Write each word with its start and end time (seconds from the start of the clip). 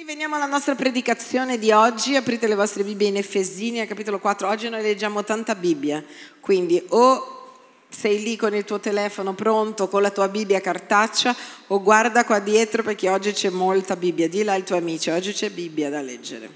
Quindi 0.00 0.16
veniamo 0.16 0.36
alla 0.42 0.50
nostra 0.50 0.74
predicazione 0.74 1.58
di 1.58 1.72
oggi, 1.72 2.16
aprite 2.16 2.46
le 2.46 2.54
vostre 2.54 2.84
Bibbie 2.84 3.08
in 3.08 3.18
Efesini, 3.18 3.80
al 3.80 3.86
capitolo 3.86 4.18
4, 4.18 4.48
oggi 4.48 4.70
noi 4.70 4.80
leggiamo 4.80 5.24
tanta 5.24 5.54
Bibbia, 5.54 6.02
quindi 6.40 6.82
o 6.88 7.58
sei 7.90 8.22
lì 8.22 8.34
con 8.34 8.54
il 8.54 8.64
tuo 8.64 8.80
telefono 8.80 9.34
pronto, 9.34 9.88
con 9.88 10.00
la 10.00 10.08
tua 10.08 10.28
Bibbia 10.28 10.58
cartaccia, 10.62 11.36
o 11.66 11.82
guarda 11.82 12.24
qua 12.24 12.38
dietro 12.38 12.82
perché 12.82 13.10
oggi 13.10 13.32
c'è 13.32 13.50
molta 13.50 13.94
Bibbia, 13.94 14.26
dilla 14.26 14.52
ai 14.52 14.64
tuoi 14.64 14.78
amici, 14.78 15.10
oggi 15.10 15.34
c'è 15.34 15.50
Bibbia 15.50 15.90
da 15.90 16.00
leggere. 16.00 16.48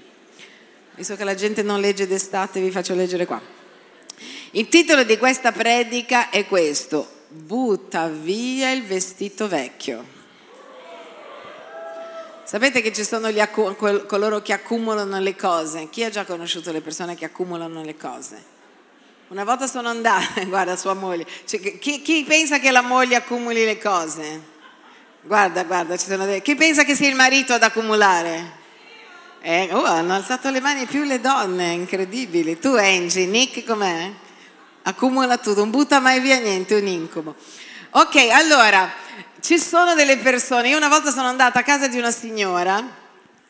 Visto 0.95 1.15
che 1.15 1.23
la 1.23 1.35
gente 1.35 1.61
non 1.61 1.79
legge 1.79 2.07
d'estate, 2.07 2.59
vi 2.59 2.71
faccio 2.71 2.95
leggere 2.95 3.27
qua. 3.27 3.39
Il 4.53 4.67
titolo 4.69 5.03
di 5.03 5.19
questa 5.19 5.51
predica 5.51 6.31
è 6.31 6.47
questo, 6.47 7.07
butta 7.27 8.07
via 8.07 8.71
il 8.71 8.83
vestito 8.83 9.47
vecchio. 9.47 10.14
Sapete 12.45 12.83
che 12.83 12.93
ci 12.93 13.03
sono 13.03 13.25
accu- 13.25 14.05
coloro 14.05 14.39
che 14.43 14.53
accumulano 14.53 15.19
le 15.19 15.35
cose? 15.35 15.89
Chi 15.89 16.03
ha 16.03 16.11
già 16.11 16.25
conosciuto 16.25 16.71
le 16.71 16.79
persone 16.79 17.15
che 17.15 17.25
accumulano 17.25 17.83
le 17.83 17.97
cose? 17.97 18.53
Una 19.29 19.43
volta 19.43 19.65
sono 19.65 19.89
andata, 19.89 20.43
guarda 20.45 20.75
sua 20.75 20.93
moglie, 20.93 21.25
cioè, 21.45 21.79
chi, 21.79 22.03
chi, 22.03 22.23
pensa 22.23 22.59
che 22.59 22.69
la 22.69 22.83
moglie 22.83 23.15
accumuli 23.15 23.65
le 23.65 23.79
cose? 23.79 24.41
Guarda, 25.23 25.63
guarda, 25.63 25.95
dei... 26.25 26.43
chi 26.43 26.53
pensa 26.53 26.83
che 26.83 26.93
sia 26.93 27.09
il 27.09 27.15
marito 27.15 27.53
ad 27.53 27.63
accumulare? 27.63 28.63
Eh, 29.41 29.69
oh, 29.71 29.83
hanno 29.83 30.13
alzato 30.13 30.51
le 30.51 30.59
mani 30.59 30.85
più 30.85 31.03
le 31.03 31.19
donne, 31.19 31.71
incredibili. 31.71 32.59
Tu 32.59 32.75
Angie, 32.75 33.25
Nick 33.25 33.65
com'è? 33.65 34.11
Accumula 34.83 35.39
tutto, 35.39 35.61
non 35.61 35.71
butta 35.71 35.99
mai 35.99 36.19
via 36.19 36.37
niente, 36.37 36.75
un 36.75 36.85
incubo. 36.85 37.35
Ok, 37.89 38.15
allora, 38.31 38.91
ci 39.45 39.59
sono 39.59 39.93
delle 39.93 40.17
persone, 40.17 40.69
io 40.69 40.77
una 40.77 40.87
volta 40.87 41.11
sono 41.11 41.27
andata 41.27 41.59
a 41.59 41.61
casa 41.61 41.87
di 41.87 41.99
una 41.99 42.09
signora, 42.09 42.83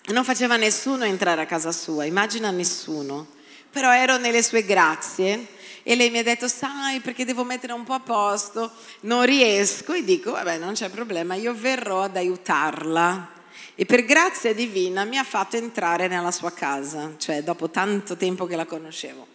non 0.07 0.25
faceva 0.25 0.57
nessuno 0.57 1.05
entrare 1.05 1.39
a 1.39 1.45
casa 1.45 1.71
sua, 1.71 2.03
immagina 2.03 2.51
nessuno, 2.51 3.27
però 3.71 3.93
ero 3.93 4.17
nelle 4.17 4.43
sue 4.43 4.65
grazie 4.65 5.47
e 5.83 5.95
lei 5.95 6.09
mi 6.09 6.17
ha 6.17 6.23
detto, 6.23 6.49
sai, 6.49 6.99
perché 6.99 7.23
devo 7.23 7.45
mettere 7.45 7.71
un 7.71 7.85
po' 7.85 7.93
a 7.93 8.01
posto, 8.01 8.73
non 9.01 9.23
riesco 9.23 9.93
e 9.93 10.03
dico, 10.03 10.31
vabbè, 10.31 10.57
non 10.57 10.73
c'è 10.73 10.89
problema, 10.89 11.35
io 11.35 11.53
verrò 11.55 12.01
ad 12.01 12.17
aiutarla. 12.17 13.31
E 13.75 13.85
per 13.85 14.03
grazia 14.03 14.53
divina 14.53 15.05
mi 15.05 15.17
ha 15.17 15.23
fatto 15.23 15.55
entrare 15.55 16.09
nella 16.09 16.31
sua 16.31 16.51
casa, 16.51 17.13
cioè 17.17 17.41
dopo 17.41 17.69
tanto 17.69 18.17
tempo 18.17 18.45
che 18.45 18.57
la 18.57 18.65
conoscevo. 18.65 19.27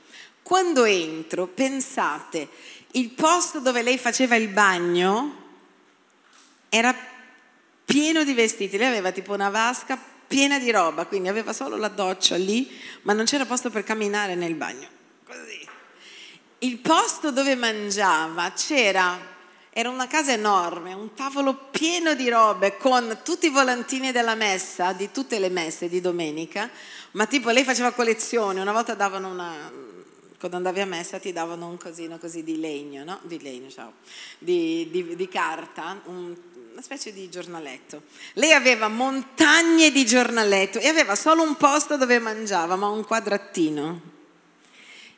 Quando 0.43 0.85
entro, 0.85 1.47
pensate, 1.47 2.49
il 2.93 3.09
posto 3.13 3.61
dove 3.61 3.81
lei 3.81 3.97
faceva 3.97 4.37
il 4.37 4.49
bagno 4.49 5.40
era 6.71 6.97
pieno 7.85 8.25
di 8.25 8.33
vestiti, 8.33 8.79
lei 8.79 8.87
aveva 8.87 9.11
tipo 9.11 9.35
una 9.35 9.51
vasca 9.51 9.99
piena 10.27 10.61
di 10.61 10.71
roba, 10.71 11.07
quindi 11.07 11.29
aveva 11.29 11.53
solo 11.53 11.77
la 11.77 11.89
doccia 11.89 12.37
lì, 12.37 12.71
ma 13.03 13.13
non 13.13 13.25
c'era 13.25 13.45
posto 13.45 13.69
per 13.69 13.83
camminare 13.83 14.37
nel 14.37 14.55
bagno. 14.55 14.87
Così. 15.27 15.67
Il 16.61 16.79
posto 16.79 17.33
dove 17.33 17.57
mangiava 17.57 18.53
c'era, 18.53 19.19
era 19.71 19.89
una 19.89 20.07
casa 20.07 20.33
enorme, 20.33 20.93
un 20.93 21.15
tavolo 21.15 21.57
pieno 21.71 22.15
di 22.15 22.29
robe 22.29 22.77
con 22.77 23.23
tutti 23.25 23.47
i 23.47 23.51
volantini 23.51 24.13
della 24.13 24.37
messa, 24.37 24.93
di 24.93 25.11
tutte 25.11 25.41
le 25.41 25.49
messe 25.49 25.89
di 25.89 26.01
domenica, 26.01 26.71
ma 27.13 27.27
tipo 27.27 27.51
lei 27.51 27.65
faceva 27.65 27.91
collezione, 27.91 28.61
una 28.61 28.73
volta 28.73 28.95
davano 28.95 29.31
una, 29.31 29.73
quando 30.39 30.57
andavi 30.57 30.81
a 30.81 30.87
messa 30.87 31.19
ti 31.19 31.33
davano 31.33 31.67
un 31.67 31.77
cosino 31.77 32.19
così 32.19 32.43
di 32.43 32.61
legno, 32.61 33.05
no? 33.05 33.19
Di 33.23 33.43
legno, 33.43 33.69
ciao, 33.69 33.95
di, 34.39 34.89
di, 34.91 35.17
di 35.17 35.29
carta, 35.29 36.01
un, 36.05 36.37
una 36.81 36.97
specie 36.97 37.13
di 37.13 37.29
giornaletto. 37.29 38.05
Lei 38.35 38.53
aveva 38.53 38.89
montagne 38.89 39.91
di 39.91 40.07
giornaletto 40.07 40.79
e 40.79 40.89
aveva 40.89 41.15
solo 41.15 41.43
un 41.43 41.57
posto 41.57 41.99
dove 41.99 42.19
mangiava, 42.19 42.75
ma 42.75 42.89
un 42.89 43.05
quadratino. 43.05 44.01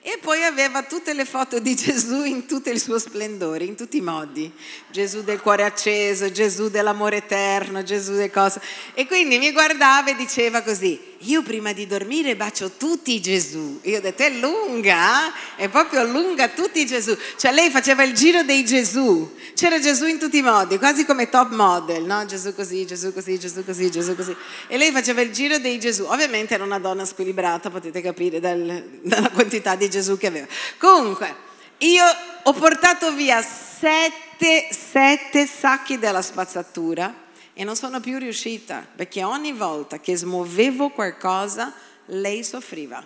E 0.01 0.19
poi 0.21 0.43
aveva 0.43 0.83
tutte 0.83 1.13
le 1.13 1.25
foto 1.25 1.61
di 1.61 1.77
Gesù 1.77 2.25
in 2.25 2.47
tutto 2.47 2.69
il 2.69 2.81
suo 2.81 2.99
splendore, 2.99 3.63
in 3.63 3.77
tutti 3.77 3.99
i 3.99 4.01
modi. 4.01 4.53
Gesù 4.91 5.23
del 5.23 5.41
cuore 5.41 5.63
acceso, 5.63 6.33
Gesù 6.33 6.69
dell'amore 6.69 7.19
eterno, 7.19 7.85
Gesù 7.85 8.15
del 8.15 8.33
coso. 8.33 8.61
E 8.95 9.07
quindi 9.07 9.39
mi 9.39 9.53
guardava 9.53 10.11
e 10.11 10.17
diceva 10.17 10.63
così, 10.63 11.12
io 11.25 11.43
prima 11.43 11.73
di 11.73 11.87
dormire 11.87 12.37
bacio 12.37 12.73
tutti 12.77 13.21
Gesù. 13.21 13.81
Io 13.83 13.99
ho 13.99 14.01
detto, 14.01 14.23
è 14.23 14.31
lunga, 14.31 15.29
eh? 15.29 15.65
è 15.65 15.69
proprio 15.69 16.05
lunga 16.05 16.49
tutti 16.49 16.85
Gesù. 16.87 17.17
Cioè 17.37 17.53
lei 17.53 17.71
faceva 17.71 18.03
il 18.03 18.13
giro 18.15 18.43
dei 18.43 18.65
Gesù. 18.65 19.37
C'era 19.55 19.79
Gesù 19.79 20.07
in 20.07 20.19
tutti 20.19 20.39
i 20.39 20.43
modi, 20.43 20.79
quasi 20.79 21.05
come 21.05 21.29
top 21.29 21.53
model, 21.53 22.05
no? 22.05 22.25
Gesù 22.27 22.55
così, 22.55 22.87
Gesù 22.87 23.13
così, 23.13 23.39
Gesù 23.39 23.65
così, 23.65 23.91
Gesù 23.91 24.17
così. 24.17 24.35
E 24.67 24.77
lei 24.77 24.91
faceva 24.91 25.21
il 25.21 25.33
giro 25.33 25.59
dei 25.59 25.79
Gesù. 25.79 26.05
Ovviamente 26.05 26.55
era 26.55 26.65
una 26.65 26.79
donna 26.79 27.05
squilibrata, 27.05 27.71
potete 27.71 28.01
capire 28.01 28.41
dal, 28.41 29.01
dalla 29.03 29.31
quantità 29.31 29.77
di 29.77 29.89
Gesù 29.89 30.19
che 30.19 30.27
aveva. 30.27 30.47
Comunque, 30.79 31.35
io 31.79 32.05
ho 32.43 32.53
portato 32.53 33.13
via 33.13 33.41
sette, 33.43 34.69
sette 34.71 35.47
sacchi 35.47 35.99
della 35.99 36.23
spazzatura 36.23 37.22
e 37.55 37.65
non 37.65 37.77
sono 37.77 38.01
più 38.01 38.19
riuscita 38.19 38.87
perché 38.95 39.23
ogni 39.23 39.53
volta 39.53 40.01
che 40.01 40.17
smuovevo 40.17 40.91
qualcosa 40.91 41.73
lei 42.07 42.43
soffriva. 42.45 43.05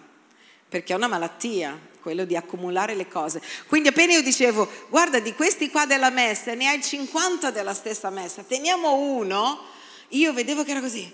Perché 0.69 0.93
è 0.93 0.97
una 0.97 1.09
malattia 1.09 1.79
quello 2.01 2.25
di 2.25 2.37
accumulare 2.37 2.95
le 2.95 3.09
cose. 3.09 3.43
Quindi 3.67 3.89
appena 3.89 4.13
io 4.13 4.23
dicevo, 4.23 4.71
guarda 4.89 5.19
di 5.19 5.35
questi 5.35 5.71
qua 5.71 5.87
della 5.87 6.11
messa, 6.11 6.55
ne 6.55 6.69
hai 6.69 6.81
50 6.81 7.51
della 7.51 7.75
stessa 7.75 8.11
messa, 8.11 8.45
teniamo 8.45 8.95
uno, 8.95 9.65
io 10.11 10.33
vedevo 10.33 10.63
che 10.63 10.71
era 10.71 10.81
così, 10.81 11.13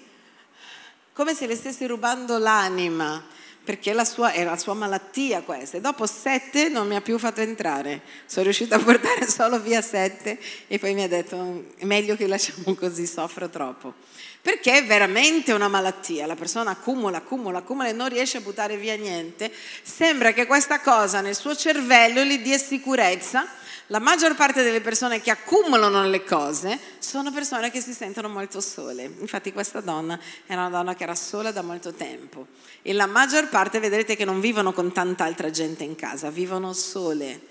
come 1.15 1.35
se 1.35 1.47
le 1.47 1.57
stessi 1.57 1.87
rubando 1.87 2.37
l'anima 2.37 3.25
perché 3.65 3.93
la 3.93 4.05
sua, 4.05 4.33
è 4.33 4.43
la 4.45 4.57
sua 4.57 4.75
malattia 4.75 5.43
questa. 5.43 5.77
E 5.77 5.81
dopo 5.81 6.07
sette 6.07 6.69
non 6.69 6.87
mi 6.89 6.97
ha 6.97 7.01
più 7.01 7.19
fatto 7.19 7.41
entrare. 7.41 8.03
Sono 8.27 8.45
riuscita 8.45 8.77
a 8.77 8.79
portare 8.79 9.27
solo 9.31 9.61
via 9.61 9.81
sette 9.81 10.39
e 10.67 10.79
poi 10.79 10.95
mi 10.95 11.03
ha 11.03 11.09
detto 11.09 11.67
è 11.77 11.85
meglio 11.85 12.17
che 12.17 12.27
lasciamo 12.27 12.75
così, 12.79 13.07
soffro 13.07 13.49
troppo. 13.49 13.95
Perché 14.41 14.79
è 14.79 14.85
veramente 14.85 15.53
una 15.53 15.69
malattia, 15.69 16.27
la 16.27 16.35
persona 16.35 16.73
accumula, 16.73 17.19
accumula, 17.19 17.59
accumula 17.59 17.89
e 17.89 17.93
non 17.93 18.09
riesce 18.09 18.39
a 18.39 18.41
buttare 18.41 18.77
via 18.77 18.97
niente. 18.97 19.53
Sembra 19.83 20.33
che 20.33 20.47
questa 20.47 20.81
cosa 20.81 21.21
nel 21.21 21.37
suo 21.37 21.55
cervello 21.55 22.25
gli 22.25 22.39
dia 22.41 22.59
sicurezza 22.59 23.47
la 23.89 23.99
maggior 23.99 24.35
parte 24.35 24.63
delle 24.63 24.81
persone 24.81 25.21
che 25.21 25.31
accumulano 25.31 26.07
le 26.07 26.25
cose 26.25 26.79
sono 26.99 27.31
persone 27.31 27.71
che 27.71 27.81
si 27.81 27.93
sentono 27.93 28.29
molto 28.29 28.61
sole. 28.61 29.03
Infatti 29.21 29.53
questa 29.53 29.81
donna 29.81 30.19
era 30.47 30.67
una 30.67 30.71
donna 30.71 30.95
che 30.95 31.03
era 31.03 31.15
sola 31.15 31.51
da 31.51 31.63
molto 31.63 31.93
tempo 31.93 32.47
e 32.83 32.93
la 32.93 33.07
maggior 33.07 33.49
parte 33.49 33.81
vedrete 33.81 34.17
che 34.17 34.25
non 34.25 34.41
vivono 34.41 34.73
con 34.73 34.93
tanta 34.93 35.25
altra 35.25 35.51
gente 35.51 35.85
in 35.85 35.95
casa, 35.95 36.31
vivono 36.31 36.73
sole. 36.73 37.43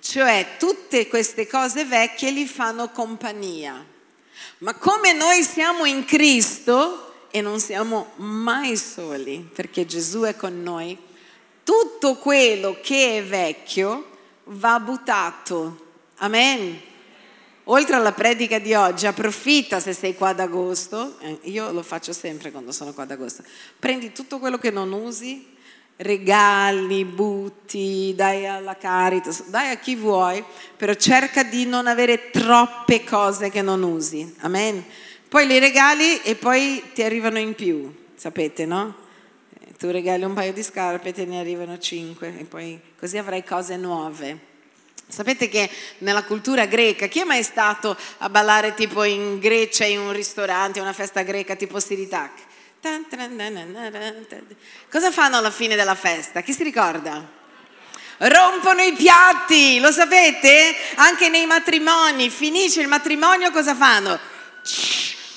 Cioè 0.00 0.56
tutte 0.58 1.08
queste 1.08 1.46
cose 1.46 1.84
vecchie 1.84 2.32
gli 2.32 2.46
fanno 2.46 2.90
compagnia. 2.90 3.84
Ma 4.58 4.74
come 4.74 5.12
noi 5.12 5.42
siamo 5.42 5.84
in 5.84 6.04
Cristo 6.04 7.26
e 7.30 7.40
non 7.40 7.60
siamo 7.60 8.12
mai 8.16 8.76
soli, 8.76 9.48
perché 9.52 9.84
Gesù 9.84 10.22
è 10.22 10.36
con 10.36 10.62
noi, 10.62 10.96
tutto 11.64 12.16
quello 12.16 12.78
che 12.80 13.18
è 13.18 13.24
vecchio 13.24 14.16
va 14.48 14.80
buttato 14.80 15.86
Amen. 16.18 16.80
Oltre 17.64 17.94
alla 17.94 18.12
predica 18.12 18.58
di 18.58 18.74
oggi, 18.74 19.06
approfitta 19.06 19.78
se 19.78 19.92
sei 19.92 20.14
qua 20.14 20.30
ad 20.30 20.40
agosto, 20.40 21.16
eh, 21.20 21.38
io 21.42 21.70
lo 21.70 21.82
faccio 21.82 22.12
sempre 22.12 22.50
quando 22.50 22.72
sono 22.72 22.92
qua 22.92 23.02
ad 23.02 23.10
agosto, 23.10 23.44
prendi 23.78 24.10
tutto 24.10 24.38
quello 24.38 24.58
che 24.58 24.70
non 24.70 24.90
usi, 24.90 25.54
regali, 25.96 27.04
butti, 27.04 28.14
dai 28.16 28.46
alla 28.46 28.76
Caritas, 28.76 29.48
dai 29.48 29.70
a 29.70 29.76
chi 29.76 29.96
vuoi, 29.96 30.42
però 30.76 30.94
cerca 30.94 31.42
di 31.42 31.66
non 31.66 31.86
avere 31.86 32.30
troppe 32.30 33.04
cose 33.04 33.50
che 33.50 33.60
non 33.60 33.82
usi. 33.82 34.34
Amen. 34.38 34.82
Poi 35.28 35.46
li 35.46 35.58
regali 35.58 36.22
e 36.22 36.36
poi 36.36 36.82
ti 36.94 37.02
arrivano 37.02 37.38
in 37.38 37.54
più, 37.54 37.94
sapete, 38.14 38.64
no? 38.64 38.94
Eh, 39.60 39.74
tu 39.76 39.90
regali 39.90 40.24
un 40.24 40.32
paio 40.32 40.54
di 40.54 40.62
scarpe 40.62 41.10
e 41.10 41.12
te 41.12 41.26
ne 41.26 41.38
arrivano 41.38 41.78
cinque 41.78 42.34
e 42.38 42.44
poi 42.44 42.80
così 42.98 43.18
avrai 43.18 43.44
cose 43.44 43.76
nuove. 43.76 44.47
Sapete 45.08 45.48
che 45.48 45.70
nella 45.98 46.22
cultura 46.22 46.66
greca, 46.66 47.06
chi 47.06 47.20
è 47.20 47.24
mai 47.24 47.42
stato 47.42 47.96
a 48.18 48.28
ballare 48.28 48.74
tipo 48.74 49.04
in 49.04 49.38
Grecia 49.38 49.86
in 49.86 50.00
un 50.00 50.12
ristorante, 50.12 50.80
una 50.80 50.92
festa 50.92 51.22
greca 51.22 51.56
tipo 51.56 51.80
Siritac? 51.80 52.46
Cosa 54.90 55.10
fanno 55.10 55.38
alla 55.38 55.50
fine 55.50 55.76
della 55.76 55.94
festa? 55.94 56.42
Chi 56.42 56.52
si 56.52 56.62
ricorda? 56.62 57.36
Rompono 58.18 58.82
i 58.82 58.92
piatti, 58.92 59.80
lo 59.80 59.90
sapete? 59.90 60.74
Anche 60.96 61.28
nei 61.28 61.46
matrimoni, 61.46 62.28
finisce 62.28 62.80
il 62.80 62.88
matrimonio, 62.88 63.50
cosa 63.50 63.74
fanno? 63.74 64.18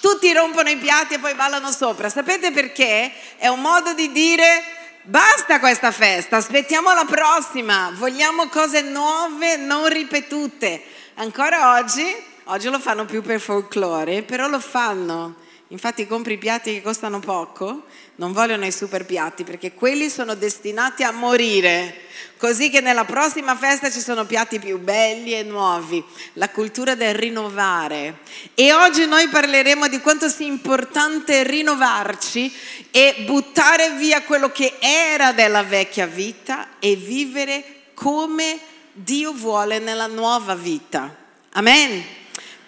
Tutti 0.01 0.33
rompono 0.33 0.69
i 0.69 0.77
piatti 0.77 1.13
e 1.13 1.19
poi 1.19 1.33
ballano 1.33 1.71
sopra. 1.71 2.09
Sapete 2.09 2.51
perché? 2.51 3.12
È 3.38 3.47
un 3.47 3.62
modo 3.62 3.94
di 3.94 4.12
dire 4.12 4.81
Basta 5.03 5.59
questa 5.59 5.89
festa, 5.89 6.38
aspettiamo 6.38 6.94
la 6.94 7.06
prossima, 7.09 7.92
vogliamo 7.95 8.48
cose 8.50 8.81
nuove, 8.81 9.56
non 9.56 9.88
ripetute. 9.88 10.80
Ancora 11.15 11.80
oggi, 11.80 12.03
oggi 12.44 12.69
lo 12.69 12.77
fanno 12.77 13.06
più 13.06 13.24
per 13.24 13.39
folklore, 13.39 14.21
però 14.21 14.48
lo 14.48 14.59
fanno 14.59 15.38
Infatti 15.71 16.06
compri 16.06 16.38
piatti 16.38 16.73
che 16.73 16.81
costano 16.81 17.19
poco, 17.19 17.83
non 18.15 18.33
vogliono 18.33 18.65
i 18.65 18.73
super 18.73 19.06
piatti 19.06 19.45
perché 19.45 19.73
quelli 19.73 20.09
sono 20.09 20.35
destinati 20.35 21.01
a 21.03 21.12
morire, 21.12 21.95
così 22.35 22.69
che 22.69 22.81
nella 22.81 23.06
prossima 23.06 23.56
festa 23.56 23.89
ci 23.89 24.01
sono 24.01 24.25
piatti 24.25 24.59
più 24.59 24.79
belli 24.79 25.33
e 25.33 25.44
nuovi, 25.44 26.03
la 26.33 26.50
cultura 26.50 26.95
del 26.95 27.15
rinnovare. 27.15 28.18
E 28.53 28.73
oggi 28.73 29.06
noi 29.06 29.29
parleremo 29.29 29.88
di 29.88 30.01
quanto 30.01 30.27
sia 30.27 30.45
importante 30.45 31.44
rinnovarci 31.44 32.53
e 32.91 33.23
buttare 33.25 33.91
via 33.91 34.23
quello 34.23 34.51
che 34.51 34.73
era 34.77 35.31
della 35.31 35.63
vecchia 35.63 36.06
vita 36.06 36.79
e 36.79 36.97
vivere 36.97 37.63
come 37.94 38.59
Dio 38.91 39.31
vuole 39.31 39.79
nella 39.79 40.07
nuova 40.07 40.53
vita. 40.53 41.15
Amen. 41.51 42.19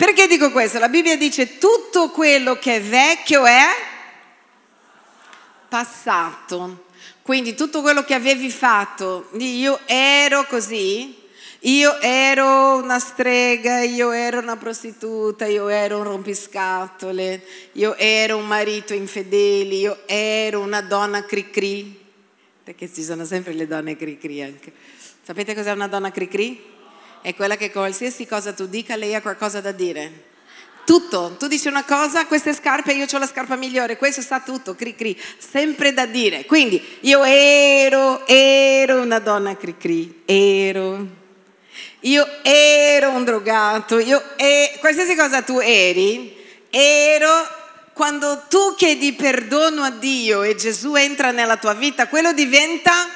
Perché 0.04 0.28
dico 0.28 0.52
questo? 0.52 0.80
La 0.80 0.90
Bibbia 0.90 1.16
dice 1.16 1.58
tutto 1.58 2.10
quello 2.10 2.60
che 2.60 2.76
è 2.76 2.82
vecchio 2.82 3.46
è 3.46 3.68
passato. 5.70 6.88
Quindi 7.22 7.56
tutto 7.56 7.80
quello 7.80 8.04
che 8.04 8.14
avevi 8.14 8.50
fatto, 8.50 9.30
io 9.38 9.80
ero 9.86 10.44
così, 10.44 11.18
io 11.62 12.02
ero 12.02 12.76
una 12.76 13.00
strega, 13.00 13.80
io 13.80 14.12
ero 14.12 14.40
una 14.40 14.58
prostituta, 14.58 15.46
io 15.46 15.70
ero 15.70 16.00
un 16.00 16.04
rompiscatole, 16.04 17.42
io 17.72 17.96
ero 17.96 18.36
un 18.36 18.46
marito 18.46 18.94
infedele, 18.94 19.74
io 19.74 20.02
ero 20.06 20.60
una 20.60 20.82
donna 20.82 21.24
cri-cri, 21.24 21.98
perché 22.62 22.94
ci 22.94 23.04
sono 23.04 23.24
sempre 23.24 23.54
le 23.54 23.68
donne 23.68 23.96
cri-cri 23.96 24.42
anche. 24.42 24.74
Sapete 25.22 25.56
cos'è 25.56 25.72
una 25.72 25.88
donna 25.88 26.12
cri-cri? 26.12 26.72
È 27.24 27.34
quella 27.34 27.56
che 27.56 27.72
qualsiasi 27.72 28.28
cosa 28.28 28.52
tu 28.52 28.68
dica, 28.68 28.98
lei 28.98 29.16
ha 29.16 29.22
qualcosa 29.22 29.62
da 29.62 29.72
dire. 29.72 30.32
Tutto, 30.86 31.38
tu 31.40 31.48
dici 31.48 31.70
una 31.70 31.86
cosa, 31.86 32.26
queste 32.26 32.54
scarpe, 32.54 32.92
io 32.92 33.06
ho 33.10 33.18
la 33.18 33.26
scarpa 33.26 33.56
migliore, 33.56 33.96
questo 33.96 34.22
sa 34.22 34.42
tutto, 34.42 34.76
cri 34.76 34.94
cri, 34.94 35.18
sempre 35.38 35.94
da 35.94 36.06
dire. 36.06 36.44
Quindi 36.44 36.84
io 37.02 37.24
ero, 37.24 38.28
ero 38.28 39.02
una 39.02 39.20
donna 39.20 39.56
cri 39.56 39.78
cri, 39.78 40.24
ero, 40.26 41.08
io 42.02 42.28
ero 42.42 43.12
un 43.12 43.24
drogato, 43.24 44.00
io 44.00 44.22
ero, 44.36 44.80
qualsiasi 44.80 45.16
cosa 45.16 45.42
tu 45.42 45.60
eri, 45.60 46.36
ero. 46.70 47.62
Quando 47.94 48.46
tu 48.50 48.74
chiedi 48.76 49.14
perdono 49.14 49.84
a 49.84 49.92
Dio 49.92 50.42
e 50.42 50.56
Gesù 50.56 50.96
entra 50.96 51.30
nella 51.30 51.58
tua 51.58 51.76
vita, 51.76 52.08
quello 52.08 52.34
diventa 52.34 53.08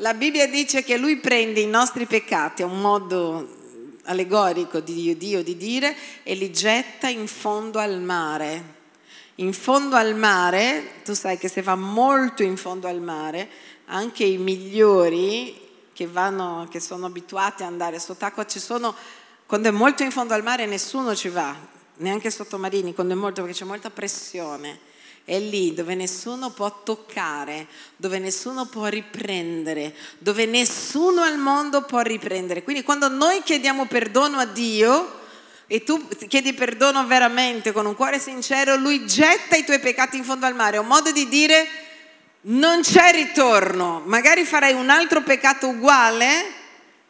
la 0.00 0.14
Bibbia 0.14 0.48
dice 0.48 0.82
che 0.82 0.96
lui 0.96 1.16
prende 1.18 1.60
i 1.60 1.66
nostri 1.66 2.06
peccati, 2.06 2.62
è 2.62 2.64
un 2.64 2.80
modo 2.80 3.58
allegorico 4.04 4.80
di 4.80 5.14
Dio 5.16 5.42
di 5.42 5.56
dire, 5.56 5.94
e 6.22 6.34
li 6.34 6.50
getta 6.50 7.08
in 7.08 7.26
fondo 7.26 7.78
al 7.78 8.00
mare. 8.00 8.78
In 9.36 9.52
fondo 9.52 9.96
al 9.96 10.14
mare, 10.14 11.02
tu 11.04 11.12
sai 11.12 11.36
che 11.36 11.48
se 11.48 11.60
va 11.60 11.74
molto 11.74 12.42
in 12.42 12.56
fondo 12.56 12.88
al 12.88 13.00
mare, 13.00 13.48
anche 13.86 14.24
i 14.24 14.38
migliori 14.38 15.68
che, 15.92 16.06
vanno, 16.06 16.66
che 16.70 16.80
sono 16.80 17.06
abituati 17.06 17.62
ad 17.62 17.68
andare 17.68 17.98
sott'acqua, 17.98 18.46
ci 18.46 18.58
sono, 18.58 18.94
quando 19.44 19.68
è 19.68 19.72
molto 19.72 20.02
in 20.02 20.10
fondo 20.10 20.32
al 20.32 20.42
mare 20.42 20.64
nessuno 20.64 21.14
ci 21.14 21.28
va, 21.28 21.54
neanche 21.96 22.30
sottomarini, 22.30 22.94
quando 22.94 23.12
è 23.12 23.16
molto 23.16 23.42
perché 23.42 23.58
c'è 23.58 23.64
molta 23.66 23.90
pressione 23.90 24.88
è 25.24 25.38
lì 25.38 25.74
dove 25.74 25.94
nessuno 25.94 26.50
può 26.50 26.82
toccare, 26.82 27.66
dove 27.96 28.18
nessuno 28.18 28.66
può 28.66 28.86
riprendere, 28.86 29.94
dove 30.18 30.46
nessuno 30.46 31.22
al 31.22 31.38
mondo 31.38 31.82
può 31.82 32.00
riprendere. 32.00 32.62
Quindi 32.62 32.82
quando 32.82 33.08
noi 33.08 33.42
chiediamo 33.42 33.86
perdono 33.86 34.38
a 34.38 34.46
Dio 34.46 35.18
e 35.66 35.84
tu 35.84 36.04
chiedi 36.26 36.52
perdono 36.52 37.06
veramente 37.06 37.70
con 37.70 37.86
un 37.86 37.94
cuore 37.94 38.18
sincero, 38.18 38.74
lui 38.74 39.06
getta 39.06 39.54
i 39.54 39.64
tuoi 39.64 39.78
peccati 39.78 40.16
in 40.16 40.24
fondo 40.24 40.46
al 40.46 40.56
mare. 40.56 40.76
È 40.76 40.80
un 40.80 40.88
modo 40.88 41.12
di 41.12 41.28
dire 41.28 41.68
non 42.42 42.80
c'è 42.80 43.12
ritorno, 43.12 44.02
magari 44.04 44.44
farai 44.44 44.72
un 44.72 44.90
altro 44.90 45.22
peccato 45.22 45.68
uguale, 45.68 46.58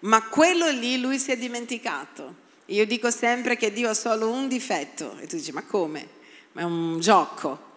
ma 0.00 0.22
quello 0.24 0.68
lì 0.68 1.00
lui 1.00 1.18
si 1.18 1.30
è 1.30 1.38
dimenticato. 1.38 2.34
Io 2.66 2.84
dico 2.84 3.10
sempre 3.10 3.56
che 3.56 3.72
Dio 3.72 3.88
ha 3.88 3.94
solo 3.94 4.28
un 4.28 4.46
difetto 4.46 5.16
e 5.20 5.26
tu 5.26 5.36
dici 5.36 5.52
ma 5.52 5.62
come? 5.62 6.06
Ma 6.52 6.60
è 6.60 6.64
un 6.64 7.00
gioco. 7.00 7.68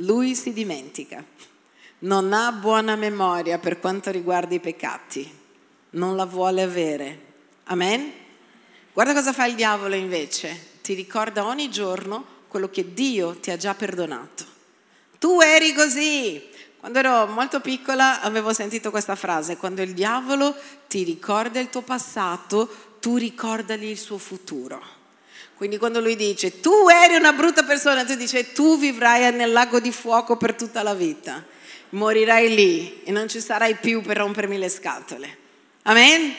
Lui 0.00 0.34
si 0.34 0.52
dimentica, 0.52 1.24
non 2.00 2.32
ha 2.34 2.52
buona 2.52 2.96
memoria 2.96 3.58
per 3.58 3.80
quanto 3.80 4.10
riguarda 4.10 4.54
i 4.54 4.60
peccati, 4.60 5.30
non 5.90 6.16
la 6.16 6.26
vuole 6.26 6.60
avere. 6.60 7.20
Amen? 7.64 8.12
Guarda 8.92 9.14
cosa 9.14 9.32
fa 9.32 9.46
il 9.46 9.54
diavolo 9.54 9.94
invece, 9.94 10.74
ti 10.82 10.92
ricorda 10.92 11.46
ogni 11.46 11.70
giorno 11.70 12.24
quello 12.48 12.68
che 12.68 12.92
Dio 12.92 13.38
ti 13.38 13.50
ha 13.50 13.56
già 13.56 13.74
perdonato. 13.74 14.44
Tu 15.18 15.40
eri 15.40 15.72
così. 15.72 16.42
Quando 16.78 16.98
ero 16.98 17.26
molto 17.26 17.60
piccola 17.60 18.20
avevo 18.20 18.52
sentito 18.52 18.90
questa 18.90 19.16
frase, 19.16 19.56
quando 19.56 19.82
il 19.82 19.94
diavolo 19.94 20.54
ti 20.88 21.02
ricorda 21.02 21.58
il 21.58 21.70
tuo 21.70 21.82
passato, 21.82 22.68
tu 23.00 23.16
ricordali 23.16 23.88
il 23.88 23.98
suo 23.98 24.18
futuro. 24.18 24.95
Quindi 25.56 25.78
quando 25.78 26.00
lui 26.00 26.16
dice 26.16 26.60
tu 26.60 26.86
eri 26.88 27.16
una 27.16 27.32
brutta 27.32 27.64
persona, 27.64 28.04
tu 28.04 28.14
dici 28.14 28.52
tu 28.52 28.78
vivrai 28.78 29.32
nel 29.34 29.52
lago 29.52 29.80
di 29.80 29.90
fuoco 29.90 30.36
per 30.36 30.54
tutta 30.54 30.82
la 30.82 30.92
vita, 30.92 31.42
morirai 31.90 32.54
lì 32.54 33.02
e 33.04 33.10
non 33.10 33.26
ci 33.26 33.40
sarai 33.40 33.76
più 33.76 34.02
per 34.02 34.18
rompermi 34.18 34.58
le 34.58 34.68
scatole. 34.68 35.38
Amen? 35.84 36.34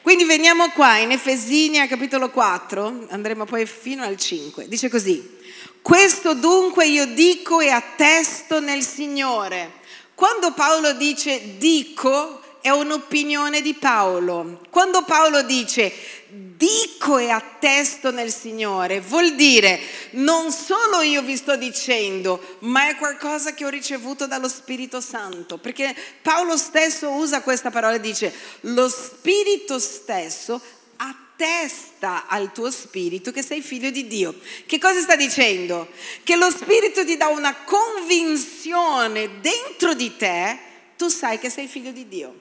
Quindi 0.00 0.24
veniamo 0.24 0.70
qua 0.70 0.96
in 0.98 1.10
Efesini 1.10 1.86
capitolo 1.86 2.30
4, 2.30 3.08
andremo 3.10 3.44
poi 3.44 3.66
fino 3.66 4.04
al 4.04 4.16
5. 4.16 4.68
Dice 4.68 4.88
così, 4.88 5.36
questo 5.82 6.32
dunque 6.32 6.86
io 6.86 7.06
dico 7.06 7.60
e 7.60 7.68
attesto 7.68 8.60
nel 8.60 8.82
Signore. 8.82 9.72
Quando 10.14 10.52
Paolo 10.52 10.92
dice 10.92 11.58
dico, 11.58 12.40
è 12.66 12.70
un'opinione 12.70 13.62
di 13.62 13.74
Paolo. 13.74 14.60
Quando 14.70 15.04
Paolo 15.04 15.42
dice 15.42 15.92
dico 16.28 17.16
e 17.16 17.30
attesto 17.30 18.10
nel 18.10 18.32
Signore, 18.32 19.00
vuol 19.00 19.36
dire 19.36 19.78
non 20.12 20.50
solo 20.50 21.02
io 21.02 21.22
vi 21.22 21.36
sto 21.36 21.54
dicendo, 21.54 22.56
ma 22.60 22.88
è 22.88 22.96
qualcosa 22.96 23.54
che 23.54 23.64
ho 23.64 23.68
ricevuto 23.68 24.26
dallo 24.26 24.48
Spirito 24.48 25.00
Santo, 25.00 25.58
perché 25.58 25.94
Paolo 26.22 26.56
stesso 26.56 27.10
usa 27.10 27.40
questa 27.40 27.70
parola 27.70 27.94
e 27.94 28.00
dice 28.00 28.34
lo 28.62 28.88
Spirito 28.88 29.78
stesso 29.78 30.60
attesta 30.96 32.26
al 32.26 32.50
tuo 32.50 32.72
spirito 32.72 33.30
che 33.30 33.42
sei 33.42 33.62
figlio 33.62 33.90
di 33.90 34.08
Dio. 34.08 34.34
Che 34.66 34.78
cosa 34.78 35.00
sta 35.00 35.14
dicendo? 35.14 35.88
Che 36.24 36.34
lo 36.34 36.50
Spirito 36.50 37.04
ti 37.04 37.16
dà 37.16 37.28
una 37.28 37.54
convinzione 37.54 39.38
dentro 39.40 39.94
di 39.94 40.16
te, 40.16 40.58
tu 40.96 41.06
sai 41.06 41.38
che 41.38 41.48
sei 41.48 41.68
figlio 41.68 41.92
di 41.92 42.08
Dio. 42.08 42.40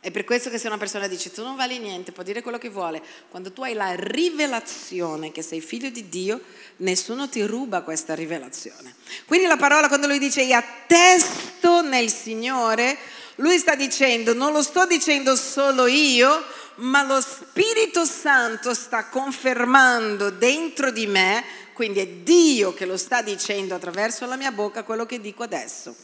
È 0.00 0.12
per 0.12 0.22
questo 0.22 0.48
che 0.48 0.58
se 0.58 0.68
una 0.68 0.78
persona 0.78 1.08
dice 1.08 1.32
tu 1.32 1.42
non 1.42 1.56
vali 1.56 1.80
niente, 1.80 2.12
può 2.12 2.22
dire 2.22 2.40
quello 2.40 2.58
che 2.58 2.68
vuole, 2.68 3.02
quando 3.30 3.52
tu 3.52 3.62
hai 3.62 3.74
la 3.74 3.94
rivelazione 3.96 5.32
che 5.32 5.42
sei 5.42 5.60
figlio 5.60 5.90
di 5.90 6.08
Dio, 6.08 6.40
nessuno 6.76 7.28
ti 7.28 7.42
ruba 7.42 7.82
questa 7.82 8.14
rivelazione. 8.14 8.94
Quindi 9.26 9.46
la 9.46 9.56
parola 9.56 9.88
quando 9.88 10.06
lui 10.06 10.20
dice 10.20 10.42
io 10.42 10.56
attesto 10.56 11.82
nel 11.82 12.10
Signore, 12.10 12.96
lui 13.36 13.58
sta 13.58 13.74
dicendo 13.74 14.34
non 14.34 14.52
lo 14.52 14.62
sto 14.62 14.86
dicendo 14.86 15.34
solo 15.34 15.88
io, 15.88 16.44
ma 16.76 17.02
lo 17.02 17.20
Spirito 17.20 18.04
Santo 18.04 18.74
sta 18.74 19.06
confermando 19.06 20.30
dentro 20.30 20.92
di 20.92 21.08
me, 21.08 21.44
quindi 21.72 21.98
è 21.98 22.06
Dio 22.06 22.72
che 22.72 22.86
lo 22.86 22.96
sta 22.96 23.20
dicendo 23.20 23.74
attraverso 23.74 24.26
la 24.26 24.36
mia 24.36 24.52
bocca 24.52 24.84
quello 24.84 25.06
che 25.06 25.20
dico 25.20 25.42
adesso. 25.42 25.94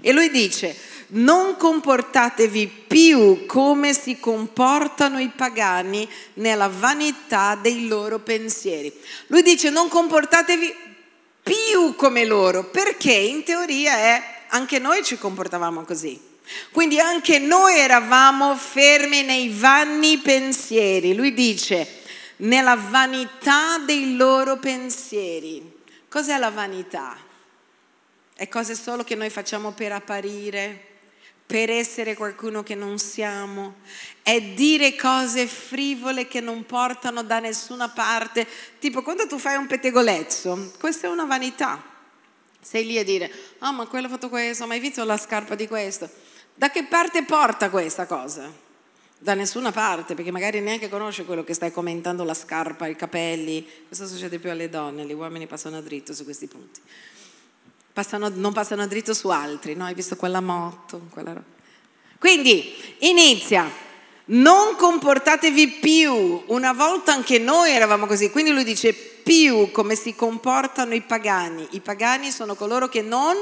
E 0.00 0.12
lui 0.12 0.30
dice, 0.30 0.76
non 1.08 1.56
comportatevi 1.56 2.66
più 2.86 3.46
come 3.46 3.92
si 3.92 4.18
comportano 4.18 5.18
i 5.18 5.28
pagani 5.28 6.08
nella 6.34 6.68
vanità 6.68 7.54
dei 7.54 7.86
loro 7.86 8.18
pensieri. 8.18 8.92
Lui 9.28 9.42
dice, 9.42 9.70
non 9.70 9.88
comportatevi 9.88 10.74
più 11.42 11.94
come 11.96 12.24
loro, 12.24 12.64
perché 12.64 13.12
in 13.12 13.44
teoria 13.44 13.94
è, 13.96 14.22
anche 14.48 14.78
noi 14.78 15.04
ci 15.04 15.18
comportavamo 15.18 15.82
così. 15.82 16.18
Quindi 16.72 16.98
anche 16.98 17.38
noi 17.38 17.78
eravamo 17.78 18.54
fermi 18.56 19.22
nei 19.22 19.48
vanni 19.50 20.18
pensieri. 20.18 21.14
Lui 21.14 21.32
dice, 21.32 22.02
nella 22.36 22.76
vanità 22.76 23.78
dei 23.78 24.16
loro 24.16 24.58
pensieri. 24.58 25.72
Cos'è 26.08 26.36
la 26.38 26.50
vanità? 26.50 27.16
È 28.34 28.48
cose 28.48 28.74
solo 28.74 29.04
che 29.04 29.14
noi 29.14 29.30
facciamo 29.30 29.70
per 29.70 29.92
apparire, 29.92 30.92
per 31.46 31.70
essere 31.70 32.16
qualcuno 32.16 32.62
che 32.62 32.74
non 32.74 32.98
siamo. 32.98 33.76
È 34.22 34.40
dire 34.40 34.96
cose 34.96 35.46
frivole 35.46 36.26
che 36.26 36.40
non 36.40 36.66
portano 36.66 37.22
da 37.22 37.38
nessuna 37.38 37.88
parte. 37.88 38.46
Tipo 38.80 39.02
quando 39.02 39.26
tu 39.26 39.38
fai 39.38 39.56
un 39.56 39.66
pettegolezzo, 39.66 40.72
questa 40.80 41.06
è 41.06 41.10
una 41.10 41.26
vanità. 41.26 41.82
Sei 42.60 42.84
lì 42.84 42.98
a 42.98 43.04
dire, 43.04 43.30
ah 43.58 43.68
oh, 43.68 43.72
ma 43.72 43.86
quello 43.86 44.06
ha 44.06 44.10
fatto 44.10 44.28
questo, 44.28 44.66
ma 44.66 44.74
hai 44.74 44.80
visto 44.80 45.04
la 45.04 45.16
scarpa 45.16 45.54
di 45.54 45.68
questo? 45.68 46.10
Da 46.54 46.70
che 46.70 46.84
parte 46.84 47.24
porta 47.24 47.70
questa 47.70 48.06
cosa? 48.06 48.62
da 49.24 49.32
nessuna 49.32 49.72
parte, 49.72 50.14
perché 50.14 50.30
magari 50.30 50.60
neanche 50.60 50.90
conosce 50.90 51.24
quello 51.24 51.44
che 51.44 51.54
stai 51.54 51.72
commentando, 51.72 52.24
la 52.24 52.34
scarpa, 52.34 52.86
i 52.88 52.94
capelli. 52.94 53.66
Questo 53.86 54.06
succede 54.06 54.38
più 54.38 54.50
alle 54.50 54.68
donne, 54.68 55.06
gli 55.06 55.14
uomini 55.14 55.46
passano 55.46 55.80
dritto 55.80 56.12
su 56.12 56.24
questi 56.24 56.46
punti. 56.46 56.78
Passano, 57.94 58.28
non 58.34 58.52
passano 58.52 58.88
dritto 58.88 59.14
su 59.14 59.28
altri, 59.28 59.76
no? 59.76 59.84
Hai 59.84 59.94
visto 59.94 60.16
quella 60.16 60.40
moto, 60.40 61.06
quella 61.10 61.32
roba. 61.32 61.46
Quindi 62.18 62.74
inizia, 62.98 63.70
non 64.26 64.74
comportatevi 64.74 65.68
più, 65.68 66.42
una 66.46 66.72
volta 66.72 67.12
anche 67.12 67.38
noi 67.38 67.70
eravamo 67.70 68.06
così, 68.06 68.30
quindi 68.30 68.50
lui 68.50 68.64
dice 68.64 68.92
più 68.92 69.70
come 69.70 69.94
si 69.94 70.16
comportano 70.16 70.94
i 70.94 71.02
pagani. 71.02 71.68
I 71.70 71.80
pagani 71.80 72.32
sono 72.32 72.56
coloro 72.56 72.88
che 72.88 73.00
non 73.00 73.36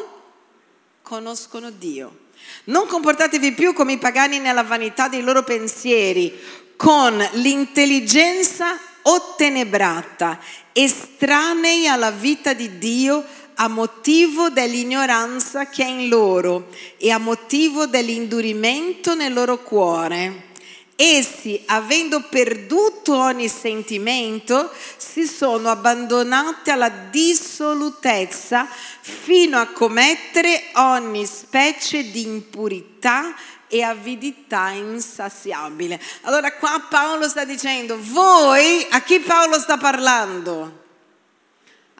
conoscono 1.00 1.70
Dio. 1.70 2.18
Non 2.64 2.86
comportatevi 2.86 3.52
più 3.52 3.72
come 3.72 3.94
i 3.94 3.98
pagani 3.98 4.38
nella 4.38 4.64
vanità 4.64 5.08
dei 5.08 5.22
loro 5.22 5.44
pensieri, 5.44 6.38
con 6.76 7.16
l'intelligenza 7.32 8.78
ottenebrata, 9.02 10.38
estranei 10.72 11.86
alla 11.86 12.10
vita 12.10 12.52
di 12.52 12.78
Dio 12.78 13.24
a 13.54 13.68
motivo 13.68 14.48
dell'ignoranza 14.50 15.66
che 15.66 15.84
è 15.84 15.88
in 15.88 16.08
loro 16.08 16.68
e 16.96 17.10
a 17.10 17.18
motivo 17.18 17.86
dell'indurimento 17.86 19.14
nel 19.14 19.32
loro 19.32 19.62
cuore. 19.62 20.50
Essi, 20.94 21.60
avendo 21.66 22.22
perduto 22.28 23.16
ogni 23.16 23.48
sentimento, 23.48 24.70
si 24.96 25.26
sono 25.26 25.70
abbandonati 25.70 26.70
alla 26.70 26.90
dissolutezza 26.90 28.68
fino 29.00 29.58
a 29.58 29.66
commettere 29.66 30.70
ogni 30.74 31.26
specie 31.26 32.10
di 32.10 32.22
impurità 32.22 33.34
e 33.66 33.82
avidità 33.82 34.68
insaziabile. 34.68 36.00
Allora 36.20 36.52
qua 36.52 36.86
Paolo 36.88 37.26
sta 37.26 37.44
dicendo, 37.44 37.96
voi, 37.98 38.86
a 38.90 39.00
chi 39.00 39.18
Paolo 39.18 39.58
sta 39.58 39.78
parlando? 39.78 40.81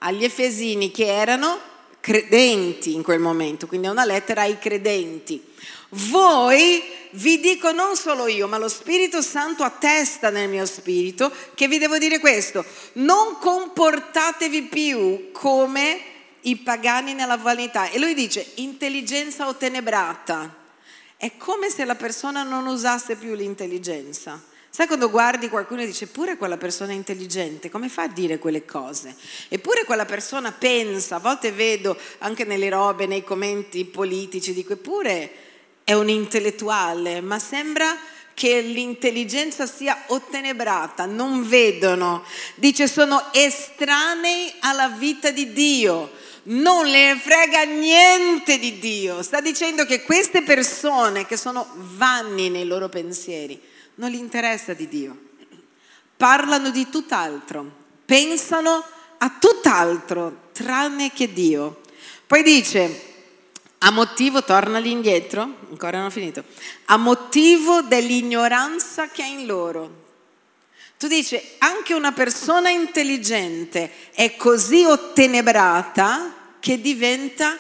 Agli 0.05 0.25
Efesini 0.25 0.91
che 0.91 1.07
erano 1.07 1.59
credenti 2.01 2.95
in 2.95 3.03
quel 3.03 3.21
momento, 3.21 3.67
quindi 3.67 3.87
è 3.87 3.91
una 3.91 4.05
lettera 4.05 4.43
ai 4.43 4.59
credenti. 4.59 5.43
Voi 5.91 6.83
vi 7.13 7.39
dico 7.41 7.71
non 7.73 7.97
solo 7.97 8.27
io, 8.27 8.49
ma 8.49 8.59
lo 8.59 8.69
Spirito 8.69 9.21
Santo 9.21 9.63
attesta 9.63 10.31
nel 10.31 10.49
mio 10.49 10.67
spirito 10.67 11.31
che 11.55 11.69
vi 11.69 11.79
devo 11.79 11.99
dire 11.99 12.19
questo, 12.19 12.65
non 12.95 13.37
comportatevi 13.39 14.63
più 14.63 15.31
come 15.33 16.01
i 16.43 16.57
pagani 16.57 17.15
nella 17.15 17.37
vanità. 17.37 17.89
E 17.89 17.99
lui 17.99 18.15
dice 18.15 18.53
intelligenza 18.57 19.47
ottenebrata. 19.47 20.61
È 21.17 21.37
come 21.37 21.71
se 21.71 21.85
la 21.85 21.95
persona 21.95 22.43
non 22.43 22.67
usasse 22.67 23.15
più 23.15 23.35
l'intelligenza. 23.35 24.43
Sai 24.75 24.87
quando 24.87 25.11
guardi 25.11 25.51
qualcuno 25.51 25.83
e 25.83 25.87
dice 25.87 26.07
pure 26.07 26.39
quella 26.39 26.57
persona 26.57 26.93
è 26.93 26.95
intelligente, 26.95 27.69
come 27.69 27.91
fa 27.91 28.05
a 28.05 28.09
dire 28.09 28.39
quelle 28.39 28.65
cose? 28.65 29.15
Eppure 29.49 29.85
quella 29.85 30.07
persona 30.07 30.51
pensa, 30.51 31.17
a 31.17 31.19
volte 31.19 31.53
vedo 31.53 31.95
anche 32.21 32.45
nelle 32.45 32.71
robe, 32.71 33.05
nei 33.05 33.23
commenti 33.23 33.85
politici, 33.85 34.55
dico 34.55 34.73
eppure 34.73 35.31
è 35.85 35.93
un 35.93 36.09
intellettuale, 36.09 37.21
ma 37.21 37.39
sembra 37.39 37.95
che 38.33 38.63
l'intelligenza 38.63 39.67
sia 39.67 40.05
ottenebrata, 40.07 41.05
non 41.05 41.47
vedono. 41.47 42.25
Dice 42.55 42.89
sono 42.89 43.31
estranei 43.31 44.55
alla 44.61 44.89
vita 44.89 45.31
di 45.31 45.53
Dio 45.53 46.11
non 46.45 46.87
le 46.87 47.17
frega 47.21 47.63
niente 47.65 48.59
di 48.59 48.79
Dio. 48.79 49.23
Sta 49.23 49.41
dicendo 49.41 49.85
che 49.85 50.03
queste 50.03 50.43
persone 50.43 51.27
che 51.27 51.37
sono 51.37 51.69
vanni 51.77 52.49
nei 52.49 52.65
loro 52.65 52.89
pensieri, 52.89 53.61
non 53.97 54.11
gli 54.11 54.17
interessa 54.17 54.73
di 54.73 54.89
Dio. 54.89 55.31
Parlano 56.17 56.71
di 56.71 56.89
tutt'altro, 56.89 57.71
pensano 58.05 58.85
a 59.19 59.37
tutt'altro 59.39 60.49
tranne 60.53 61.13
che 61.13 61.33
Dio. 61.33 61.81
Poi 62.27 62.43
dice, 62.43 63.11
a 63.79 63.91
motivo, 63.91 64.45
tornali 64.45 64.91
indietro, 64.91 65.43
ancora 65.69 65.99
non 65.99 66.07
ho 66.07 66.11
finito, 66.11 66.45
a 66.87 66.97
motivo 66.97 67.83
dell'ignoranza 67.83 69.09
che 69.09 69.23
è 69.23 69.27
in 69.27 69.47
loro. 69.47 70.01
Tu 70.99 71.09
dici, 71.09 71.41
anche 71.59 71.95
una 71.95 72.13
persona 72.13 72.71
intelligente 72.71 73.91
è 74.13 74.37
così 74.37 74.85
ottenebrata 74.85 76.33
che 76.61 76.81
diventa 76.81 77.59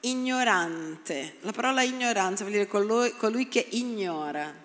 ignorante. 0.00 1.36
La 1.42 1.52
parola 1.52 1.82
ignoranza 1.82 2.42
vuol 2.42 2.56
dire 2.56 2.66
colui, 2.66 3.14
colui 3.16 3.46
che 3.46 3.64
ignora. 3.70 4.61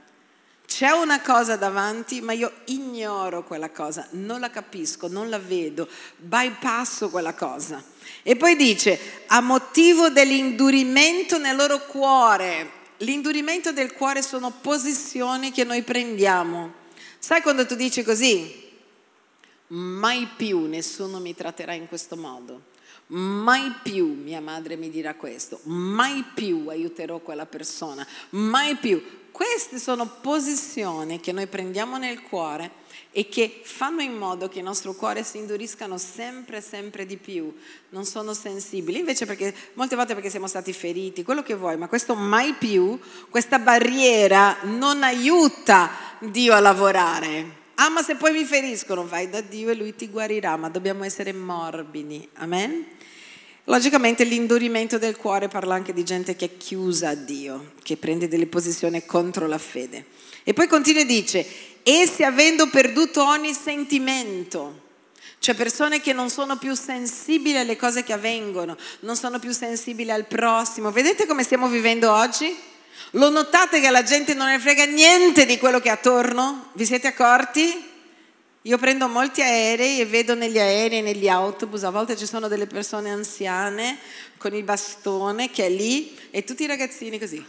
C'è 0.67 0.91
una 0.91 1.21
cosa 1.21 1.55
davanti, 1.55 2.21
ma 2.21 2.33
io 2.33 2.51
ignoro 2.65 3.43
quella 3.43 3.71
cosa, 3.71 4.05
non 4.11 4.39
la 4.41 4.49
capisco, 4.49 5.07
non 5.07 5.29
la 5.29 5.39
vedo, 5.39 5.87
bypasso 6.17 7.09
quella 7.09 7.33
cosa. 7.33 7.81
E 8.21 8.35
poi 8.35 8.55
dice, 8.55 9.23
a 9.27 9.39
motivo 9.39 10.09
dell'indurimento 10.09 11.39
nel 11.39 11.55
loro 11.55 11.79
cuore, 11.85 12.71
l'indurimento 12.97 13.71
del 13.71 13.93
cuore 13.93 14.21
sono 14.21 14.51
posizioni 14.51 15.51
che 15.51 15.63
noi 15.63 15.81
prendiamo 15.83 16.85
Sai 17.19 17.41
quando 17.41 17.65
tu 17.65 17.75
dici 17.75 18.03
così? 18.03 18.69
Mai 19.67 20.29
più 20.37 20.65
nessuno 20.65 21.19
mi 21.19 21.35
tratterà 21.35 21.73
in 21.73 21.87
questo 21.87 22.15
modo. 22.15 22.61
Mai 23.09 23.73
più 23.81 24.21
mia 24.21 24.41
madre 24.41 24.75
mi 24.75 24.89
dirà 24.89 25.15
questo, 25.15 25.61
mai 25.63 26.25
più 26.33 26.65
aiuterò 26.67 27.19
quella 27.19 27.45
persona, 27.45 28.05
mai 28.31 28.75
più. 28.75 29.01
Queste 29.31 29.79
sono 29.79 30.07
posizioni 30.19 31.21
che 31.21 31.31
noi 31.31 31.47
prendiamo 31.47 31.97
nel 31.97 32.21
cuore 32.21 32.85
e 33.11 33.29
che 33.29 33.61
fanno 33.63 34.01
in 34.01 34.13
modo 34.17 34.49
che 34.49 34.57
il 34.57 34.65
nostro 34.65 34.93
cuore 34.93 35.23
si 35.23 35.37
induriscano 35.37 35.97
sempre, 35.97 36.59
sempre 36.59 37.05
di 37.05 37.15
più. 37.15 37.55
Non 37.89 38.03
sono 38.03 38.33
sensibili, 38.33 38.99
invece 38.99 39.25
perché 39.25 39.53
molte 39.73 39.95
volte 39.95 40.13
perché 40.13 40.29
siamo 40.29 40.47
stati 40.47 40.73
feriti, 40.73 41.23
quello 41.23 41.43
che 41.43 41.55
vuoi, 41.55 41.77
ma 41.77 41.87
questo 41.87 42.13
mai 42.13 42.55
più, 42.55 42.99
questa 43.29 43.59
barriera 43.59 44.57
non 44.63 45.03
aiuta 45.03 45.91
Dio 46.19 46.53
a 46.53 46.59
lavorare. 46.59 47.65
Ah, 47.75 47.89
ma 47.89 48.01
se 48.01 48.15
poi 48.15 48.33
mi 48.33 48.43
feriscono, 48.43 49.05
vai 49.05 49.29
da 49.29 49.39
Dio 49.39 49.69
e 49.69 49.75
Lui 49.75 49.95
ti 49.95 50.09
guarirà, 50.09 50.57
ma 50.57 50.67
dobbiamo 50.67 51.03
essere 51.03 51.31
morbidi. 51.31 52.27
Amen? 52.33 52.96
Logicamente 53.69 54.23
l'indurimento 54.23 54.97
del 54.97 55.17
cuore 55.17 55.49
parla 55.49 55.75
anche 55.75 55.91
di 55.91 56.05
gente 56.05 56.37
che 56.37 56.45
è 56.45 56.57
chiusa 56.57 57.09
a 57.09 57.15
Dio, 57.15 57.73
che 57.83 57.97
prende 57.97 58.29
delle 58.29 58.47
posizioni 58.47 59.05
contro 59.05 59.45
la 59.45 59.57
fede. 59.57 60.05
E 60.45 60.53
poi 60.53 60.67
continua 60.67 61.01
e 61.01 61.05
dice, 61.05 61.45
essi 61.83 62.23
avendo 62.23 62.69
perduto 62.69 63.25
ogni 63.25 63.53
sentimento, 63.53 64.83
cioè 65.39 65.53
persone 65.53 65.99
che 65.99 66.13
non 66.13 66.29
sono 66.29 66.57
più 66.57 66.75
sensibili 66.75 67.57
alle 67.57 67.75
cose 67.75 68.03
che 68.03 68.13
avvengono, 68.13 68.77
non 69.01 69.17
sono 69.17 69.37
più 69.37 69.51
sensibili 69.51 70.11
al 70.11 70.27
prossimo. 70.27 70.89
Vedete 70.89 71.25
come 71.25 71.43
stiamo 71.43 71.67
vivendo 71.67 72.09
oggi? 72.13 72.55
Lo 73.11 73.29
notate 73.29 73.81
che 73.81 73.89
la 73.89 74.03
gente 74.03 74.33
non 74.33 74.47
ne 74.47 74.59
frega 74.59 74.85
niente 74.85 75.45
di 75.45 75.57
quello 75.57 75.81
che 75.81 75.89
è 75.89 75.91
attorno? 75.91 76.69
Vi 76.71 76.85
siete 76.85 77.07
accorti? 77.07 77.95
Io 78.67 78.77
prendo 78.77 79.07
molti 79.07 79.41
aerei 79.41 80.01
e 80.01 80.05
vedo 80.05 80.35
negli 80.35 80.59
aerei 80.59 81.01
negli 81.01 81.29
autobus, 81.29 81.83
a 81.83 81.89
volte 81.89 82.17
ci 82.17 82.25
sono 82.25 82.49
delle 82.49 82.67
persone 82.67 83.09
anziane 83.09 83.97
con 84.37 84.53
il 84.53 84.63
bastone 84.63 85.49
che 85.49 85.67
è 85.67 85.69
lì 85.69 86.17
e 86.31 86.43
tutti 86.43 86.63
i 86.63 86.67
ragazzini 86.67 87.17
così. 87.17 87.43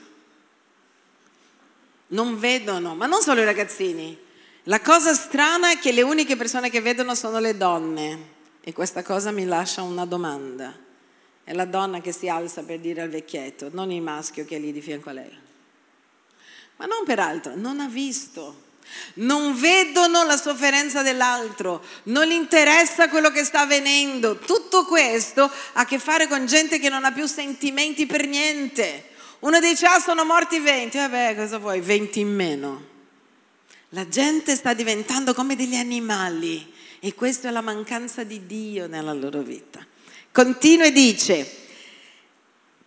Non 2.08 2.38
vedono, 2.38 2.94
ma 2.94 3.06
non 3.06 3.20
solo 3.20 3.40
i 3.40 3.44
ragazzini. 3.44 4.16
La 4.64 4.80
cosa 4.80 5.12
strana 5.12 5.72
è 5.72 5.78
che 5.78 5.90
le 5.90 6.02
uniche 6.02 6.36
persone 6.36 6.70
che 6.70 6.80
vedono 6.80 7.16
sono 7.16 7.40
le 7.40 7.56
donne 7.56 8.36
e 8.60 8.72
questa 8.72 9.02
cosa 9.02 9.32
mi 9.32 9.44
lascia 9.44 9.82
una 9.82 10.04
domanda. 10.04 10.72
È 11.42 11.52
la 11.52 11.64
donna 11.64 12.00
che 12.00 12.12
si 12.12 12.28
alza 12.28 12.62
per 12.62 12.78
dire 12.78 13.02
al 13.02 13.08
vecchietto, 13.08 13.70
non 13.72 13.90
il 13.90 14.02
maschio 14.02 14.44
che 14.44 14.56
è 14.56 14.58
lì 14.60 14.72
di 14.72 14.80
fianco 14.80 15.08
a 15.08 15.12
lei 15.14 15.46
ma 16.78 16.86
non 16.86 17.04
per 17.04 17.18
altro, 17.18 17.56
non 17.56 17.80
ha 17.80 17.88
visto. 17.88 18.66
Non 19.14 19.58
vedono 19.58 20.24
la 20.24 20.36
sofferenza 20.36 21.02
dell'altro, 21.02 21.84
non 22.04 22.26
gli 22.26 22.32
interessa 22.32 23.08
quello 23.08 23.30
che 23.30 23.44
sta 23.44 23.60
avvenendo. 23.60 24.38
Tutto 24.38 24.84
questo 24.84 25.44
ha 25.44 25.50
a 25.74 25.84
che 25.84 25.98
fare 25.98 26.28
con 26.28 26.46
gente 26.46 26.78
che 26.78 26.88
non 26.88 27.04
ha 27.04 27.12
più 27.12 27.26
sentimenti 27.26 28.06
per 28.06 28.26
niente. 28.26 29.10
Uno 29.40 29.60
dice, 29.60 29.86
ah, 29.86 30.00
sono 30.00 30.24
morti 30.24 30.58
20, 30.58 30.96
vabbè, 30.96 31.36
cosa 31.36 31.58
vuoi, 31.58 31.80
20 31.80 32.20
in 32.20 32.34
meno. 32.34 32.86
La 33.90 34.08
gente 34.08 34.56
sta 34.56 34.74
diventando 34.74 35.32
come 35.32 35.56
degli 35.56 35.76
animali 35.76 36.74
e 37.00 37.14
questa 37.14 37.48
è 37.48 37.50
la 37.50 37.60
mancanza 37.60 38.24
di 38.24 38.46
Dio 38.46 38.86
nella 38.86 39.12
loro 39.12 39.40
vita. 39.40 39.84
Continua 40.32 40.86
e 40.86 40.92
dice, 40.92 41.67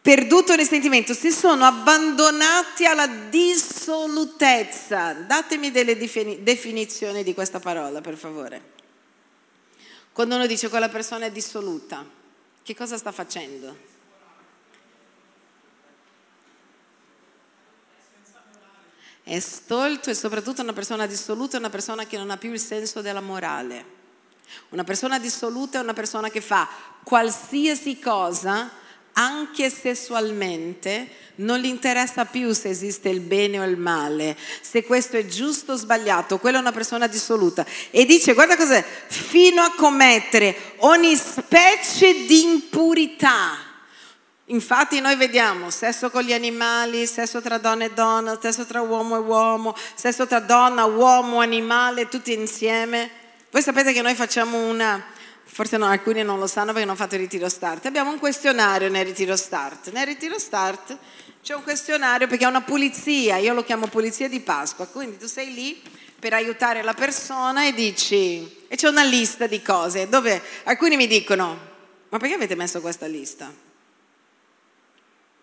perduto 0.01 0.53
il 0.53 0.67
sentimento, 0.67 1.13
si 1.13 1.31
sono 1.31 1.65
abbandonati 1.65 2.85
alla 2.85 3.07
dissolutezza. 3.07 5.13
Datemi 5.13 5.71
delle 5.71 5.97
definizioni 5.97 7.23
di 7.23 7.33
questa 7.33 7.59
parola, 7.59 8.01
per 8.01 8.17
favore. 8.17 8.69
Quando 10.11 10.35
uno 10.35 10.47
dice 10.47 10.69
quella 10.69 10.89
persona 10.89 11.25
è 11.25 11.31
dissoluta, 11.31 12.05
che 12.63 12.75
cosa 12.75 12.97
sta 12.97 13.11
facendo? 13.11 13.89
è 19.23 19.39
stolto 19.39 20.09
e 20.09 20.13
soprattutto 20.13 20.61
una 20.61 20.73
persona 20.73 21.05
dissoluta 21.05 21.55
è 21.55 21.59
una 21.59 21.69
persona 21.69 22.05
che 22.05 22.17
non 22.17 22.31
ha 22.31 22.37
più 22.37 22.51
il 22.51 22.59
senso 22.59 23.01
della 23.01 23.21
morale. 23.21 23.99
Una 24.69 24.83
persona 24.83 25.19
dissoluta 25.19 25.79
è 25.79 25.81
una 25.81 25.93
persona 25.93 26.29
che 26.29 26.41
fa 26.41 26.67
qualsiasi 27.03 27.99
cosa, 27.99 28.69
anche 29.13 29.69
sessualmente, 29.69 31.07
non 31.35 31.59
gli 31.59 31.65
interessa 31.65 32.25
più 32.25 32.53
se 32.53 32.69
esiste 32.69 33.09
il 33.09 33.19
bene 33.19 33.59
o 33.59 33.63
il 33.63 33.77
male, 33.77 34.37
se 34.61 34.83
questo 34.83 35.17
è 35.17 35.25
giusto 35.25 35.73
o 35.73 35.75
sbagliato, 35.75 36.37
quella 36.39 36.57
è 36.57 36.61
una 36.61 36.71
persona 36.71 37.07
dissoluta. 37.07 37.65
E 37.89 38.05
dice, 38.05 38.33
guarda 38.33 38.55
cos'è, 38.55 38.83
fino 39.07 39.61
a 39.61 39.73
commettere 39.75 40.75
ogni 40.77 41.15
specie 41.15 42.25
di 42.25 42.43
impurità. 42.43 43.69
Infatti 44.45 44.99
noi 44.99 45.15
vediamo 45.15 45.69
sesso 45.69 46.09
con 46.09 46.23
gli 46.23 46.33
animali, 46.33 47.07
sesso 47.07 47.41
tra 47.41 47.57
donna 47.57 47.85
e 47.85 47.91
donna, 47.91 48.37
sesso 48.41 48.65
tra 48.65 48.81
uomo 48.81 49.15
e 49.15 49.19
uomo, 49.19 49.75
sesso 49.95 50.27
tra 50.27 50.39
donna, 50.39 50.83
uomo, 50.83 51.39
animale, 51.39 52.09
tutti 52.09 52.33
insieme. 52.33 53.09
Voi 53.49 53.61
sapete 53.61 53.93
che 53.93 54.01
noi 54.01 54.13
facciamo 54.13 54.57
una, 54.67 55.01
forse 55.53 55.75
no, 55.75 55.85
alcuni 55.85 56.23
non 56.23 56.39
lo 56.39 56.47
sanno 56.47 56.71
perché 56.71 56.87
non 56.87 56.95
il 56.97 57.17
ritiro 57.17 57.49
start, 57.49 57.85
abbiamo 57.85 58.09
un 58.09 58.19
questionario 58.19 58.87
nel 58.89 59.03
ritiro 59.03 59.35
start. 59.35 59.91
Nel 59.91 60.05
ritiro 60.05 60.39
start 60.39 60.97
c'è 61.43 61.53
un 61.53 61.63
questionario 61.63 62.27
perché 62.27 62.45
è 62.45 62.47
una 62.47 62.61
pulizia, 62.61 63.35
io 63.35 63.53
lo 63.53 63.63
chiamo 63.63 63.87
pulizia 63.87 64.29
di 64.29 64.39
Pasqua, 64.39 64.87
quindi 64.87 65.17
tu 65.17 65.27
sei 65.27 65.53
lì 65.53 65.81
per 66.17 66.33
aiutare 66.33 66.81
la 66.83 66.93
persona 66.93 67.67
e 67.67 67.73
dici, 67.73 68.65
e 68.69 68.77
c'è 68.77 68.87
una 68.87 69.03
lista 69.03 69.45
di 69.45 69.61
cose 69.61 70.07
dove 70.07 70.41
alcuni 70.63 70.95
mi 70.95 71.07
dicono, 71.07 71.69
ma 72.07 72.17
perché 72.17 72.35
avete 72.35 72.55
messo 72.55 72.79
questa 72.79 73.07
lista? 73.07 73.53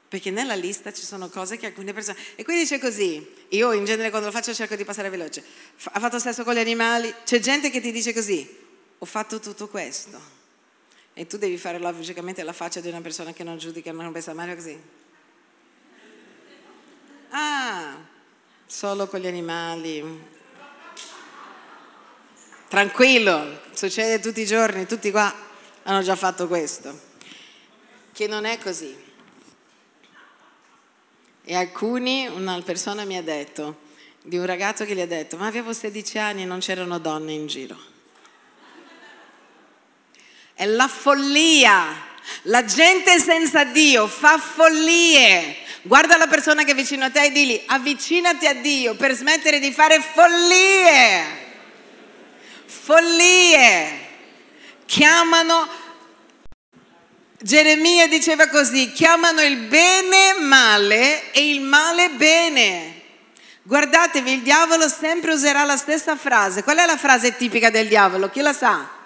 Perché 0.08 0.30
nella 0.30 0.54
lista 0.54 0.90
ci 0.90 1.04
sono 1.04 1.28
cose 1.28 1.58
che 1.58 1.66
alcune 1.66 1.92
persone... 1.92 2.16
E 2.34 2.44
quindi 2.44 2.62
dice 2.62 2.78
così, 2.78 3.26
io 3.48 3.72
in 3.72 3.84
genere 3.84 4.08
quando 4.08 4.28
lo 4.28 4.32
faccio 4.32 4.54
cerco 4.54 4.74
di 4.74 4.84
passare 4.84 5.10
veloce, 5.10 5.44
ha 5.82 6.00
fatto 6.00 6.18
sesso 6.18 6.44
con 6.44 6.54
gli 6.54 6.58
animali, 6.58 7.14
c'è 7.24 7.40
gente 7.40 7.68
che 7.68 7.82
ti 7.82 7.92
dice 7.92 8.14
così, 8.14 8.66
ho 8.98 9.06
fatto 9.06 9.38
tutto 9.38 9.68
questo. 9.68 10.36
E 11.14 11.26
tu 11.26 11.36
devi 11.36 11.56
fare 11.56 11.78
logicamente 11.78 12.42
la 12.42 12.52
faccia 12.52 12.80
di 12.80 12.88
una 12.88 13.00
persona 13.00 13.32
che 13.32 13.42
non 13.42 13.58
giudica, 13.58 13.90
non 13.92 14.12
pensa 14.12 14.34
mai 14.34 14.54
così. 14.54 14.80
Ah, 17.30 17.96
solo 18.66 19.06
con 19.08 19.20
gli 19.20 19.26
animali. 19.26 20.36
Tranquillo, 22.68 23.60
succede 23.72 24.20
tutti 24.20 24.42
i 24.42 24.46
giorni, 24.46 24.86
tutti 24.86 25.10
qua 25.10 25.34
hanno 25.82 26.02
già 26.02 26.14
fatto 26.14 26.46
questo. 26.46 27.06
Che 28.12 28.26
non 28.26 28.44
è 28.44 28.58
così. 28.58 29.06
E 31.44 31.54
alcuni, 31.54 32.26
una 32.26 32.60
persona 32.62 33.04
mi 33.04 33.16
ha 33.16 33.22
detto, 33.22 33.86
di 34.22 34.36
un 34.36 34.44
ragazzo 34.44 34.84
che 34.84 34.94
gli 34.94 35.00
ha 35.00 35.06
detto, 35.06 35.36
ma 35.36 35.46
avevo 35.46 35.72
16 35.72 36.18
anni 36.18 36.42
e 36.42 36.44
non 36.44 36.58
c'erano 36.58 36.98
donne 36.98 37.32
in 37.32 37.46
giro. 37.46 37.96
È 40.58 40.66
la 40.66 40.88
follia. 40.88 41.86
La 42.42 42.64
gente 42.64 43.20
senza 43.20 43.62
Dio 43.62 44.08
fa 44.08 44.38
follie. 44.38 45.54
Guarda 45.82 46.16
la 46.16 46.26
persona 46.26 46.64
che 46.64 46.72
è 46.72 46.74
vicino 46.74 47.04
a 47.04 47.10
te 47.10 47.26
e 47.26 47.30
digli 47.30 47.62
avvicinati 47.64 48.44
a 48.48 48.54
Dio 48.54 48.96
per 48.96 49.14
smettere 49.14 49.60
di 49.60 49.70
fare 49.70 50.00
follie. 50.00 51.24
Follie. 52.66 54.06
Chiamano 54.84 55.68
Geremia 57.40 58.08
diceva 58.08 58.48
così, 58.48 58.90
chiamano 58.90 59.40
il 59.42 59.58
bene 59.58 60.40
male 60.40 61.30
e 61.30 61.50
il 61.50 61.60
male 61.60 62.08
bene. 62.08 63.00
Guardatevi, 63.62 64.32
il 64.32 64.42
diavolo 64.42 64.88
sempre 64.88 65.34
userà 65.34 65.62
la 65.62 65.76
stessa 65.76 66.16
frase. 66.16 66.64
Qual 66.64 66.78
è 66.78 66.84
la 66.84 66.96
frase 66.96 67.36
tipica 67.36 67.70
del 67.70 67.86
diavolo? 67.86 68.28
Chi 68.28 68.40
la 68.40 68.52
sa? 68.52 68.97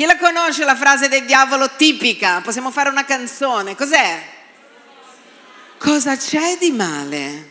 Chi 0.00 0.06
la 0.06 0.16
conosce 0.16 0.64
la 0.64 0.76
frase 0.76 1.10
del 1.10 1.26
diavolo 1.26 1.72
tipica? 1.76 2.40
Possiamo 2.40 2.70
fare 2.70 2.88
una 2.88 3.04
canzone. 3.04 3.76
Cos'è? 3.76 4.22
Cosa 5.76 6.16
c'è 6.16 6.56
di 6.56 6.70
male? 6.70 7.48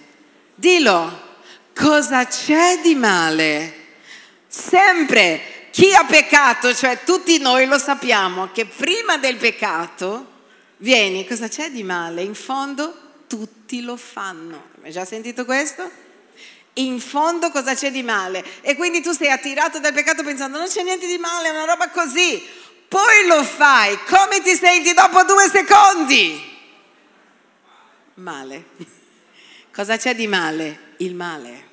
Dillo. 0.56 1.28
Cosa 1.76 2.26
c'è 2.26 2.80
di 2.82 2.96
male? 2.96 3.74
Sempre 4.48 5.68
chi 5.70 5.94
ha 5.94 6.04
peccato, 6.06 6.74
cioè 6.74 7.04
tutti 7.04 7.38
noi 7.38 7.68
lo 7.68 7.78
sappiamo, 7.78 8.50
che 8.52 8.66
prima 8.66 9.18
del 9.18 9.36
peccato 9.36 10.26
vieni, 10.78 11.28
cosa 11.28 11.48
c'è 11.48 11.70
di 11.70 11.84
male? 11.84 12.24
In 12.24 12.34
fondo 12.34 13.26
tutti 13.28 13.84
lo 13.84 13.96
fanno. 13.96 14.70
Hai 14.82 14.92
già 14.92 15.06
sentito 15.06 15.46
questo? 15.46 15.88
In 16.74 17.00
fondo 17.00 17.52
cosa 17.52 17.74
c'è 17.74 17.92
di 17.92 18.04
male? 18.04 18.46
E 18.62 18.76
quindi 18.76 19.02
tu 19.02 19.12
sei 19.12 19.30
attirato 19.30 19.80
dal 19.80 19.94
peccato 19.94 20.24
pensando 20.24 20.58
non 20.58 20.68
c'è 20.68 20.84
niente 20.84 21.08
di 21.08 21.18
male, 21.18 21.50
è 21.50 21.52
una 21.52 21.66
roba 21.66 21.90
così. 21.90 22.42
Poi 22.88 23.28
lo 23.28 23.44
fai, 23.44 23.98
come 24.06 24.42
ti 24.42 24.56
senti 24.56 24.94
dopo 24.94 25.24
due 25.24 25.50
secondi? 25.50 26.42
Male. 28.16 28.64
Cosa 29.72 29.98
c'è 29.98 30.16
di 30.16 30.28
male? 30.28 30.94
Il 30.98 31.16
male. 31.16 31.68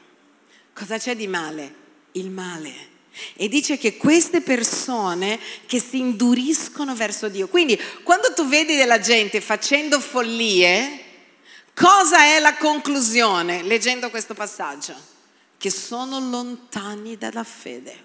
Cosa 0.74 0.98
c'è 0.98 1.16
di 1.16 1.26
male? 1.26 1.74
Il 2.12 2.30
male. 2.30 2.94
E 3.34 3.48
dice 3.48 3.78
che 3.78 3.96
queste 3.96 4.42
persone 4.42 5.40
che 5.66 5.80
si 5.80 5.98
induriscono 5.98 6.94
verso 6.94 7.28
Dio. 7.28 7.48
Quindi 7.48 7.80
quando 8.02 8.34
tu 8.34 8.46
vedi 8.46 8.76
della 8.76 9.00
gente 9.00 9.40
facendo 9.40 9.98
follie, 10.00 11.04
cosa 11.76 12.22
è 12.22 12.40
la 12.40 12.56
conclusione 12.56 13.62
leggendo 13.62 14.08
questo 14.08 14.32
passaggio? 14.32 14.94
Che 15.58 15.70
sono 15.70 16.18
lontani 16.18 17.16
dalla 17.18 17.44
fede, 17.44 18.04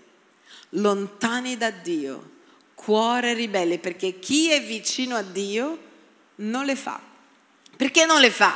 lontani 0.70 1.58
da 1.58 1.70
Dio, 1.70 2.30
cuore 2.76 3.34
ribelle, 3.34 3.80
perché 3.80 4.20
chi 4.20 4.52
è 4.52 4.62
vicino 4.62 5.16
a 5.16 5.22
Dio 5.22 5.78
non 6.36 6.66
le 6.66 6.76
fa. 6.76 7.00
Perché 7.76 8.06
non 8.06 8.20
le 8.20 8.32
fa? 8.32 8.54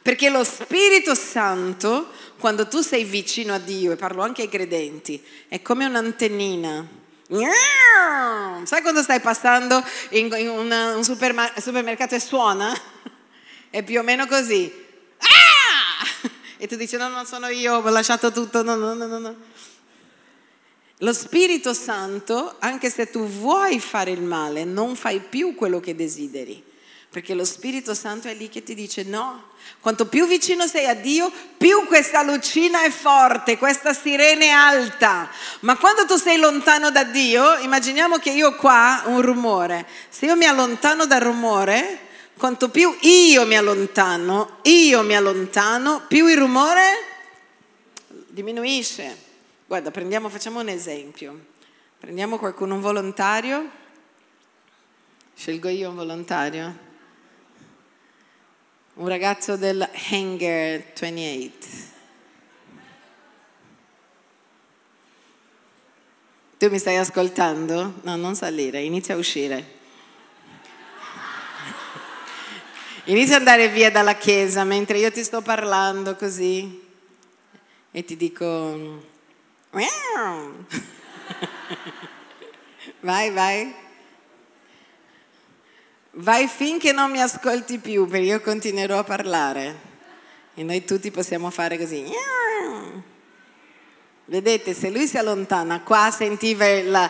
Perché 0.00 0.28
lo 0.28 0.44
Spirito 0.44 1.14
Santo 1.14 2.10
quando 2.38 2.68
tu 2.68 2.80
sei 2.80 3.04
vicino 3.04 3.54
a 3.54 3.58
Dio, 3.58 3.92
e 3.92 3.96
parlo 3.96 4.22
anche 4.22 4.42
ai 4.42 4.48
credenti, 4.48 5.22
è 5.48 5.62
come 5.62 5.84
un'antennina. 5.86 6.86
Sai 8.62 8.82
quando 8.82 9.02
stai 9.02 9.20
passando 9.20 9.82
in, 10.10 10.30
un 10.32 11.02
supermercato 11.02 12.14
e 12.14 12.20
suona? 12.20 12.78
È 13.70 13.82
più 13.82 14.00
o 14.00 14.02
meno 14.02 14.26
così. 14.26 14.72
Ah! 15.18 16.34
E 16.58 16.66
tu 16.66 16.76
dici 16.76 16.96
no, 16.96 17.08
non 17.08 17.26
sono 17.26 17.48
io, 17.48 17.74
ho 17.74 17.88
lasciato 17.90 18.32
tutto, 18.32 18.62
no, 18.62 18.76
no, 18.76 18.94
no, 18.94 19.18
no. 19.18 19.36
Lo 21.00 21.12
Spirito 21.12 21.74
Santo, 21.74 22.56
anche 22.60 22.88
se 22.88 23.10
tu 23.10 23.26
vuoi 23.26 23.78
fare 23.78 24.10
il 24.10 24.22
male, 24.22 24.64
non 24.64 24.96
fai 24.96 25.20
più 25.20 25.54
quello 25.54 25.80
che 25.80 25.94
desideri 25.94 26.64
perché 27.16 27.32
lo 27.32 27.46
Spirito 27.46 27.94
Santo 27.94 28.28
è 28.28 28.34
lì 28.34 28.50
che 28.50 28.62
ti 28.62 28.74
dice 28.74 29.02
no. 29.02 29.54
Quanto 29.80 30.04
più 30.04 30.26
vicino 30.26 30.66
sei 30.66 30.86
a 30.86 30.92
Dio, 30.92 31.32
più 31.56 31.86
questa 31.86 32.22
lucina 32.22 32.82
è 32.82 32.90
forte, 32.90 33.56
questa 33.56 33.94
sirena 33.94 34.44
è 34.44 34.48
alta. 34.48 35.30
Ma 35.60 35.78
quando 35.78 36.04
tu 36.04 36.16
sei 36.16 36.36
lontano 36.36 36.90
da 36.90 37.04
Dio, 37.04 37.56
immaginiamo 37.56 38.18
che 38.18 38.28
io 38.32 38.54
qua 38.56 39.04
ho 39.06 39.12
un 39.12 39.22
rumore. 39.22 39.86
Se 40.10 40.26
io 40.26 40.36
mi 40.36 40.44
allontano 40.44 41.06
dal 41.06 41.22
rumore, 41.22 42.05
quanto 42.38 42.68
più 42.70 42.94
io 43.00 43.46
mi 43.46 43.56
allontano, 43.56 44.58
io 44.62 45.02
mi 45.02 45.14
allontano, 45.16 46.02
più 46.06 46.26
il 46.26 46.36
rumore 46.36 46.82
diminuisce. 48.28 49.24
Guarda, 49.66 49.90
prendiamo, 49.90 50.28
facciamo 50.28 50.60
un 50.60 50.68
esempio. 50.68 51.46
Prendiamo 51.98 52.38
qualcuno, 52.38 52.74
un 52.74 52.80
volontario. 52.80 53.70
Scelgo 55.34 55.68
io 55.68 55.88
un 55.90 55.96
volontario 55.96 56.84
un 58.96 59.08
ragazzo 59.08 59.56
del 59.56 59.86
Hangar 60.10 60.82
28. 60.98 61.66
Tu 66.58 66.70
mi 66.70 66.78
stai 66.78 66.96
ascoltando? 66.96 67.92
No, 68.02 68.16
non 68.16 68.34
salire, 68.34 68.80
inizia 68.80 69.14
a 69.14 69.18
uscire. 69.18 69.74
Inizia 73.08 73.36
ad 73.36 73.42
andare 73.42 73.68
via 73.68 73.88
dalla 73.88 74.16
chiesa 74.16 74.64
mentre 74.64 74.98
io 74.98 75.12
ti 75.12 75.22
sto 75.22 75.40
parlando 75.40 76.16
così 76.16 76.82
e 77.92 78.04
ti 78.04 78.16
dico... 78.16 79.14
vai, 83.00 83.30
vai. 83.30 83.72
Vai 86.10 86.48
finché 86.48 86.90
non 86.90 87.12
mi 87.12 87.20
ascolti 87.20 87.78
più, 87.78 88.08
perché 88.08 88.26
io 88.26 88.40
continuerò 88.40 88.98
a 88.98 89.04
parlare. 89.04 89.76
E 90.54 90.64
noi 90.64 90.84
tutti 90.84 91.12
possiamo 91.12 91.50
fare 91.50 91.78
così. 91.78 92.04
Vedete, 94.24 94.74
se 94.74 94.90
lui 94.90 95.06
si 95.06 95.16
allontana, 95.16 95.82
qua 95.82 96.10
sentiva 96.10 96.66
la... 96.82 97.08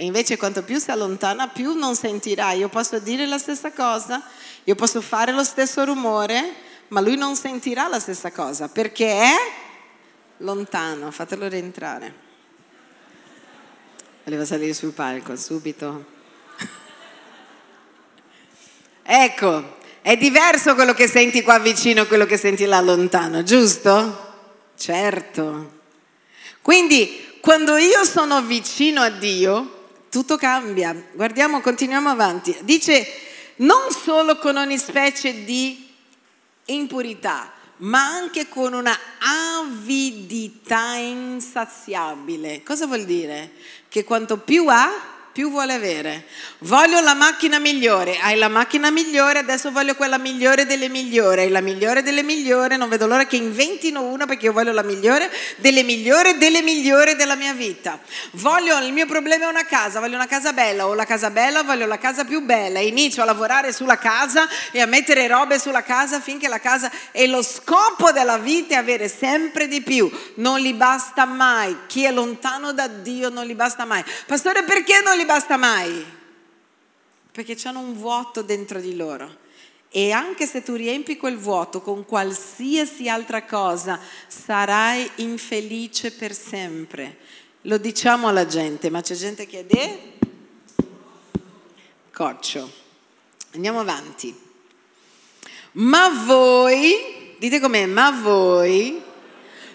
E 0.00 0.04
invece 0.04 0.36
quanto 0.36 0.62
più 0.62 0.78
si 0.78 0.92
allontana, 0.92 1.48
più 1.48 1.72
non 1.72 1.96
sentirà. 1.96 2.52
Io 2.52 2.68
posso 2.68 3.00
dire 3.00 3.26
la 3.26 3.36
stessa 3.36 3.72
cosa, 3.72 4.22
io 4.62 4.76
posso 4.76 5.00
fare 5.00 5.32
lo 5.32 5.42
stesso 5.42 5.84
rumore, 5.84 6.54
ma 6.88 7.00
lui 7.00 7.16
non 7.16 7.34
sentirà 7.34 7.88
la 7.88 7.98
stessa 7.98 8.30
cosa 8.30 8.68
perché 8.68 9.08
è 9.08 9.34
lontano. 10.36 11.10
Fatelo 11.10 11.48
rientrare. 11.48 12.14
Voleva 14.22 14.44
salire 14.44 14.72
sul 14.72 14.92
palco 14.92 15.34
subito. 15.34 16.04
ecco, 19.02 19.78
è 20.00 20.16
diverso 20.16 20.76
quello 20.76 20.94
che 20.94 21.08
senti 21.08 21.42
qua 21.42 21.58
vicino 21.58 22.02
e 22.02 22.06
quello 22.06 22.24
che 22.24 22.36
senti 22.36 22.66
là 22.66 22.80
lontano, 22.80 23.42
giusto? 23.42 24.26
Certo. 24.76 25.80
Quindi 26.62 27.40
quando 27.40 27.76
io 27.76 28.04
sono 28.04 28.42
vicino 28.42 29.00
a 29.00 29.10
Dio, 29.10 29.72
tutto 30.10 30.36
cambia. 30.36 30.94
Guardiamo, 31.12 31.60
continuiamo 31.60 32.08
avanti. 32.08 32.56
Dice 32.62 33.06
non 33.56 33.90
solo 33.90 34.38
con 34.38 34.56
ogni 34.56 34.78
specie 34.78 35.44
di 35.44 35.88
impurità, 36.66 37.52
ma 37.78 38.04
anche 38.06 38.48
con 38.48 38.72
una 38.72 38.96
avidità 39.60 40.94
insaziabile. 40.94 42.62
Cosa 42.62 42.86
vuol 42.86 43.04
dire? 43.04 43.52
Che 43.88 44.04
quanto 44.04 44.38
più 44.38 44.66
ha, 44.68 44.90
più 45.38 45.50
vuole 45.50 45.72
avere. 45.72 46.24
Voglio 46.62 46.98
la 46.98 47.14
macchina 47.14 47.60
migliore, 47.60 48.18
hai 48.18 48.36
la 48.36 48.48
macchina 48.48 48.90
migliore, 48.90 49.38
adesso 49.38 49.70
voglio 49.70 49.94
quella 49.94 50.18
migliore 50.18 50.66
delle 50.66 50.88
migliori, 50.88 51.42
hai 51.42 51.48
la 51.48 51.60
migliore 51.60 52.02
delle 52.02 52.24
migliori, 52.24 52.76
non 52.76 52.88
vedo 52.88 53.06
l'ora 53.06 53.24
che 53.24 53.36
inventino 53.36 54.02
una 54.02 54.26
perché 54.26 54.46
io 54.46 54.52
voglio 54.52 54.72
la 54.72 54.82
migliore 54.82 55.30
delle 55.58 55.84
migliori 55.84 56.38
delle 56.38 56.60
migliori 56.60 57.14
della 57.14 57.36
mia 57.36 57.52
vita. 57.52 58.00
Voglio, 58.32 58.76
il 58.80 58.92
mio 58.92 59.06
problema 59.06 59.44
è 59.44 59.48
una 59.48 59.64
casa, 59.64 60.00
voglio 60.00 60.16
una 60.16 60.26
casa 60.26 60.52
bella, 60.52 60.88
ho 60.88 60.94
la 60.94 61.04
casa 61.04 61.30
bella, 61.30 61.62
voglio 61.62 61.86
la 61.86 61.98
casa 61.98 62.24
più 62.24 62.40
bella, 62.40 62.80
inizio 62.80 63.22
a 63.22 63.24
lavorare 63.24 63.72
sulla 63.72 63.96
casa 63.96 64.48
e 64.72 64.80
a 64.80 64.86
mettere 64.86 65.28
robe 65.28 65.60
sulla 65.60 65.84
casa 65.84 66.18
finché 66.18 66.48
la 66.48 66.58
casa 66.58 66.90
è 67.12 67.24
lo 67.28 67.42
scopo 67.42 68.10
della 68.10 68.38
vita 68.38 68.74
è 68.74 68.78
avere 68.78 69.06
sempre 69.06 69.68
di 69.68 69.82
più, 69.82 70.10
non 70.34 70.58
gli 70.58 70.74
basta 70.74 71.26
mai, 71.26 71.76
chi 71.86 72.02
è 72.02 72.10
lontano 72.10 72.72
da 72.72 72.88
Dio 72.88 73.28
non 73.28 73.44
gli 73.44 73.54
basta 73.54 73.84
mai. 73.84 74.02
Pastore 74.26 74.64
perché 74.64 75.00
non 75.00 75.16
gli 75.16 75.26
basta 75.28 75.58
mai, 75.58 76.02
perché 77.30 77.54
hanno 77.64 77.80
un 77.80 77.92
vuoto 77.92 78.40
dentro 78.40 78.80
di 78.80 78.96
loro. 78.96 79.40
E 79.90 80.10
anche 80.10 80.46
se 80.46 80.62
tu 80.62 80.74
riempi 80.74 81.18
quel 81.18 81.36
vuoto 81.36 81.82
con 81.82 82.06
qualsiasi 82.06 83.10
altra 83.10 83.44
cosa, 83.44 84.00
sarai 84.26 85.10
infelice 85.16 86.12
per 86.12 86.34
sempre. 86.34 87.18
Lo 87.62 87.76
diciamo 87.76 88.28
alla 88.28 88.46
gente, 88.46 88.88
ma 88.88 89.02
c'è 89.02 89.14
gente 89.14 89.46
che 89.46 89.58
è 89.60 89.64
de 89.66 90.12
coccio. 92.10 92.72
Andiamo 93.52 93.80
avanti. 93.80 94.34
Ma 95.72 96.08
voi, 96.24 97.34
dite 97.38 97.60
com'è, 97.60 97.84
ma 97.84 98.12
voi 98.12 99.02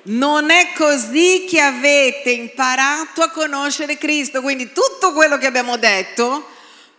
non 0.03 0.49
è 0.49 0.71
così 0.75 1.45
che 1.47 1.61
avete 1.61 2.31
imparato 2.31 3.21
a 3.21 3.29
conoscere 3.29 3.97
Cristo. 3.97 4.41
Quindi 4.41 4.71
tutto 4.73 5.13
quello 5.13 5.37
che 5.37 5.45
abbiamo 5.45 5.77
detto, 5.77 6.49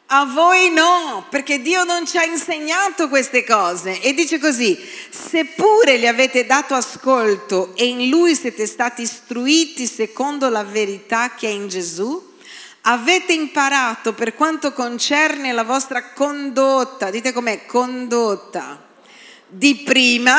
a 0.06 0.26
voi 0.26 0.70
no, 0.70 1.26
perché 1.28 1.60
Dio 1.60 1.84
non 1.84 2.06
ci 2.06 2.16
ha 2.16 2.24
insegnato 2.24 3.08
queste 3.08 3.44
cose. 3.44 4.00
E 4.00 4.14
dice 4.14 4.38
così, 4.38 4.78
seppure 5.10 5.98
gli 5.98 6.06
avete 6.06 6.46
dato 6.46 6.74
ascolto 6.74 7.72
e 7.76 7.86
in 7.86 8.08
Lui 8.08 8.34
siete 8.34 8.66
stati 8.66 9.02
istruiti 9.02 9.86
secondo 9.86 10.48
la 10.48 10.64
verità 10.64 11.34
che 11.34 11.48
è 11.48 11.50
in 11.50 11.68
Gesù, 11.68 12.32
avete 12.82 13.32
imparato 13.32 14.12
per 14.12 14.34
quanto 14.34 14.72
concerne 14.72 15.52
la 15.52 15.64
vostra 15.64 16.12
condotta, 16.12 17.10
dite 17.10 17.32
com'è, 17.32 17.64
condotta, 17.66 18.86
di 19.48 19.76
prima 19.76 20.36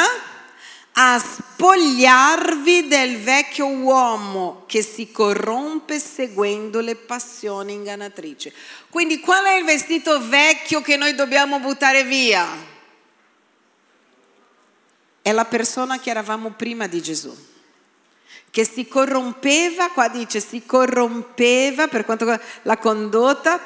a 0.98 1.20
spogliarvi 1.20 2.88
del 2.88 3.20
vecchio 3.20 3.68
uomo 3.68 4.64
che 4.66 4.82
si 4.82 5.12
corrompe 5.12 6.00
seguendo 6.00 6.80
le 6.80 6.96
passioni 6.96 7.74
ingannatrici. 7.74 8.54
Quindi 8.90 9.20
qual 9.20 9.44
è 9.44 9.56
il 9.56 9.66
vestito 9.66 10.26
vecchio 10.26 10.82
che 10.82 10.96
noi 10.96 11.14
dobbiamo 11.14 11.60
buttare 11.60 12.06
via? 12.06 12.48
È 15.22 15.32
la 15.34 15.46
persona 15.46 16.00
che 16.00 16.12
eravamo 16.12 16.52
prima 16.52 16.88
di 16.88 17.02
Gesù, 17.02 17.36
che 18.50 18.64
si 18.64 18.88
corrompeva, 18.88 19.90
qua 19.90 20.08
dice 20.08 20.40
si 20.40 20.66
corrompeva 20.66 21.90
per 21.90 22.06
quanto 22.06 22.40
la 22.62 22.78
condotta, 22.78 23.60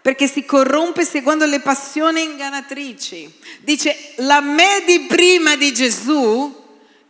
perché 0.00 0.28
si 0.28 0.44
corrompe 0.44 1.04
seguendo 1.04 1.46
le 1.46 1.58
passioni 1.58 2.22
ingannatrici. 2.22 3.40
Dice 3.62 4.12
la 4.18 4.40
me 4.40 4.84
di 4.86 5.06
prima 5.08 5.56
di 5.56 5.72
Gesù 5.74 6.64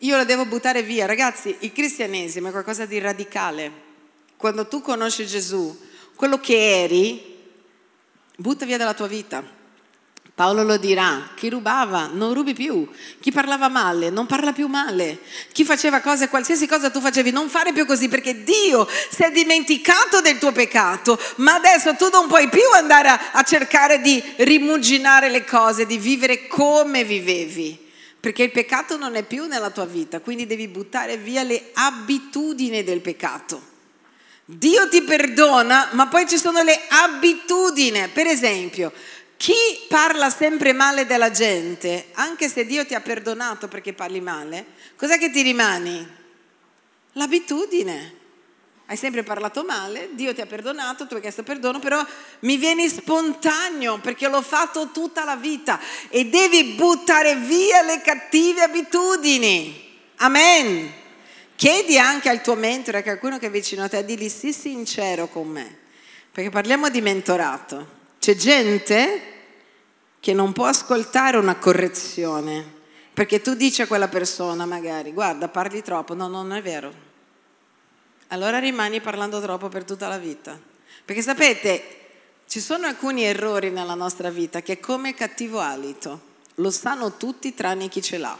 io 0.06 0.16
la 0.16 0.24
devo 0.24 0.46
buttare 0.46 0.82
via. 0.82 1.04
Ragazzi, 1.04 1.54
il 1.60 1.72
cristianesimo 1.72 2.48
è 2.48 2.50
qualcosa 2.52 2.86
di 2.86 2.98
radicale. 2.98 3.84
Quando 4.36 4.68
tu 4.68 4.80
conosci 4.80 5.26
Gesù, 5.26 5.76
quello 6.14 6.38
che 6.38 6.82
eri, 6.82 7.34
butta 8.36 8.64
via 8.64 8.78
dalla 8.78 8.94
tua 8.94 9.08
vita. 9.08 9.54
Paolo 10.32 10.64
lo 10.64 10.76
dirà, 10.76 11.30
chi 11.34 11.48
rubava 11.48 12.10
non 12.12 12.34
rubi 12.34 12.52
più, 12.52 12.86
chi 13.20 13.32
parlava 13.32 13.68
male 13.68 14.10
non 14.10 14.26
parla 14.26 14.52
più 14.52 14.66
male, 14.66 15.20
chi 15.50 15.64
faceva 15.64 16.00
cose, 16.00 16.28
qualsiasi 16.28 16.66
cosa 16.66 16.90
tu 16.90 17.00
facevi, 17.00 17.30
non 17.30 17.48
fare 17.48 17.72
più 17.72 17.86
così 17.86 18.08
perché 18.08 18.44
Dio 18.44 18.86
si 18.86 19.22
è 19.22 19.30
dimenticato 19.30 20.20
del 20.20 20.36
tuo 20.36 20.52
peccato, 20.52 21.18
ma 21.36 21.54
adesso 21.54 21.94
tu 21.94 22.10
non 22.12 22.28
puoi 22.28 22.50
più 22.50 22.68
andare 22.74 23.08
a, 23.08 23.20
a 23.32 23.42
cercare 23.44 24.02
di 24.02 24.22
rimuginare 24.36 25.30
le 25.30 25.42
cose, 25.46 25.86
di 25.86 25.96
vivere 25.96 26.46
come 26.46 27.02
vivevi 27.02 27.84
perché 28.20 28.44
il 28.44 28.50
peccato 28.50 28.96
non 28.96 29.14
è 29.14 29.22
più 29.22 29.46
nella 29.46 29.70
tua 29.70 29.84
vita, 29.84 30.20
quindi 30.20 30.46
devi 30.46 30.68
buttare 30.68 31.16
via 31.16 31.42
le 31.42 31.70
abitudini 31.74 32.82
del 32.82 33.00
peccato. 33.00 33.74
Dio 34.44 34.88
ti 34.88 35.02
perdona, 35.02 35.90
ma 35.92 36.06
poi 36.06 36.26
ci 36.28 36.38
sono 36.38 36.62
le 36.62 36.80
abitudini. 36.88 38.08
Per 38.08 38.26
esempio, 38.26 38.92
chi 39.36 39.54
parla 39.88 40.30
sempre 40.30 40.72
male 40.72 41.04
della 41.04 41.30
gente, 41.30 42.06
anche 42.14 42.48
se 42.48 42.64
Dio 42.64 42.86
ti 42.86 42.94
ha 42.94 43.00
perdonato 43.00 43.68
perché 43.68 43.92
parli 43.92 44.20
male, 44.20 44.66
cos'è 44.96 45.18
che 45.18 45.30
ti 45.30 45.42
rimani? 45.42 46.14
L'abitudine 47.12 48.15
hai 48.88 48.96
sempre 48.96 49.24
parlato 49.24 49.64
male, 49.64 50.10
Dio 50.12 50.32
ti 50.32 50.40
ha 50.40 50.46
perdonato, 50.46 51.08
tu 51.08 51.14
hai 51.14 51.20
chiesto 51.20 51.42
perdono, 51.42 51.80
però 51.80 52.04
mi 52.40 52.56
vieni 52.56 52.88
spontaneo 52.88 53.98
perché 53.98 54.28
l'ho 54.28 54.42
fatto 54.42 54.90
tutta 54.92 55.24
la 55.24 55.34
vita 55.34 55.80
e 56.08 56.26
devi 56.26 56.74
buttare 56.74 57.34
via 57.34 57.82
le 57.82 58.00
cattive 58.00 58.62
abitudini. 58.62 59.98
Amen. 60.18 60.92
Chiedi 61.56 61.98
anche 61.98 62.28
al 62.28 62.42
tuo 62.42 62.54
mentore, 62.54 62.98
a 62.98 63.02
qualcuno 63.02 63.38
che 63.38 63.46
è 63.46 63.50
vicino 63.50 63.82
a 63.82 63.88
te, 63.88 64.04
digli 64.04 64.28
sii 64.28 64.52
sincero 64.52 65.26
con 65.26 65.48
me, 65.48 65.78
perché 66.30 66.50
parliamo 66.50 66.88
di 66.88 67.00
mentorato. 67.00 67.94
C'è 68.20 68.36
gente 68.36 69.32
che 70.20 70.32
non 70.32 70.52
può 70.52 70.66
ascoltare 70.66 71.38
una 71.38 71.56
correzione, 71.56 72.74
perché 73.12 73.40
tu 73.40 73.54
dici 73.54 73.82
a 73.82 73.88
quella 73.88 74.08
persona 74.08 74.64
magari, 74.64 75.12
guarda, 75.12 75.48
parli 75.48 75.82
troppo, 75.82 76.14
no, 76.14 76.28
non 76.28 76.52
è 76.52 76.62
vero 76.62 77.05
allora 78.28 78.58
rimani 78.58 79.00
parlando 79.00 79.40
troppo 79.40 79.68
per 79.68 79.84
tutta 79.84 80.08
la 80.08 80.18
vita. 80.18 80.58
Perché 81.04 81.22
sapete, 81.22 81.82
ci 82.48 82.60
sono 82.60 82.86
alcuni 82.86 83.24
errori 83.24 83.70
nella 83.70 83.94
nostra 83.94 84.30
vita 84.30 84.62
che 84.62 84.74
è 84.74 84.80
come 84.80 85.14
cattivo 85.14 85.60
alito, 85.60 86.20
lo 86.56 86.70
sanno 86.70 87.16
tutti 87.16 87.54
tranne 87.54 87.88
chi 87.88 88.02
ce 88.02 88.18
l'ha. 88.18 88.36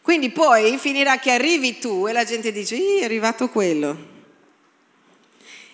Quindi 0.00 0.30
poi 0.30 0.78
finirà 0.78 1.18
che 1.18 1.30
arrivi 1.30 1.78
tu 1.78 2.06
e 2.06 2.12
la 2.12 2.24
gente 2.24 2.50
dice, 2.50 2.76
è 3.00 3.04
arrivato 3.04 3.48
quello. 3.50 4.16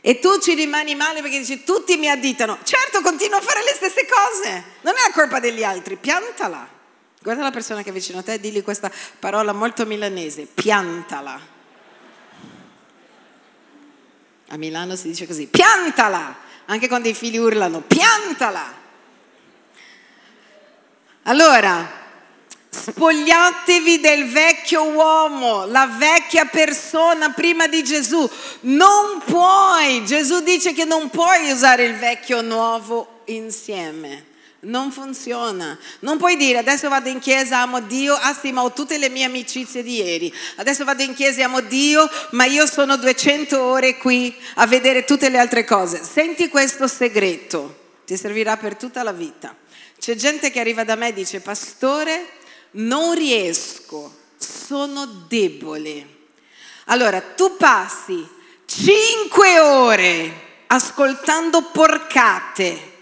E 0.00 0.18
tu 0.18 0.38
ci 0.38 0.54
rimani 0.54 0.94
male 0.94 1.22
perché 1.22 1.38
dici, 1.38 1.64
tutti 1.64 1.96
mi 1.96 2.10
additano. 2.10 2.58
Certo, 2.62 3.00
continuo 3.00 3.38
a 3.38 3.40
fare 3.40 3.62
le 3.62 3.72
stesse 3.72 4.06
cose. 4.06 4.64
Non 4.82 4.94
è 4.94 5.06
la 5.06 5.14
colpa 5.14 5.40
degli 5.40 5.62
altri, 5.62 5.96
piantala. 5.96 6.68
Guarda 7.22 7.42
la 7.42 7.50
persona 7.50 7.82
che 7.82 7.88
è 7.88 7.92
vicino 7.92 8.18
a 8.18 8.22
te 8.22 8.34
e 8.34 8.40
digli 8.40 8.62
questa 8.62 8.92
parola 9.18 9.52
molto 9.52 9.86
milanese, 9.86 10.46
piantala. 10.52 11.53
A 14.54 14.56
Milano 14.56 14.94
si 14.94 15.08
dice 15.08 15.26
così, 15.26 15.48
piantala, 15.48 16.36
anche 16.66 16.86
quando 16.86 17.08
i 17.08 17.14
figli 17.14 17.38
urlano, 17.38 17.80
piantala. 17.80 18.72
Allora, 21.24 21.90
spogliatevi 22.68 23.98
del 23.98 24.28
vecchio 24.30 24.84
uomo, 24.84 25.66
la 25.66 25.88
vecchia 25.98 26.44
persona 26.44 27.30
prima 27.30 27.66
di 27.66 27.82
Gesù. 27.82 28.30
Non 28.60 29.20
puoi, 29.24 30.04
Gesù 30.04 30.40
dice 30.44 30.72
che 30.72 30.84
non 30.84 31.10
puoi 31.10 31.50
usare 31.50 31.86
il 31.86 31.96
vecchio 31.96 32.36
e 32.36 32.40
il 32.42 32.46
nuovo 32.46 33.22
insieme. 33.24 34.33
Non 34.64 34.90
funziona. 34.90 35.78
Non 36.00 36.18
puoi 36.18 36.36
dire 36.36 36.58
adesso 36.58 36.88
vado 36.88 37.08
in 37.08 37.18
chiesa, 37.18 37.60
amo 37.60 37.80
Dio, 37.80 38.14
ah 38.14 38.34
sì, 38.34 38.52
ma 38.52 38.62
ho 38.62 38.72
tutte 38.72 38.98
le 38.98 39.08
mie 39.08 39.24
amicizie 39.24 39.82
di 39.82 39.96
ieri. 39.96 40.34
Adesso 40.56 40.84
vado 40.84 41.02
in 41.02 41.14
chiesa 41.14 41.40
e 41.40 41.42
amo 41.44 41.60
Dio, 41.60 42.08
ma 42.30 42.44
io 42.44 42.66
sono 42.66 42.96
200 42.96 43.60
ore 43.60 43.96
qui 43.96 44.34
a 44.54 44.66
vedere 44.66 45.04
tutte 45.04 45.28
le 45.28 45.38
altre 45.38 45.64
cose. 45.64 46.02
Senti 46.02 46.48
questo 46.48 46.86
segreto, 46.86 47.92
ti 48.06 48.16
servirà 48.16 48.56
per 48.56 48.76
tutta 48.76 49.02
la 49.02 49.12
vita. 49.12 49.54
C'è 49.98 50.14
gente 50.14 50.50
che 50.50 50.60
arriva 50.60 50.84
da 50.84 50.96
me 50.96 51.08
e 51.08 51.12
dice, 51.12 51.40
pastore, 51.40 52.26
non 52.72 53.14
riesco, 53.14 54.12
sono 54.36 55.06
debole. 55.28 56.06
Allora, 56.86 57.20
tu 57.20 57.56
passi 57.56 58.26
cinque 58.66 59.60
ore 59.60 60.42
ascoltando 60.66 61.62
porcate 61.70 62.92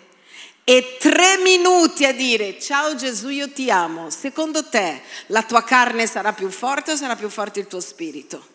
e 0.65 0.97
tre 0.99 1.39
minuti 1.39 2.05
a 2.05 2.13
dire 2.13 2.61
ciao 2.61 2.95
Gesù 2.95 3.29
io 3.29 3.51
ti 3.51 3.71
amo, 3.71 4.11
secondo 4.11 4.69
te 4.69 5.03
la 5.27 5.43
tua 5.43 5.65
carne 5.65 6.07
sarà 6.07 6.33
più 6.33 6.49
forte 6.51 6.93
o 6.93 6.97
sarà 6.97 7.17
più 7.17 7.29
forte 7.29 7.61
il 7.61 7.67
tuo 7.67 7.81
spirito? 7.81 8.51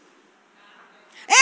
È 1.25 1.33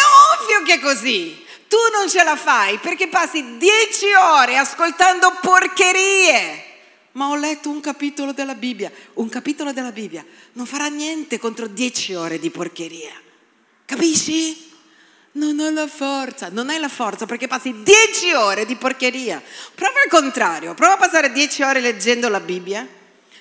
ovvio 0.42 0.64
che 0.66 0.74
è 0.74 0.80
così. 0.80 1.46
Tu 1.68 1.78
non 1.94 2.10
ce 2.10 2.24
la 2.24 2.36
fai 2.36 2.80
perché 2.80 3.08
passi 3.08 3.58
dieci 3.58 4.08
ore 4.14 4.58
ascoltando 4.58 5.38
porcherie. 5.42 6.64
Ma 7.12 7.30
ho 7.30 7.36
letto 7.36 7.70
un 7.70 7.82
capitolo 7.82 8.34
della 8.34 8.56
Bibbia. 8.56 8.92
Un 9.14 9.30
capitolo 9.30 9.72
della 9.72 9.92
Bibbia 9.92 10.26
non 10.54 10.66
farà 10.66 10.88
niente 10.88 11.38
contro 11.38 11.68
dieci 11.68 12.16
ore 12.16 12.40
di 12.40 12.50
porcheria. 12.50 13.14
Capisci? 13.86 14.65
Non 15.36 15.60
ho 15.60 15.70
la 15.70 15.88
forza, 15.88 16.48
non 16.50 16.70
hai 16.70 16.80
la 16.80 16.88
forza 16.88 17.26
perché 17.26 17.48
passi 17.48 17.84
dieci 17.84 18.32
ore 18.32 18.66
di 18.66 18.78
porcheria. 18.78 19.42
Prova 19.74 20.02
il 20.04 20.10
contrario, 20.10 20.74
prova 20.74 20.94
a 20.94 20.98
passare 20.98 21.34
dieci 21.34 21.62
ore 21.62 21.82
leggendo 21.82 22.30
la 22.30 22.40
Bibbia. 22.40 22.88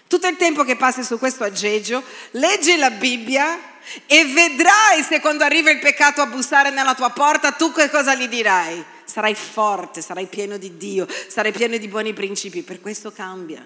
Tutto 0.08 0.26
il 0.26 0.36
tempo 0.36 0.64
che 0.64 0.74
passi 0.74 1.04
su 1.04 1.18
questo 1.18 1.44
aggeggio, 1.44 2.02
leggi 2.32 2.76
la 2.76 2.90
Bibbia 2.90 3.58
e 4.06 4.24
vedrai 4.24 5.02
se 5.06 5.20
quando 5.20 5.44
arriva 5.44 5.70
il 5.70 5.78
peccato 5.78 6.20
a 6.20 6.26
bussare 6.26 6.70
nella 6.70 6.94
tua 6.94 7.10
porta, 7.10 7.52
tu 7.52 7.70
che 7.70 7.88
cosa 7.88 8.16
gli 8.16 8.26
dirai? 8.26 8.84
Sarai 9.04 9.36
forte, 9.36 10.02
sarai 10.02 10.26
pieno 10.26 10.56
di 10.56 10.76
Dio, 10.76 11.06
sarai 11.28 11.52
pieno 11.52 11.76
di 11.76 11.86
buoni 11.86 12.12
principi, 12.12 12.62
per 12.62 12.80
questo 12.80 13.12
cambia. 13.12 13.64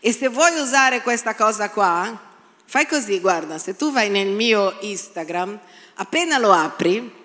E 0.00 0.12
se 0.12 0.28
vuoi 0.28 0.60
usare 0.60 1.00
questa 1.00 1.34
cosa 1.34 1.70
qua, 1.70 2.20
fai 2.66 2.86
così, 2.86 3.18
guarda, 3.18 3.56
se 3.56 3.76
tu 3.76 3.92
vai 3.92 4.10
nel 4.10 4.28
mio 4.28 4.76
Instagram, 4.80 5.58
appena 5.94 6.36
lo 6.36 6.52
apri, 6.52 7.24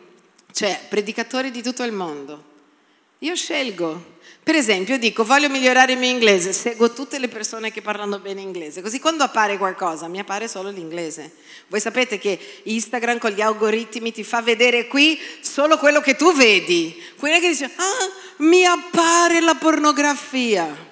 cioè 0.51 0.79
predicatori 0.89 1.51
di 1.51 1.61
tutto 1.61 1.83
il 1.83 1.91
mondo. 1.91 2.49
Io 3.19 3.35
scelgo. 3.35 4.19
Per 4.43 4.55
esempio, 4.55 4.97
dico 4.97 5.23
voglio 5.23 5.49
migliorare 5.49 5.93
il 5.93 5.99
mio 5.99 6.09
inglese, 6.09 6.51
seguo 6.51 6.91
tutte 6.91 7.19
le 7.19 7.27
persone 7.27 7.71
che 7.71 7.83
parlano 7.83 8.17
bene 8.17 8.41
inglese, 8.41 8.81
così 8.81 8.99
quando 8.99 9.23
appare 9.23 9.59
qualcosa 9.59 10.07
mi 10.07 10.17
appare 10.17 10.47
solo 10.47 10.71
l'inglese. 10.71 11.31
Voi 11.67 11.79
sapete 11.79 12.17
che 12.17 12.39
Instagram 12.63 13.19
con 13.19 13.29
gli 13.29 13.41
algoritmi 13.41 14.11
ti 14.11 14.23
fa 14.23 14.41
vedere 14.41 14.87
qui 14.87 15.19
solo 15.41 15.77
quello 15.77 16.01
che 16.01 16.15
tu 16.15 16.33
vedi. 16.33 16.99
Quindi 17.17 17.39
che 17.39 17.49
dice, 17.49 17.65
ah, 17.65 18.09
mi 18.37 18.65
appare 18.65 19.39
la 19.41 19.53
pornografia. 19.53 20.89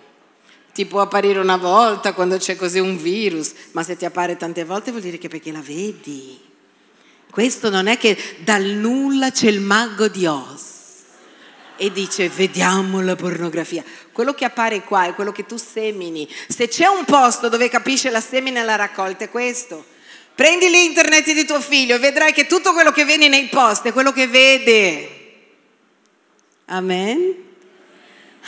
Ti 0.72 0.86
può 0.86 1.02
apparire 1.02 1.40
una 1.40 1.58
volta 1.58 2.14
quando 2.14 2.38
c'è 2.38 2.56
così 2.56 2.78
un 2.78 2.96
virus, 2.96 3.54
ma 3.72 3.82
se 3.82 3.98
ti 3.98 4.06
appare 4.06 4.38
tante 4.38 4.64
volte 4.64 4.92
vuol 4.92 5.02
dire 5.02 5.18
che 5.18 5.28
perché 5.28 5.52
la 5.52 5.62
vedi. 5.62 6.49
Questo 7.32 7.70
non 7.70 7.88
è 7.88 7.98
che 7.98 8.18
dal 8.40 8.64
nulla 8.64 9.32
c'è 9.32 9.48
il 9.48 9.62
mago 9.62 10.08
di 10.08 10.26
Oz 10.26 10.78
e 11.78 11.92
dice 11.92 12.28
vediamo 12.30 13.02
la 13.02 13.16
pornografia. 13.16 13.84
Quello 14.12 14.34
che 14.34 14.46
appare 14.46 14.82
qua 14.82 15.06
è 15.06 15.14
quello 15.14 15.32
che 15.32 15.46
tu 15.46 15.58
semini. 15.58 16.28
Se 16.48 16.68
c'è 16.68 16.88
un 16.88 17.06
posto 17.06 17.48
dove 17.48 17.70
capisce 17.70 18.10
la 18.10 18.22
semina 18.22 18.62
e 18.62 18.64
la 18.66 18.76
raccolta 18.76 19.26
è 19.26 19.30
questo. 19.30 19.86
Prendi 20.36 20.70
l'internet 20.70 21.32
di 21.34 21.46
tuo 21.46 21.62
figlio 21.62 21.96
e 21.96 22.00
vedrai 22.00 22.34
che 22.34 22.48
tutto 22.48 22.74
quello 22.74 22.92
che 22.92 23.06
viene 23.06 23.28
nei 23.28 23.48
post 23.48 23.86
è 23.86 23.94
quello 23.94 24.12
che 24.12 24.28
vede. 24.28 25.10
Amen. 26.66 27.49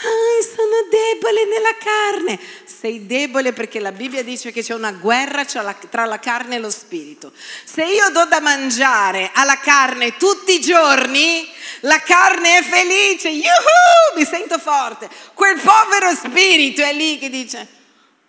Ah, 0.04 0.42
sono 0.42 0.88
debole 0.90 1.44
nella 1.44 1.76
carne. 1.78 2.38
Sei 2.64 3.06
debole 3.06 3.52
perché 3.52 3.78
la 3.78 3.92
Bibbia 3.92 4.24
dice 4.24 4.50
che 4.50 4.62
c'è 4.62 4.74
una 4.74 4.92
guerra 4.92 5.44
tra 5.44 6.04
la 6.04 6.18
carne 6.18 6.56
e 6.56 6.58
lo 6.58 6.70
spirito. 6.70 7.32
Se 7.64 7.84
io 7.84 8.10
do 8.10 8.24
da 8.24 8.40
mangiare 8.40 9.30
alla 9.32 9.58
carne 9.58 10.16
tutti 10.16 10.54
i 10.54 10.60
giorni, 10.60 11.48
la 11.80 12.00
carne 12.00 12.58
è 12.58 12.62
felice, 12.62 13.28
Yuhu, 13.28 14.16
mi 14.16 14.24
sento 14.24 14.58
forte. 14.58 15.08
Quel 15.34 15.60
povero 15.60 16.12
spirito 16.14 16.82
è 16.82 16.92
lì 16.92 17.18
che 17.18 17.30
dice, 17.30 17.68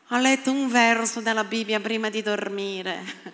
ho 0.09 0.17
letto 0.17 0.51
un 0.51 0.69
verso 0.69 1.21
della 1.21 1.43
Bibbia 1.43 1.79
prima 1.79 2.09
di 2.09 2.21
dormire. 2.21 3.31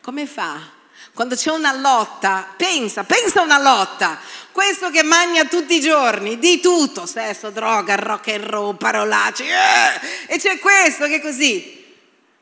Come 0.00 0.26
fa? 0.26 0.80
Quando 1.14 1.34
c'è 1.34 1.50
una 1.50 1.74
lotta, 1.74 2.54
pensa, 2.56 3.04
pensa 3.04 3.40
a 3.40 3.44
una 3.44 3.58
lotta. 3.58 4.18
Questo 4.50 4.90
che 4.90 5.02
mangia 5.02 5.44
tutti 5.44 5.74
i 5.74 5.80
giorni, 5.80 6.38
di 6.38 6.58
tutto, 6.60 7.04
sesso, 7.04 7.50
droga, 7.50 7.96
rock 7.96 8.28
and 8.28 8.44
roll, 8.44 8.76
parolacce. 8.76 9.44
Eh! 9.44 10.34
E 10.34 10.38
c'è 10.38 10.58
questo 10.58 11.06
che 11.06 11.16
è 11.16 11.20
così. 11.20 11.80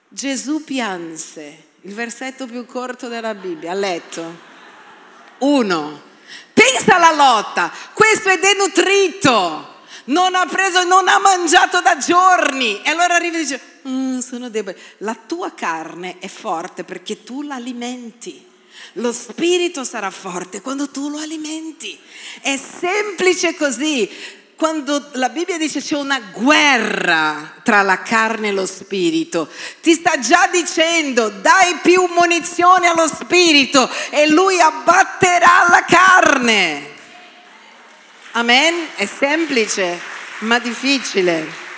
Gesù 0.09 0.62
pianse, 0.62 1.64
il 1.83 1.94
versetto 1.94 2.46
più 2.46 2.64
corto 2.66 3.09
della 3.09 3.35
Bibbia, 3.35 3.72
ha 3.72 3.74
letto. 3.74 4.38
Uno. 5.38 6.09
Pensa 6.52 6.96
alla 6.96 7.12
lotta, 7.12 7.72
questo 7.92 8.28
è 8.28 8.38
denutrito 8.38 9.70
non 10.04 10.35
ha 10.35 10.46
preso, 10.46 10.85
non 10.85 11.09
ha 11.09 11.18
mangiato 11.18 11.80
da 11.80 11.96
giorni. 11.96 12.83
E 12.83 12.90
allora 12.90 13.14
arriva 13.14 13.37
e 13.37 13.40
dice, 13.40 13.61
mm, 13.87 14.18
sono 14.18 14.48
debole. 14.48 14.78
La 14.98 15.14
tua 15.14 15.52
carne 15.54 16.18
è 16.18 16.28
forte 16.28 16.85
perché 16.85 17.22
tu 17.22 17.42
l'alimenti. 17.42 18.49
Lo 18.94 19.12
spirito 19.12 19.85
sarà 19.85 20.11
forte 20.11 20.61
quando 20.61 20.90
tu 20.90 21.09
lo 21.09 21.18
alimenti. 21.18 21.98
È 22.40 22.57
semplice 22.57 23.55
così. 23.55 24.09
Quando 24.57 25.09
la 25.12 25.31
Bibbia 25.31 25.57
dice 25.57 25.81
c'è 25.81 25.96
una 25.96 26.20
guerra 26.20 27.55
tra 27.62 27.81
la 27.81 28.03
carne 28.03 28.48
e 28.48 28.53
lo 28.53 28.66
spirito, 28.66 29.48
ti 29.81 29.94
sta 29.94 30.18
già 30.18 30.48
dicendo 30.53 31.31
dai 31.31 31.76
più 31.81 32.07
munizioni 32.11 32.87
allo 32.87 33.09
spirito 33.09 33.88
e 34.11 34.29
lui 34.29 34.61
abbatterà 34.61 35.64
la 35.66 35.85
carne. 35.87 36.88
Amen? 38.33 38.88
È 38.96 39.07
semplice, 39.07 39.98
ma 40.40 40.59
difficile. 40.59 41.69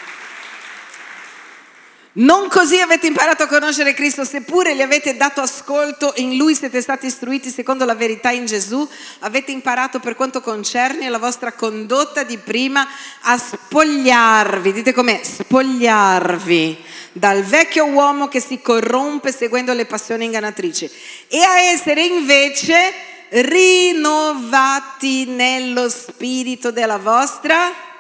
Non 2.15 2.49
così 2.49 2.79
avete 2.79 3.07
imparato 3.07 3.45
a 3.45 3.47
conoscere 3.47 3.95
Cristo, 3.95 4.25
seppure 4.25 4.77
gli 4.77 4.83
avete 4.83 5.17
dato 5.17 5.41
ascolto, 5.41 6.13
in 6.17 6.37
Lui 6.37 6.55
siete 6.55 6.83
stati 6.83 7.07
istruiti 7.07 7.49
secondo 7.49 7.87
la 7.87 7.95
verità 7.95 8.31
in 8.31 8.45
Gesù, 8.45 8.87
avete 9.21 9.51
imparato 9.51 9.99
per 9.99 10.15
quanto 10.15 10.43
concerne 10.43 11.09
la 11.09 11.17
vostra 11.17 11.53
condotta 11.53 12.23
di 12.23 12.37
prima 12.37 12.87
a 13.23 13.39
spogliarvi, 13.39 14.73
dite 14.75 14.93
com'è, 14.93 15.23
spogliarvi 15.23 16.85
dal 17.13 17.45
vecchio 17.45 17.87
uomo 17.87 18.29
che 18.29 18.41
si 18.41 18.61
corrompe 18.61 19.33
seguendo 19.33 19.73
le 19.73 19.87
passioni 19.87 20.27
ingannatrici 20.27 20.91
e 21.29 21.41
a 21.41 21.61
essere 21.61 22.05
invece 22.05 22.93
rinnovati 23.31 25.25
nello 25.25 25.89
spirito 25.89 26.71
della 26.71 26.99
vostra 26.99 27.91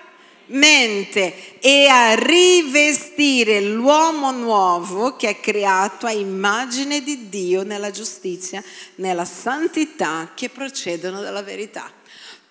mente 0.52 1.58
e 1.60 1.86
a 1.86 2.14
rivestire 2.14 3.60
l'uomo 3.60 4.30
nuovo 4.32 5.16
che 5.16 5.28
è 5.28 5.40
creato 5.40 6.06
a 6.06 6.12
immagine 6.12 7.02
di 7.02 7.28
Dio 7.28 7.62
nella 7.62 7.90
giustizia, 7.90 8.62
nella 8.96 9.24
santità 9.24 10.32
che 10.34 10.48
procedono 10.48 11.20
dalla 11.20 11.42
verità. 11.42 11.90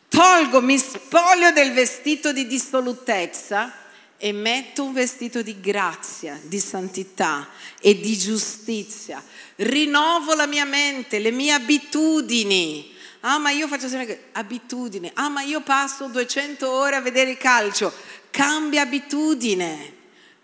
Tolgo, 0.08 0.62
mi 0.62 0.78
spoglio 0.78 1.52
del 1.52 1.72
vestito 1.72 2.34
di 2.34 2.46
dissolutezza 2.46 3.74
e 4.18 4.34
metto 4.34 4.84
un 4.84 4.94
vestito 4.94 5.42
di 5.42 5.60
grazia, 5.60 6.40
di 6.44 6.60
santità 6.60 7.48
e 7.80 8.00
di 8.00 8.18
giustizia. 8.18 9.24
Rinnovo 9.56 10.36
la 10.36 10.46
mia 10.46 10.66
mente, 10.66 11.18
le 11.18 11.32
mie 11.32 11.54
abitudini 11.54 12.91
Ah, 13.22 13.38
ma 13.38 13.52
io 13.52 13.68
faccio 13.68 13.88
sempre 13.88 14.30
abitudine. 14.34 15.12
Ah, 15.14 15.30
ma 15.30 15.42
io 15.42 15.62
passo 15.62 16.08
200 16.08 16.70
ore 16.70 16.96
a 16.96 17.02
vedere 17.02 17.32
il 17.32 17.38
calcio. 17.38 17.94
Cambia 18.32 18.82
abitudine. 18.82 20.00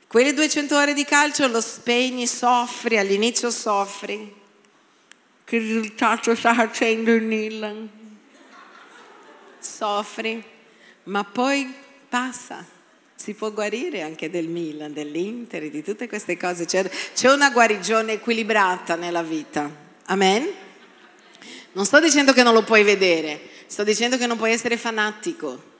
Quelle 0.07 0.33
200 0.33 0.77
ore 0.77 0.93
di 0.93 1.03
calcio 1.03 1.47
lo 1.47 1.59
spegni, 1.59 2.27
soffri, 2.27 2.97
all'inizio 2.97 3.49
soffri. 3.49 4.33
Che 5.43 5.57
risultato 5.57 6.35
sta 6.35 6.53
facendo 6.53 7.11
il 7.11 7.23
Milan? 7.23 7.89
Soffri, 9.59 10.43
ma 11.03 11.23
poi 11.23 11.73
passa. 12.07 12.63
Si 13.15 13.33
può 13.33 13.51
guarire 13.51 14.01
anche 14.03 14.29
del 14.29 14.47
Milan, 14.47 14.93
dell'Inter, 14.93 15.69
di 15.69 15.81
tutte 15.81 16.07
queste 16.07 16.37
cose. 16.37 16.65
C'è, 16.65 16.87
c'è 17.13 17.31
una 17.31 17.49
guarigione 17.49 18.13
equilibrata 18.13 18.95
nella 18.95 19.23
vita. 19.23 19.69
Amen? 20.05 20.65
Non 21.77 21.85
sto 21.85 21.99
dicendo 21.99 22.33
che 22.33 22.41
non 22.41 22.55
lo 22.55 22.63
puoi 22.63 22.81
vedere, 22.81 23.39
sto 23.67 23.83
dicendo 23.83 24.17
che 24.17 24.25
non 24.25 24.35
puoi 24.35 24.51
essere 24.51 24.77
fanatico. 24.77 25.75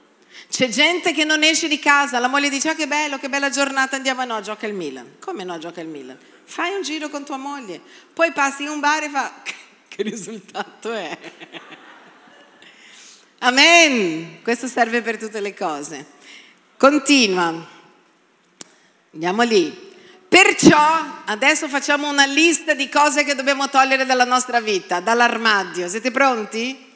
C'è 0.48 0.68
gente 0.68 1.12
che 1.12 1.24
non 1.24 1.42
esce 1.42 1.66
di 1.66 1.80
casa, 1.80 2.20
la 2.20 2.28
moglie 2.28 2.48
dice 2.48 2.68
ah 2.68 2.76
che 2.76 2.86
bello, 2.86 3.18
che 3.18 3.28
bella 3.28 3.50
giornata, 3.50 3.96
andiamo, 3.96 4.24
no, 4.24 4.40
gioca 4.40 4.68
il 4.68 4.74
Milan. 4.74 5.16
Come 5.18 5.42
no, 5.42 5.58
gioca 5.58 5.80
il 5.80 5.88
Milan? 5.88 6.16
Fai 6.44 6.72
un 6.72 6.82
giro 6.82 7.08
con 7.08 7.24
tua 7.24 7.36
moglie, 7.36 7.80
poi 8.12 8.30
passi 8.30 8.62
in 8.62 8.68
un 8.68 8.78
bar 8.78 9.02
e 9.02 9.08
fa 9.08 9.42
che 9.88 10.02
risultato 10.04 10.92
è? 10.92 11.18
Amen, 13.40 14.40
questo 14.44 14.68
serve 14.68 15.02
per 15.02 15.18
tutte 15.18 15.40
le 15.40 15.52
cose. 15.52 16.06
Continua, 16.76 17.66
andiamo 19.12 19.42
lì. 19.42 19.87
Perciò 20.28 20.78
adesso 21.24 21.68
facciamo 21.68 22.08
una 22.08 22.26
lista 22.26 22.74
di 22.74 22.90
cose 22.90 23.24
che 23.24 23.34
dobbiamo 23.34 23.70
togliere 23.70 24.04
dalla 24.04 24.24
nostra 24.24 24.60
vita, 24.60 25.00
dall'armadio. 25.00 25.88
Siete 25.88 26.10
pronti? 26.10 26.86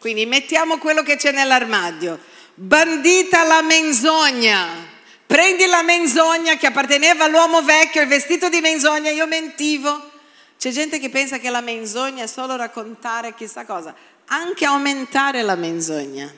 Quindi 0.00 0.26
mettiamo 0.26 0.78
quello 0.78 1.02
che 1.02 1.16
c'è 1.16 1.30
nell'armadio. 1.30 2.18
Bandita 2.54 3.44
la 3.44 3.62
menzogna. 3.62 4.92
Prendi 5.24 5.66
la 5.66 5.82
menzogna 5.82 6.56
che 6.56 6.66
apparteneva 6.66 7.24
all'uomo 7.24 7.62
vecchio, 7.62 8.02
il 8.02 8.08
vestito 8.08 8.48
di 8.48 8.60
menzogna, 8.60 9.10
io 9.10 9.26
mentivo. 9.26 10.10
C'è 10.58 10.70
gente 10.70 10.98
che 10.98 11.10
pensa 11.10 11.38
che 11.38 11.50
la 11.50 11.60
menzogna 11.60 12.24
è 12.24 12.26
solo 12.26 12.56
raccontare 12.56 13.34
chissà 13.34 13.64
cosa, 13.64 13.94
anche 14.26 14.64
aumentare 14.64 15.42
la 15.42 15.54
menzogna. 15.54 16.32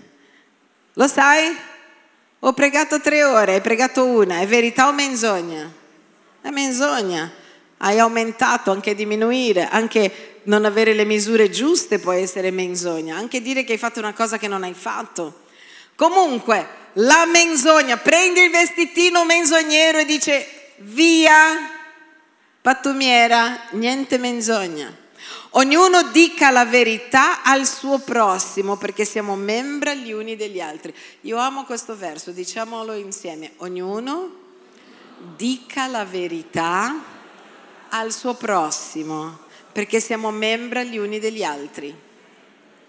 Lo 0.94 1.08
sai? 1.08 1.56
Ho 2.40 2.52
pregato 2.52 3.00
tre 3.00 3.24
ore, 3.24 3.54
hai 3.54 3.60
pregato 3.60 4.04
una, 4.04 4.40
è 4.40 4.46
verità 4.46 4.88
o 4.88 4.92
menzogna? 4.92 5.84
È 6.46 6.50
menzogna. 6.50 7.28
Hai 7.78 7.98
aumentato, 7.98 8.70
anche 8.70 8.94
diminuire, 8.94 9.68
anche 9.68 10.42
non 10.44 10.64
avere 10.64 10.94
le 10.94 11.04
misure 11.04 11.50
giuste 11.50 11.98
può 11.98 12.12
essere 12.12 12.52
menzogna, 12.52 13.16
anche 13.16 13.42
dire 13.42 13.64
che 13.64 13.72
hai 13.72 13.78
fatto 13.78 13.98
una 13.98 14.12
cosa 14.12 14.38
che 14.38 14.46
non 14.46 14.62
hai 14.62 14.72
fatto. 14.72 15.40
Comunque, 15.96 16.68
la 16.92 17.26
menzogna, 17.26 17.96
prendi 17.96 18.42
il 18.42 18.52
vestitino 18.52 19.24
menzognero 19.24 19.98
e 19.98 20.04
dice 20.04 20.46
via, 20.76 21.68
pattumiera, 22.62 23.62
niente 23.70 24.16
menzogna. 24.16 24.96
Ognuno 25.50 26.10
dica 26.12 26.50
la 26.50 26.64
verità 26.64 27.42
al 27.42 27.66
suo 27.66 27.98
prossimo 27.98 28.76
perché 28.76 29.04
siamo 29.04 29.34
membri 29.34 29.96
gli 29.96 30.12
uni 30.12 30.36
degli 30.36 30.60
altri. 30.60 30.94
Io 31.22 31.38
amo 31.38 31.64
questo 31.64 31.96
verso, 31.96 32.30
diciamolo 32.30 32.92
insieme. 32.92 33.54
Ognuno 33.56 34.44
dica 35.36 35.86
la 35.86 36.04
verità 36.04 36.94
al 37.90 38.12
suo 38.12 38.34
prossimo, 38.34 39.38
perché 39.72 40.00
siamo 40.00 40.30
membri 40.30 40.86
gli 40.88 40.98
uni 40.98 41.18
degli 41.18 41.42
altri. 41.42 42.04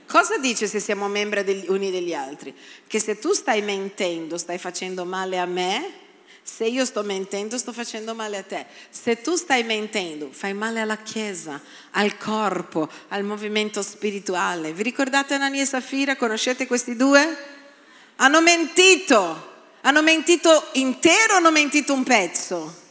Cosa 0.08 0.38
dice 0.38 0.68
se 0.68 0.80
siamo 0.80 1.08
membri 1.08 1.44
degli 1.44 1.66
uni 1.68 1.92
degli 1.92 2.14
altri? 2.14 2.56
Che 2.88 3.00
se 3.00 3.20
tu 3.20 3.34
stai 3.34 3.62
mentendo, 3.62 4.38
stai 4.38 4.58
facendo 4.58 5.04
male 5.04 5.38
a 5.38 5.46
me, 5.46 6.06
se 6.42 6.66
io 6.66 6.86
sto 6.86 7.04
mentendo, 7.04 7.58
sto 7.58 7.74
facendo 7.74 8.16
male 8.16 8.38
a 8.38 8.44
te. 8.44 8.66
Se 8.90 9.22
tu 9.22 9.36
stai 9.36 9.64
mentendo, 9.64 10.30
fai 10.32 10.54
male 10.54 10.80
alla 10.80 10.96
Chiesa, 10.96 11.62
al 11.92 12.18
corpo, 12.18 12.90
al 13.10 13.26
movimento 13.26 13.82
spirituale. 13.82 14.72
Vi 14.72 14.82
ricordate 14.82 15.34
Anania 15.34 15.64
e 15.64 15.66
Safira? 15.66 16.16
Conoscete 16.16 16.66
questi 16.66 16.96
due? 16.96 17.38
Hanno 18.16 18.42
mentito 18.42 19.56
hanno 19.88 20.02
mentito 20.02 20.66
intero 20.74 21.34
o 21.34 21.38
hanno 21.38 21.50
mentito 21.50 21.94
un 21.94 22.04
pezzo? 22.04 22.86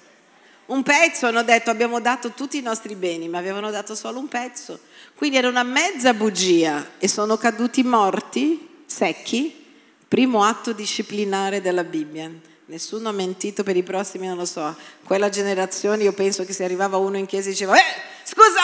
Un 0.66 0.82
pezzo 0.82 1.26
hanno 1.26 1.42
detto 1.42 1.68
abbiamo 1.68 2.00
dato 2.00 2.30
tutti 2.30 2.56
i 2.56 2.62
nostri 2.62 2.94
beni, 2.94 3.28
ma 3.28 3.36
avevano 3.36 3.70
dato 3.70 3.94
solo 3.94 4.18
un 4.18 4.28
pezzo. 4.28 4.80
Quindi 5.14 5.36
era 5.36 5.48
una 5.48 5.62
mezza 5.62 6.14
bugia 6.14 6.92
e 6.96 7.06
sono 7.06 7.36
caduti 7.36 7.82
morti, 7.82 8.84
secchi. 8.86 9.64
Primo 10.08 10.42
atto 10.42 10.72
disciplinare 10.72 11.60
della 11.60 11.84
Bibbia. 11.84 12.30
Nessuno 12.64 13.10
ha 13.10 13.12
mentito 13.12 13.62
per 13.62 13.76
i 13.76 13.82
prossimi, 13.82 14.26
non 14.26 14.38
lo 14.38 14.46
so. 14.46 14.74
Quella 15.04 15.28
generazione 15.28 16.02
io 16.02 16.12
penso 16.12 16.46
che 16.46 16.54
se 16.54 16.64
arrivava 16.64 16.96
uno 16.96 17.18
in 17.18 17.26
chiesa 17.26 17.50
diceva, 17.50 17.76
eh, 17.76 17.84
scusa, 18.24 18.62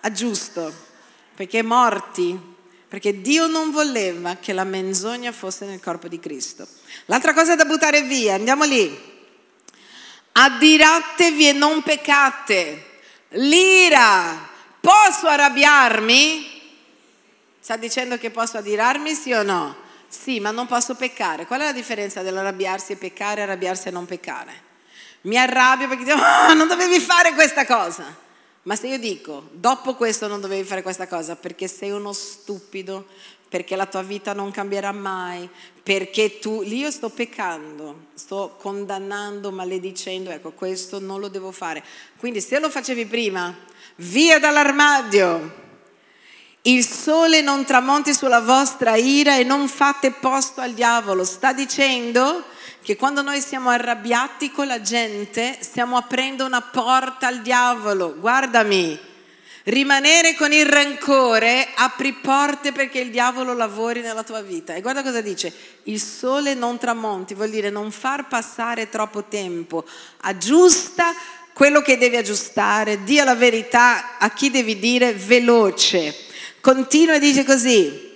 aggiusto, 0.00 0.72
perché 1.36 1.62
morti 1.62 2.51
perché 2.92 3.22
Dio 3.22 3.46
non 3.46 3.70
voleva 3.70 4.36
che 4.36 4.52
la 4.52 4.64
menzogna 4.64 5.32
fosse 5.32 5.64
nel 5.64 5.80
corpo 5.80 6.08
di 6.08 6.20
Cristo. 6.20 6.68
L'altra 7.06 7.32
cosa 7.32 7.54
da 7.54 7.64
buttare 7.64 8.02
via, 8.02 8.34
andiamo 8.34 8.64
lì. 8.64 9.00
Addiratevi 10.32 11.48
e 11.48 11.52
non 11.52 11.82
peccate. 11.82 12.84
L'ira, 13.30 14.46
posso 14.78 15.26
arrabbiarmi? 15.26 16.60
Sta 17.60 17.76
dicendo 17.76 18.18
che 18.18 18.28
posso 18.30 18.58
adirarmi, 18.58 19.14
sì 19.14 19.32
o 19.32 19.42
no? 19.42 19.74
Sì, 20.06 20.38
ma 20.40 20.50
non 20.50 20.66
posso 20.66 20.94
peccare. 20.94 21.46
Qual 21.46 21.62
è 21.62 21.64
la 21.64 21.72
differenza 21.72 22.20
dell'arrabbiarsi 22.20 22.92
e 22.92 22.96
peccare 22.96 23.40
arrabbiarsi 23.40 23.88
e 23.88 23.90
non 23.90 24.04
peccare? 24.04 24.52
Mi 25.22 25.38
arrabbio 25.38 25.88
perché 25.88 26.04
dico, 26.04 26.18
oh, 26.18 26.52
non 26.52 26.68
dovevi 26.68 27.00
fare 27.00 27.32
questa 27.32 27.64
cosa. 27.64 28.14
Ma 28.64 28.76
se 28.76 28.86
io 28.86 28.98
dico, 28.98 29.48
dopo 29.52 29.94
questo 29.94 30.28
non 30.28 30.40
dovevi 30.40 30.62
fare 30.62 30.82
questa 30.82 31.08
cosa 31.08 31.34
perché 31.34 31.66
sei 31.66 31.90
uno 31.90 32.12
stupido, 32.12 33.06
perché 33.48 33.74
la 33.74 33.86
tua 33.86 34.02
vita 34.02 34.32
non 34.32 34.52
cambierà 34.52 34.92
mai, 34.92 35.48
perché 35.82 36.38
tu, 36.38 36.62
lì 36.62 36.78
io 36.78 36.90
sto 36.92 37.08
peccando, 37.08 38.06
sto 38.14 38.56
condannando, 38.58 39.50
maledicendo, 39.50 40.30
ecco 40.30 40.52
questo 40.52 41.00
non 41.00 41.18
lo 41.18 41.28
devo 41.28 41.50
fare. 41.50 41.82
Quindi 42.18 42.40
se 42.40 42.60
lo 42.60 42.70
facevi 42.70 43.04
prima, 43.06 43.54
via 43.96 44.38
dall'armadio, 44.38 45.60
il 46.62 46.86
sole 46.86 47.40
non 47.40 47.64
tramonti 47.64 48.14
sulla 48.14 48.40
vostra 48.40 48.94
ira 48.94 49.36
e 49.36 49.42
non 49.42 49.66
fate 49.66 50.12
posto 50.12 50.60
al 50.60 50.72
diavolo. 50.72 51.24
Sta 51.24 51.52
dicendo 51.52 52.44
che 52.82 52.96
quando 52.96 53.22
noi 53.22 53.40
siamo 53.40 53.70
arrabbiati 53.70 54.50
con 54.50 54.66
la 54.66 54.80
gente 54.80 55.56
stiamo 55.60 55.96
aprendo 55.96 56.44
una 56.44 56.60
porta 56.60 57.26
al 57.26 57.40
diavolo. 57.42 58.14
Guardami, 58.18 58.98
rimanere 59.64 60.34
con 60.34 60.52
il 60.52 60.66
rancore 60.66 61.68
apri 61.74 62.14
porte 62.14 62.72
perché 62.72 63.00
il 63.00 63.10
diavolo 63.10 63.54
lavori 63.54 64.00
nella 64.00 64.24
tua 64.24 64.42
vita. 64.42 64.74
E 64.74 64.80
guarda 64.80 65.02
cosa 65.02 65.20
dice, 65.20 65.52
il 65.84 66.00
sole 66.00 66.54
non 66.54 66.78
tramonti, 66.78 67.34
vuol 67.34 67.50
dire 67.50 67.70
non 67.70 67.90
far 67.90 68.26
passare 68.28 68.88
troppo 68.88 69.24
tempo, 69.24 69.84
aggiusta 70.22 71.14
quello 71.52 71.82
che 71.82 71.98
devi 71.98 72.16
aggiustare, 72.16 73.04
dia 73.04 73.24
la 73.24 73.34
verità 73.34 74.18
a 74.18 74.30
chi 74.30 74.50
devi 74.50 74.78
dire 74.78 75.12
veloce. 75.12 76.14
Continua 76.60 77.14
e 77.14 77.20
dice 77.20 77.44
così, 77.44 78.10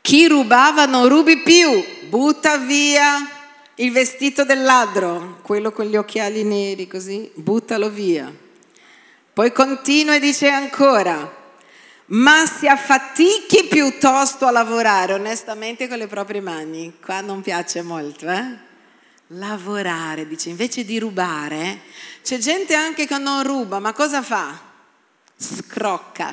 chi 0.00 0.28
rubava 0.28 0.84
non 0.86 1.08
rubi 1.08 1.42
più, 1.42 2.03
butta 2.14 2.58
via 2.58 3.28
il 3.74 3.90
vestito 3.90 4.44
del 4.44 4.62
ladro, 4.62 5.40
quello 5.42 5.72
con 5.72 5.86
gli 5.86 5.96
occhiali 5.96 6.44
neri 6.44 6.86
così, 6.86 7.28
buttalo 7.34 7.90
via. 7.90 8.32
Poi 9.32 9.50
continua 9.50 10.14
e 10.14 10.20
dice 10.20 10.48
ancora, 10.48 11.42
ma 12.06 12.46
si 12.46 12.68
affatichi 12.68 13.64
piuttosto 13.64 14.46
a 14.46 14.52
lavorare 14.52 15.14
onestamente 15.14 15.88
con 15.88 15.98
le 15.98 16.06
proprie 16.06 16.40
mani. 16.40 16.98
Qua 17.04 17.20
non 17.20 17.40
piace 17.40 17.82
molto, 17.82 18.30
eh? 18.30 18.58
Lavorare, 19.28 20.28
dice, 20.28 20.50
invece 20.50 20.84
di 20.84 21.00
rubare, 21.00 21.80
c'è 22.22 22.38
gente 22.38 22.76
anche 22.76 23.08
che 23.08 23.18
non 23.18 23.42
ruba, 23.42 23.80
ma 23.80 23.92
cosa 23.92 24.22
fa? 24.22 24.56
Scrocca. 25.36 26.32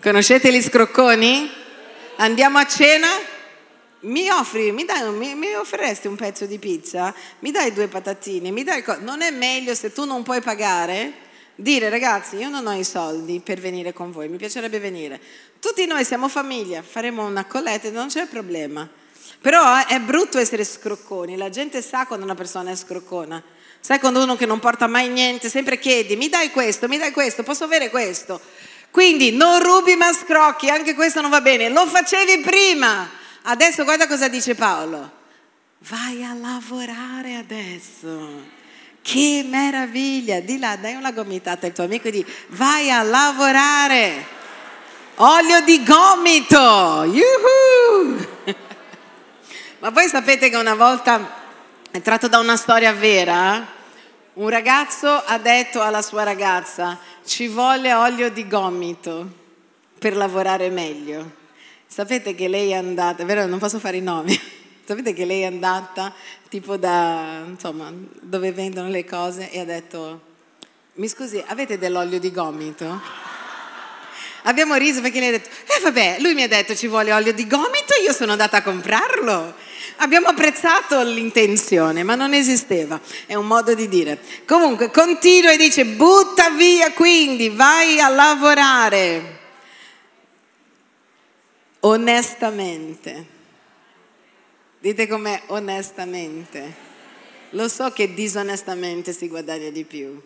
Conoscete 0.00 0.52
gli 0.52 0.62
scrocconi? 0.62 1.50
Andiamo 2.18 2.58
a 2.58 2.66
cena? 2.68 3.34
Mi 4.06 4.28
offri, 4.28 4.72
mi, 4.72 4.84
dai, 4.84 5.10
mi, 5.12 5.34
mi, 5.34 5.54
offriresti 5.54 6.06
un 6.06 6.16
pezzo 6.16 6.46
di 6.46 6.58
pizza? 6.58 7.14
Mi 7.40 7.50
dai 7.50 7.72
due 7.72 7.88
patatine? 7.88 8.52
Dai 8.62 8.82
co- 8.82 8.98
non 9.00 9.20
è 9.20 9.30
meglio 9.30 9.74
se 9.74 9.92
tu 9.92 10.04
non 10.04 10.22
puoi 10.22 10.40
pagare? 10.40 11.24
Dire 11.56 11.88
ragazzi, 11.88 12.36
io 12.36 12.48
non 12.48 12.66
ho 12.66 12.74
i 12.74 12.84
soldi 12.84 13.40
per 13.40 13.58
venire 13.58 13.92
con 13.92 14.12
voi, 14.12 14.28
mi 14.28 14.36
piacerebbe 14.36 14.78
venire. 14.78 15.20
Tutti 15.58 15.86
noi 15.86 16.04
siamo 16.04 16.28
famiglia, 16.28 16.82
faremo 16.82 17.24
una 17.24 17.46
colletta, 17.46 17.90
non 17.90 18.08
c'è 18.08 18.26
problema. 18.26 18.88
Però 19.40 19.86
è 19.86 19.98
brutto 20.00 20.38
essere 20.38 20.64
scrocconi, 20.64 21.36
la 21.36 21.48
gente 21.48 21.82
sa 21.82 22.06
quando 22.06 22.24
una 22.24 22.34
persona 22.34 22.70
è 22.70 22.76
scroccona. 22.76 23.42
Sai 23.80 23.98
quando 23.98 24.22
uno 24.22 24.36
che 24.36 24.46
non 24.46 24.60
porta 24.60 24.86
mai 24.86 25.08
niente, 25.08 25.48
sempre 25.48 25.78
chiedi, 25.78 26.16
mi 26.16 26.28
dai 26.28 26.50
questo, 26.50 26.88
mi 26.88 26.98
dai 26.98 27.12
questo, 27.12 27.42
posso 27.42 27.64
avere 27.64 27.90
questo? 27.90 28.40
Quindi 28.90 29.32
non 29.32 29.62
rubi 29.62 29.96
ma 29.96 30.12
scrocchi, 30.12 30.68
anche 30.68 30.94
questo 30.94 31.20
non 31.20 31.30
va 31.30 31.40
bene. 31.40 31.68
Lo 31.68 31.86
facevi 31.86 32.40
prima. 32.40 33.24
Adesso 33.48 33.84
guarda 33.84 34.08
cosa 34.08 34.26
dice 34.26 34.56
Paolo. 34.56 35.08
Vai 35.88 36.24
a 36.24 36.34
lavorare 36.34 37.36
adesso. 37.36 38.54
Che 39.00 39.46
meraviglia! 39.48 40.40
Di 40.40 40.58
là, 40.58 40.74
dai 40.74 40.94
una 40.94 41.12
gomitata 41.12 41.66
al 41.66 41.72
tuo 41.72 41.84
amico 41.84 42.08
e 42.08 42.10
di 42.10 42.26
vai 42.48 42.90
a 42.90 43.02
lavorare. 43.02 44.26
Olio 45.16 45.60
di 45.60 45.80
gomito! 45.84 47.04
Yuhu! 47.04 48.26
Ma 49.78 49.90
voi 49.90 50.08
sapete 50.08 50.48
che 50.50 50.56
una 50.56 50.74
volta, 50.74 51.32
è 51.92 52.00
tratto 52.02 52.26
da 52.26 52.40
una 52.40 52.56
storia 52.56 52.92
vera, 52.92 53.64
un 54.34 54.48
ragazzo 54.48 55.08
ha 55.08 55.38
detto 55.38 55.80
alla 55.80 56.02
sua 56.02 56.24
ragazza 56.24 56.98
ci 57.24 57.46
vuole 57.46 57.94
olio 57.94 58.28
di 58.28 58.48
gomito 58.48 59.30
per 60.00 60.16
lavorare 60.16 60.68
meglio. 60.68 61.44
Sapete 61.86 62.34
che 62.34 62.48
lei 62.48 62.70
è 62.70 62.74
andata, 62.74 63.24
vero? 63.24 63.46
Non 63.46 63.58
posso 63.58 63.78
fare 63.78 63.96
i 63.96 64.02
nomi. 64.02 64.38
Sapete 64.84 65.12
che 65.12 65.24
lei 65.24 65.42
è 65.42 65.46
andata 65.46 66.12
tipo 66.48 66.76
da, 66.76 67.42
insomma, 67.46 67.92
dove 68.20 68.52
vendono 68.52 68.88
le 68.88 69.04
cose 69.04 69.50
e 69.50 69.60
ha 69.60 69.64
detto, 69.64 70.20
mi 70.94 71.08
scusi, 71.08 71.42
avete 71.46 71.78
dell'olio 71.78 72.18
di 72.18 72.30
gomito? 72.30 73.00
Abbiamo 74.42 74.76
riso 74.76 75.00
perché 75.00 75.18
lei 75.18 75.28
ha 75.28 75.32
detto, 75.32 75.48
eh 75.48 75.80
vabbè, 75.80 76.18
lui 76.20 76.34
mi 76.34 76.42
ha 76.42 76.48
detto 76.48 76.76
ci 76.76 76.86
vuole 76.86 77.12
olio 77.12 77.32
di 77.32 77.48
gomito, 77.48 77.94
io 78.00 78.12
sono 78.12 78.32
andata 78.32 78.58
a 78.58 78.62
comprarlo. 78.62 79.54
Abbiamo 79.96 80.28
apprezzato 80.28 81.02
l'intenzione, 81.02 82.02
ma 82.04 82.14
non 82.14 82.32
esisteva, 82.32 83.00
è 83.26 83.34
un 83.34 83.46
modo 83.46 83.74
di 83.74 83.88
dire. 83.88 84.20
Comunque 84.46 84.90
continua 84.90 85.50
e 85.50 85.56
dice 85.56 85.84
butta 85.84 86.50
via 86.50 86.92
quindi, 86.92 87.48
vai 87.48 87.98
a 87.98 88.08
lavorare 88.08 89.35
onestamente. 91.86 93.34
Dite 94.78 95.06
com'è 95.06 95.42
onestamente. 95.46 96.84
Lo 97.50 97.68
so 97.68 97.90
che 97.90 98.12
disonestamente 98.12 99.12
si 99.12 99.28
guadagna 99.28 99.70
di 99.70 99.84
più. 99.84 100.20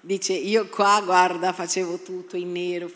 Dice 0.00 0.34
io 0.34 0.68
qua 0.68 1.00
guarda 1.02 1.52
facevo 1.52 1.98
tutto 1.98 2.36
in 2.36 2.52
nero. 2.52 2.90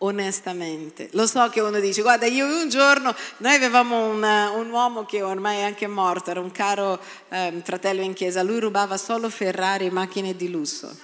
Onestamente, 0.00 1.08
lo 1.12 1.26
so 1.26 1.48
che 1.48 1.58
uno 1.58 1.80
dice, 1.80 2.02
guarda, 2.02 2.24
io 2.24 2.46
un 2.46 2.68
giorno, 2.68 3.12
noi 3.38 3.54
avevamo 3.56 4.10
un, 4.10 4.22
un 4.22 4.70
uomo 4.70 5.04
che 5.04 5.22
ormai 5.22 5.56
è 5.56 5.62
anche 5.62 5.88
morto, 5.88 6.30
era 6.30 6.38
un 6.38 6.52
caro 6.52 7.00
eh, 7.30 7.60
fratello 7.64 8.02
in 8.02 8.12
chiesa, 8.12 8.44
lui 8.44 8.60
rubava 8.60 8.96
solo 8.96 9.28
Ferrari 9.28 9.86
e 9.86 9.90
macchine 9.90 10.36
di 10.36 10.50
lusso. 10.50 10.96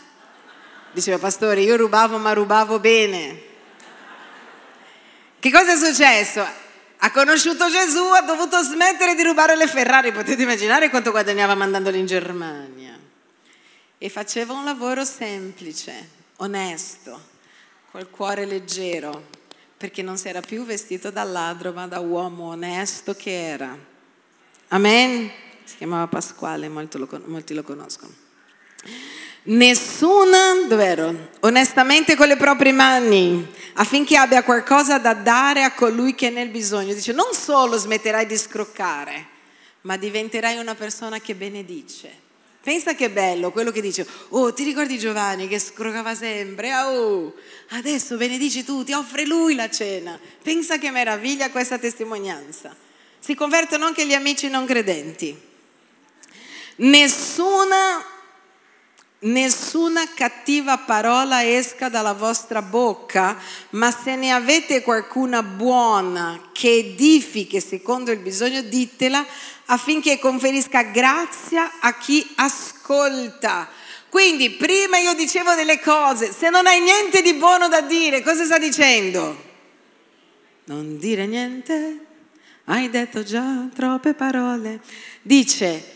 Diceva, 0.93 1.18
pastore, 1.18 1.62
io 1.62 1.74
rubavo 1.74 2.18
ma 2.18 2.35
rubavo 2.35 2.78
bene. 2.78 3.53
Che 5.45 5.51
cosa 5.51 5.72
è 5.72 5.76
successo? 5.76 6.42
Ha 6.97 7.11
conosciuto 7.11 7.68
Gesù, 7.68 8.03
ha 8.14 8.22
dovuto 8.22 8.62
smettere 8.62 9.14
di 9.14 9.22
rubare 9.22 9.55
le 9.57 9.66
Ferrari, 9.66 10.11
potete 10.11 10.40
immaginare 10.40 10.88
quanto 10.88 11.11
guadagnava 11.11 11.55
mandandoli 11.55 11.99
in 11.99 12.07
Germania. 12.07 12.99
E 13.99 14.09
faceva 14.09 14.55
un 14.55 14.64
lavoro 14.64 15.05
semplice, 15.05 16.09
onesto 16.36 17.20
col 17.90 18.09
cuore 18.09 18.47
leggero, 18.47 19.26
perché 19.76 20.01
non 20.01 20.16
si 20.16 20.28
era 20.28 20.40
più 20.40 20.64
vestito 20.64 21.11
da 21.11 21.24
ladro, 21.24 21.72
ma 21.72 21.86
da 21.86 22.01
uomo 22.01 22.45
onesto 22.45 23.14
che 23.14 23.49
era. 23.49 23.76
Amen? 24.68 25.30
Si 25.64 25.76
chiamava 25.76 26.07
Pasquale, 26.07 26.70
molti 26.70 26.97
lo, 26.97 27.62
conoscono. 27.62 28.14
Nessuna, 29.47 30.64
dov'ero? 30.66 31.28
Onestamente 31.40 32.16
con 32.16 32.28
le 32.28 32.36
proprie 32.36 32.72
mani, 32.72 33.47
affinché 33.74 34.16
abbia 34.16 34.42
qualcosa 34.42 34.97
da 34.99 35.12
dare 35.12 35.62
a 35.62 35.72
colui 35.72 36.14
che 36.14 36.28
è 36.28 36.30
nel 36.30 36.49
bisogno. 36.49 36.95
Dice, 36.95 37.12
non 37.12 37.34
solo 37.34 37.76
smetterai 37.76 38.24
di 38.24 38.38
scroccare, 38.38 39.26
ma 39.82 39.99
diventerai 39.99 40.57
una 40.57 40.74
persona 40.74 41.20
che 41.20 41.34
benedice. 41.34 42.22
Pensa 42.62 42.95
che 42.95 43.11
bello 43.11 43.51
quello 43.51 43.70
che 43.70 43.82
dice, 43.82 44.07
oh 44.30 44.55
ti 44.55 44.64
ricordi 44.64 44.99
Giovanni 44.99 45.47
che 45.47 45.59
scrocava 45.59 46.14
sempre, 46.14 46.74
oh 46.74 47.34
adesso 47.72 48.16
benedici 48.16 48.64
tu, 48.64 48.82
ti 48.82 48.95
offre 48.95 49.26
lui 49.26 49.55
la 49.55 49.68
cena. 49.68 50.18
Pensa 50.42 50.78
che 50.78 50.90
meraviglia 50.90 51.51
questa 51.51 51.76
testimonianza. 51.76 52.74
Si 53.18 53.34
convertono 53.34 53.84
anche 53.84 54.07
gli 54.07 54.14
amici 54.14 54.49
non 54.49 54.64
credenti. 54.64 55.38
Nessuna, 56.76 58.03
nessuna 59.25 60.09
cattiva 60.14 60.79
parola 60.79 61.47
esca 61.47 61.89
dalla 61.89 62.12
vostra 62.12 62.62
bocca, 62.62 63.37
ma 63.70 63.91
se 63.91 64.16
ne 64.16 64.33
avete 64.33 64.83
qualcuna 64.83 65.43
buona 65.43 66.49
che 66.53 66.70
edifichi 66.70 67.61
secondo 67.61 68.11
il 68.11 68.18
bisogno, 68.18 68.62
ditela 68.62 69.25
affinché 69.66 70.18
conferisca 70.18 70.83
grazia 70.83 71.79
a 71.81 71.97
chi 71.97 72.27
ascolta. 72.37 73.68
Quindi 74.09 74.51
prima 74.51 74.99
io 74.99 75.14
dicevo 75.14 75.55
delle 75.55 75.81
cose, 75.81 76.33
se 76.33 76.51
non 76.51 76.66
hai 76.66 76.81
niente 76.81 77.20
di 77.22 77.35
buono 77.35 77.68
da 77.68 77.81
dire, 77.81 78.22
cosa 78.22 78.45
sta 78.45 78.59
dicendo? 78.59 79.53
Non 80.66 80.99
dire 80.99 81.27
niente, 81.27 82.07
hai 82.66 82.91
detto 82.91 83.22
già 83.22 83.68
troppe 83.75 84.14
parole. 84.14 84.81
Dice, 85.22 85.93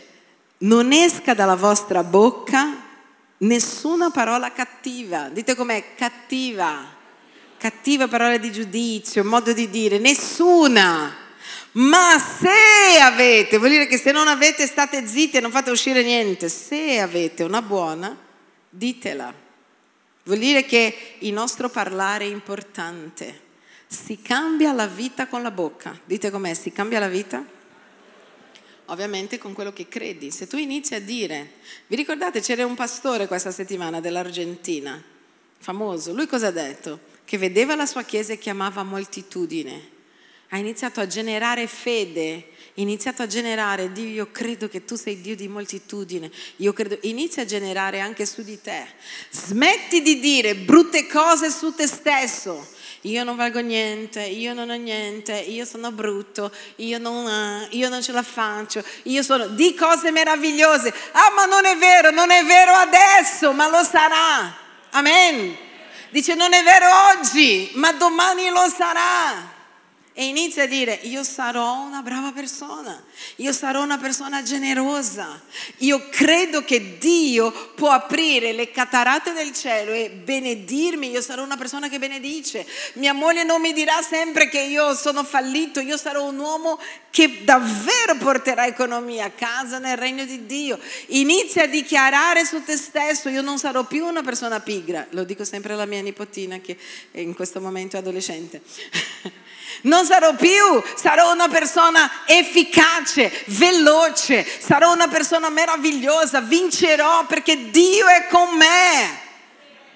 non 0.59 0.91
esca 0.91 1.33
dalla 1.33 1.55
vostra 1.55 2.03
bocca 2.03 2.87
nessuna 3.39 4.09
parola 4.09 4.51
cattiva. 4.51 5.29
Dite 5.29 5.55
com'è? 5.55 5.95
Cattiva. 5.95 6.97
Cattiva 7.57 8.07
parola 8.07 8.37
di 8.37 8.51
giudizio, 8.51 9.23
modo 9.23 9.51
di 9.53 9.69
dire, 9.69 9.97
nessuna. 9.99 11.27
Ma 11.73 12.17
se 12.17 12.99
avete, 12.99 13.57
vuol 13.57 13.71
dire 13.71 13.87
che 13.87 13.97
se 13.97 14.11
non 14.11 14.27
avete 14.27 14.65
state 14.65 15.05
zitti 15.05 15.37
e 15.37 15.39
non 15.39 15.51
fate 15.51 15.69
uscire 15.69 16.01
niente, 16.03 16.49
se 16.49 16.99
avete 16.99 17.43
una 17.43 17.61
buona, 17.61 18.17
ditela. 18.69 19.33
Vuol 20.23 20.39
dire 20.39 20.65
che 20.65 21.15
il 21.19 21.33
nostro 21.33 21.69
parlare 21.69 22.25
è 22.25 22.29
importante. 22.29 23.47
Si 23.87 24.21
cambia 24.21 24.71
la 24.71 24.87
vita 24.87 25.27
con 25.27 25.41
la 25.41 25.51
bocca. 25.51 25.97
Dite 26.05 26.31
com'è, 26.31 26.53
si 26.53 26.71
cambia 26.71 26.99
la 26.99 27.07
vita? 27.07 27.43
Ovviamente 28.89 29.37
con 29.37 29.53
quello 29.53 29.73
che 29.73 29.87
credi. 29.87 30.31
Se 30.31 30.47
tu 30.47 30.57
inizi 30.57 30.95
a 30.95 31.01
dire, 31.01 31.53
vi 31.87 31.95
ricordate 31.95 32.41
c'era 32.41 32.65
un 32.65 32.75
pastore 32.75 33.27
questa 33.27 33.51
settimana 33.51 33.99
dell'Argentina, 33.99 35.01
famoso, 35.57 36.13
lui 36.13 36.27
cosa 36.27 36.47
ha 36.47 36.51
detto? 36.51 36.99
Che 37.25 37.37
vedeva 37.37 37.75
la 37.75 37.85
sua 37.85 38.03
chiesa 38.03 38.33
e 38.33 38.37
chiamava 38.37 38.83
moltitudine 38.83 39.97
ha 40.49 40.57
iniziato 40.57 40.99
a 40.99 41.07
generare 41.07 41.67
fede, 41.67 42.49
iniziato 42.75 43.21
a 43.21 43.27
generare, 43.27 43.91
Dio, 43.91 44.07
io 44.07 44.31
credo 44.31 44.67
che 44.67 44.83
tu 44.83 44.95
sei 44.95 45.21
Dio 45.21 45.35
di 45.35 45.47
moltitudine, 45.47 46.31
io 46.57 46.73
credo, 46.73 46.97
inizia 47.01 47.43
a 47.43 47.45
generare 47.45 47.99
anche 47.99 48.25
su 48.25 48.41
di 48.41 48.59
te. 48.59 48.83
Smetti 49.29 50.01
di 50.01 50.19
dire 50.19 50.55
brutte 50.55 51.05
cose 51.05 51.51
su 51.51 51.75
te 51.75 51.85
stesso. 51.85 52.77
Io 53.03 53.23
non 53.23 53.35
valgo 53.35 53.59
niente, 53.59 54.21
io 54.21 54.53
non 54.53 54.69
ho 54.69 54.75
niente, 54.75 55.33
io 55.33 55.65
sono 55.65 55.91
brutto, 55.91 56.51
io 56.77 56.97
non, 56.97 57.67
io 57.71 57.89
non 57.89 58.01
ce 58.01 58.11
la 58.11 58.23
faccio, 58.23 58.83
io 59.03 59.23
sono... 59.23 59.47
Di 59.47 59.73
cose 59.73 60.11
meravigliose. 60.11 60.93
Ah, 61.11 61.31
ma 61.33 61.45
non 61.45 61.65
è 61.65 61.77
vero, 61.77 62.11
non 62.11 62.29
è 62.29 62.43
vero 62.43 62.73
adesso, 62.73 63.53
ma 63.53 63.69
lo 63.69 63.83
sarà. 63.83 64.53
Amen. 64.91 65.57
Dice, 66.09 66.35
non 66.35 66.53
è 66.53 66.61
vero 66.63 66.87
oggi, 67.15 67.71
ma 67.75 67.91
domani 67.93 68.49
lo 68.49 68.67
sarà 68.67 69.48
e 70.19 70.25
inizia 70.25 70.63
a 70.63 70.65
dire 70.65 70.99
io 71.03 71.23
sarò 71.23 71.79
una 71.79 72.01
brava 72.01 72.33
persona, 72.33 73.01
io 73.37 73.53
sarò 73.53 73.81
una 73.81 73.97
persona 73.97 74.43
generosa, 74.43 75.41
io 75.77 76.09
credo 76.09 76.61
che 76.65 76.97
Dio 76.97 77.71
può 77.73 77.91
aprire 77.91 78.51
le 78.51 78.69
catarate 78.69 79.31
del 79.31 79.53
cielo 79.53 79.93
e 79.93 80.09
benedirmi, 80.09 81.09
io 81.09 81.21
sarò 81.21 81.41
una 81.41 81.55
persona 81.55 81.87
che 81.87 81.99
benedice, 81.99 82.67
mia 82.95 83.13
moglie 83.13 83.45
non 83.45 83.61
mi 83.61 83.71
dirà 83.71 84.01
sempre 84.01 84.49
che 84.49 84.59
io 84.59 84.93
sono 84.93 85.23
fallito, 85.23 85.79
io 85.79 85.95
sarò 85.95 86.27
un 86.27 86.37
uomo 86.37 86.77
che 87.11 87.45
davvero 87.45 88.17
porterà 88.17 88.65
economia 88.65 89.23
a 89.23 89.31
casa 89.31 89.79
nel 89.79 89.95
regno 89.95 90.25
di 90.25 90.45
Dio, 90.45 90.77
inizia 91.07 91.63
a 91.63 91.67
dichiarare 91.67 92.43
su 92.43 92.61
te 92.65 92.75
stesso 92.75 93.29
io 93.29 93.41
non 93.41 93.57
sarò 93.57 93.85
più 93.85 94.05
una 94.05 94.21
persona 94.21 94.59
pigra, 94.59 95.07
lo 95.11 95.23
dico 95.23 95.45
sempre 95.45 95.71
alla 95.71 95.85
mia 95.85 96.01
nipotina 96.01 96.59
che 96.59 96.77
in 97.11 97.33
questo 97.33 97.61
momento 97.61 97.95
è 97.95 97.99
adolescente. 97.99 98.61
Non 99.81 100.05
sarò 100.05 100.35
più, 100.35 100.83
sarò 100.95 101.31
una 101.31 101.47
persona 101.47 102.25
efficace, 102.25 103.31
veloce, 103.47 104.45
sarò 104.59 104.93
una 104.93 105.07
persona 105.07 105.49
meravigliosa, 105.49 106.41
vincerò 106.41 107.25
perché 107.25 107.69
Dio 107.69 108.07
è 108.07 108.27
con 108.29 108.55
me. 108.57 109.27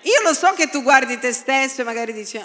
Io 0.01 0.21
lo 0.24 0.34
so 0.34 0.53
che 0.53 0.69
tu 0.69 0.82
guardi 0.82 1.17
te 1.19 1.32
stesso 1.32 1.82
e 1.82 1.84
magari 1.84 2.13
dici, 2.13 2.38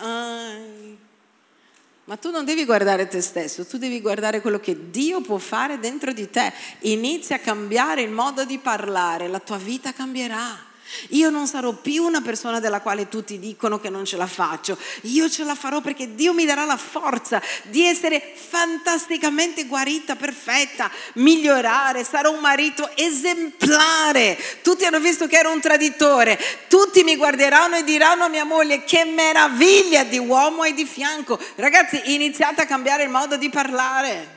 ma 2.09 2.17
tu 2.17 2.31
non 2.31 2.45
devi 2.45 2.65
guardare 2.65 3.07
te 3.09 3.21
stesso, 3.21 3.67
tu 3.67 3.77
devi 3.79 4.01
guardare 4.01 4.41
quello 4.41 4.61
che 4.61 4.91
Dio 4.91 5.21
può 5.21 5.39
fare 5.39 5.79
dentro 5.79 6.13
di 6.13 6.31
te. 6.31 6.53
Inizia 6.81 7.37
a 7.37 7.41
cambiare 7.41 8.03
il 8.03 8.11
modo 8.11 8.45
di 8.45 8.59
parlare, 8.59 9.29
la 9.29 9.41
tua 9.41 9.59
vita 9.59 9.93
cambierà. 9.93 10.68
Io 11.11 11.31
non 11.31 11.47
sarò 11.47 11.73
più 11.73 12.05
una 12.05 12.21
persona 12.21 12.61
della 12.61 12.81
quale 12.81 13.09
tutti 13.09 13.39
dicono 13.39 13.79
che 13.79 13.91
non 13.91 14.05
ce 14.05 14.17
la 14.17 14.27
faccio. 14.27 14.79
Io 15.03 15.29
ce 15.29 15.45
la 15.45 15.55
farò 15.55 15.81
perché 15.81 16.15
Dio 16.15 16.33
mi 16.33 16.45
darà 16.45 16.65
la 16.65 16.77
forza 16.77 17.41
di 17.65 17.85
essere 17.85 18.35
fantasticamente 18.35 19.67
guarita, 19.67 20.17
perfetta, 20.17 20.91
migliorare. 21.15 22.05
Sarò 22.05 22.33
un 22.33 22.41
marito 22.41 22.89
esemplare. 22.97 24.39
Tutti 24.63 24.85
hanno 24.85 25.01
visto 25.01 25.27
che 25.27 25.39
ero 25.39 25.53
un 25.53 25.61
traditore. 25.61 26.39
Tutti 26.69 27.03
mi 27.03 27.17
guarderanno 27.17 27.77
e 27.77 27.85
diranno 27.85 28.25
a 28.25 28.29
mia 28.29 28.45
moglie 28.45 28.85
che 28.85 29.05
meraviglia 29.05 30.05
di 30.05 30.19
uomo 30.19 30.63
hai 30.63 30.75
di 30.75 30.85
fianco. 30.85 31.39
Ragazzi, 31.57 32.15
iniziate 32.15 32.63
a 32.63 32.67
cambiare 32.67 33.03
il 33.03 33.11
modo 33.11 33.37
di 33.37 33.51
parlare. 33.51 34.37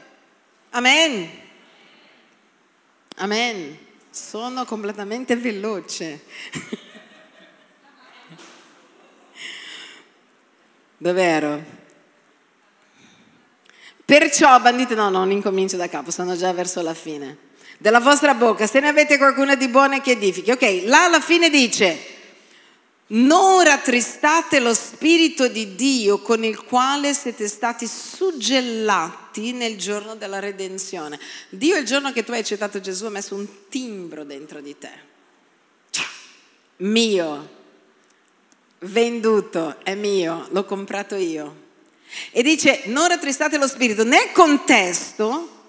Amen. 0.71 1.29
Amen. 3.17 3.89
Sono 4.11 4.65
completamente 4.65 5.37
veloce. 5.37 6.25
Dov'ero? 10.97 11.63
Perciò, 14.03 14.59
bandite, 14.59 14.95
no, 14.95 15.09
non 15.09 15.31
incomincio 15.31 15.77
da 15.77 15.87
capo, 15.87 16.11
sono 16.11 16.35
già 16.35 16.51
verso 16.51 16.81
la 16.81 16.93
fine. 16.93 17.37
Della 17.77 18.01
vostra 18.01 18.33
bocca, 18.33 18.67
se 18.67 18.81
ne 18.81 18.89
avete 18.89 19.17
qualcuno 19.17 19.55
di 19.55 19.69
buono 19.69 19.95
e 19.95 20.01
che 20.01 20.11
edifichi. 20.11 20.51
Ok, 20.51 20.83
là 20.83 21.05
alla 21.05 21.21
fine 21.21 21.49
dice, 21.49 21.97
non 23.11 23.63
rattristate 23.63 24.59
lo 24.59 24.73
Spirito 24.73 25.47
di 25.47 25.75
Dio 25.75 26.19
con 26.19 26.43
il 26.43 26.63
quale 26.63 27.13
siete 27.13 27.47
stati 27.47 27.87
suggellati 27.87 29.53
nel 29.53 29.77
giorno 29.77 30.15
della 30.15 30.39
redenzione. 30.39 31.19
Dio 31.49 31.77
il 31.77 31.85
giorno 31.85 32.11
che 32.11 32.23
tu 32.23 32.31
hai 32.31 32.39
accettato 32.39 32.79
Gesù 32.79 33.05
ha 33.05 33.09
messo 33.09 33.35
un 33.35 33.47
timbro 33.69 34.23
dentro 34.23 34.61
di 34.61 34.77
te. 34.77 35.09
Mio, 36.77 37.49
venduto, 38.79 39.77
è 39.83 39.93
mio, 39.95 40.47
l'ho 40.51 40.65
comprato 40.65 41.15
io. 41.15 41.69
E 42.31 42.41
dice, 42.43 42.83
non 42.85 43.07
rattristate 43.07 43.57
lo 43.57 43.67
spirito. 43.67 44.03
Nel 44.03 44.31
contesto 44.33 45.60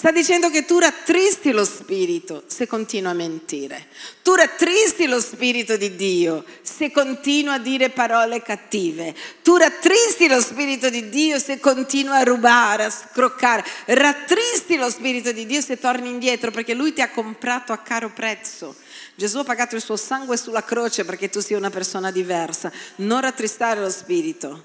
sta 0.00 0.12
dicendo 0.12 0.48
che 0.48 0.64
tu 0.64 0.78
rattristi 0.78 1.50
lo 1.50 1.62
spirito 1.62 2.44
se 2.46 2.66
continua 2.66 3.10
a 3.10 3.12
mentire. 3.12 3.86
Tu 4.22 4.32
rattristi 4.34 5.06
lo 5.06 5.20
spirito 5.20 5.76
di 5.76 5.94
Dio 5.94 6.42
se 6.62 6.90
continua 6.90 7.52
a 7.52 7.58
dire 7.58 7.90
parole 7.90 8.40
cattive. 8.40 9.14
Tu 9.42 9.58
rattristi 9.58 10.26
lo 10.26 10.40
spirito 10.40 10.88
di 10.88 11.10
Dio 11.10 11.38
se 11.38 11.60
continua 11.60 12.16
a 12.16 12.22
rubare, 12.22 12.84
a 12.84 12.88
scroccare. 12.90 13.62
Rattristi 13.88 14.78
lo 14.78 14.88
spirito 14.88 15.32
di 15.32 15.44
Dio 15.44 15.60
se 15.60 15.78
torni 15.78 16.08
indietro 16.08 16.50
perché 16.50 16.72
Lui 16.72 16.94
ti 16.94 17.02
ha 17.02 17.10
comprato 17.10 17.74
a 17.74 17.76
caro 17.76 18.08
prezzo. 18.08 18.74
Gesù 19.14 19.40
ha 19.40 19.44
pagato 19.44 19.76
il 19.76 19.82
suo 19.82 19.96
sangue 19.96 20.38
sulla 20.38 20.64
croce 20.64 21.04
perché 21.04 21.28
tu 21.28 21.40
sia 21.40 21.58
una 21.58 21.68
persona 21.68 22.10
diversa. 22.10 22.72
Non 22.96 23.20
rattristare 23.20 23.80
lo 23.80 23.90
spirito. 23.90 24.64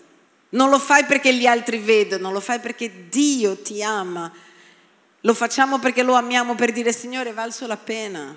Non 0.52 0.70
lo 0.70 0.80
fai 0.80 1.04
perché 1.04 1.34
gli 1.34 1.46
altri 1.46 1.78
vedono, 1.80 2.32
lo 2.32 2.40
fai 2.40 2.62
perché 2.62 3.10
Dio 3.10 3.58
ti 3.58 3.84
ama. 3.84 4.32
Lo 5.26 5.34
facciamo 5.34 5.80
perché 5.80 6.04
lo 6.04 6.14
amiamo 6.14 6.54
per 6.54 6.72
dire 6.72 6.94
Signore, 6.94 7.34
valso 7.34 7.66
la 7.66 7.78
pena. 7.78 8.36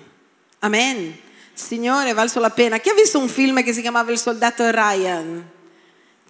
Amen. 0.59 1.15
Signore, 1.53 2.13
valso 2.13 2.39
la 2.39 2.49
pena. 2.49 2.79
Chi 2.79 2.89
ha 2.89 2.95
visto 2.95 3.19
un 3.19 3.29
film 3.29 3.63
che 3.63 3.73
si 3.73 3.81
chiamava 3.81 4.11
Il 4.11 4.17
soldato 4.17 4.67
Ryan? 4.71 5.47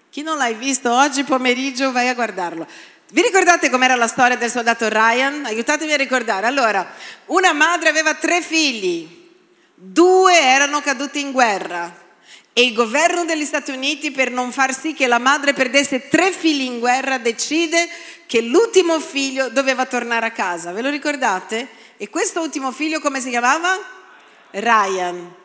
Chi 0.10 0.22
non 0.22 0.36
l'hai 0.38 0.56
visto 0.56 0.92
oggi 0.92 1.24
pomeriggio 1.24 1.94
vai 1.94 2.10
a 2.10 2.14
guardarlo. 2.14 2.68
Vi 3.12 3.22
ricordate 3.22 3.70
com'era 3.70 3.96
la 3.96 4.08
storia 4.08 4.36
del 4.36 4.52
soldato 4.52 4.90
Ryan? 4.90 5.46
Aiutatemi 5.46 5.94
a 5.94 5.98
ricordare. 5.98 6.46
Allora, 6.46 6.86
una 7.28 7.54
madre 7.54 7.88
aveva 7.88 8.16
tre 8.16 8.42
figli, 8.42 9.30
due 9.74 10.42
erano 10.42 10.82
caduti 10.82 11.22
in 11.22 11.32
guerra. 11.32 12.08
E 12.54 12.64
il 12.64 12.74
governo 12.74 13.26
degli 13.26 13.46
Stati 13.46 13.72
Uniti, 13.72 14.12
per 14.12 14.32
non 14.32 14.52
far 14.52 14.78
sì 14.78 14.94
che 14.94 15.08
la 15.08 15.20
madre 15.20 15.54
perdesse 15.54 16.10
tre 16.10 16.32
figli 16.32 16.64
in 16.64 16.80
guerra, 16.80 17.18
decide 17.18 17.88
che 18.26 18.42
l'ultimo 18.42 19.00
figlio 19.00 19.50
doveva 19.50 19.86
tornare 19.86 20.26
a 20.26 20.32
casa. 20.32 20.72
Ve 20.72 20.82
lo 20.82 20.90
ricordate? 20.90 21.68
E 21.98 22.10
questo 22.10 22.42
ultimo 22.42 22.72
figlio 22.72 23.00
come 23.00 23.22
si 23.22 23.30
chiamava? 23.30 23.78
Ryan. 24.52 25.36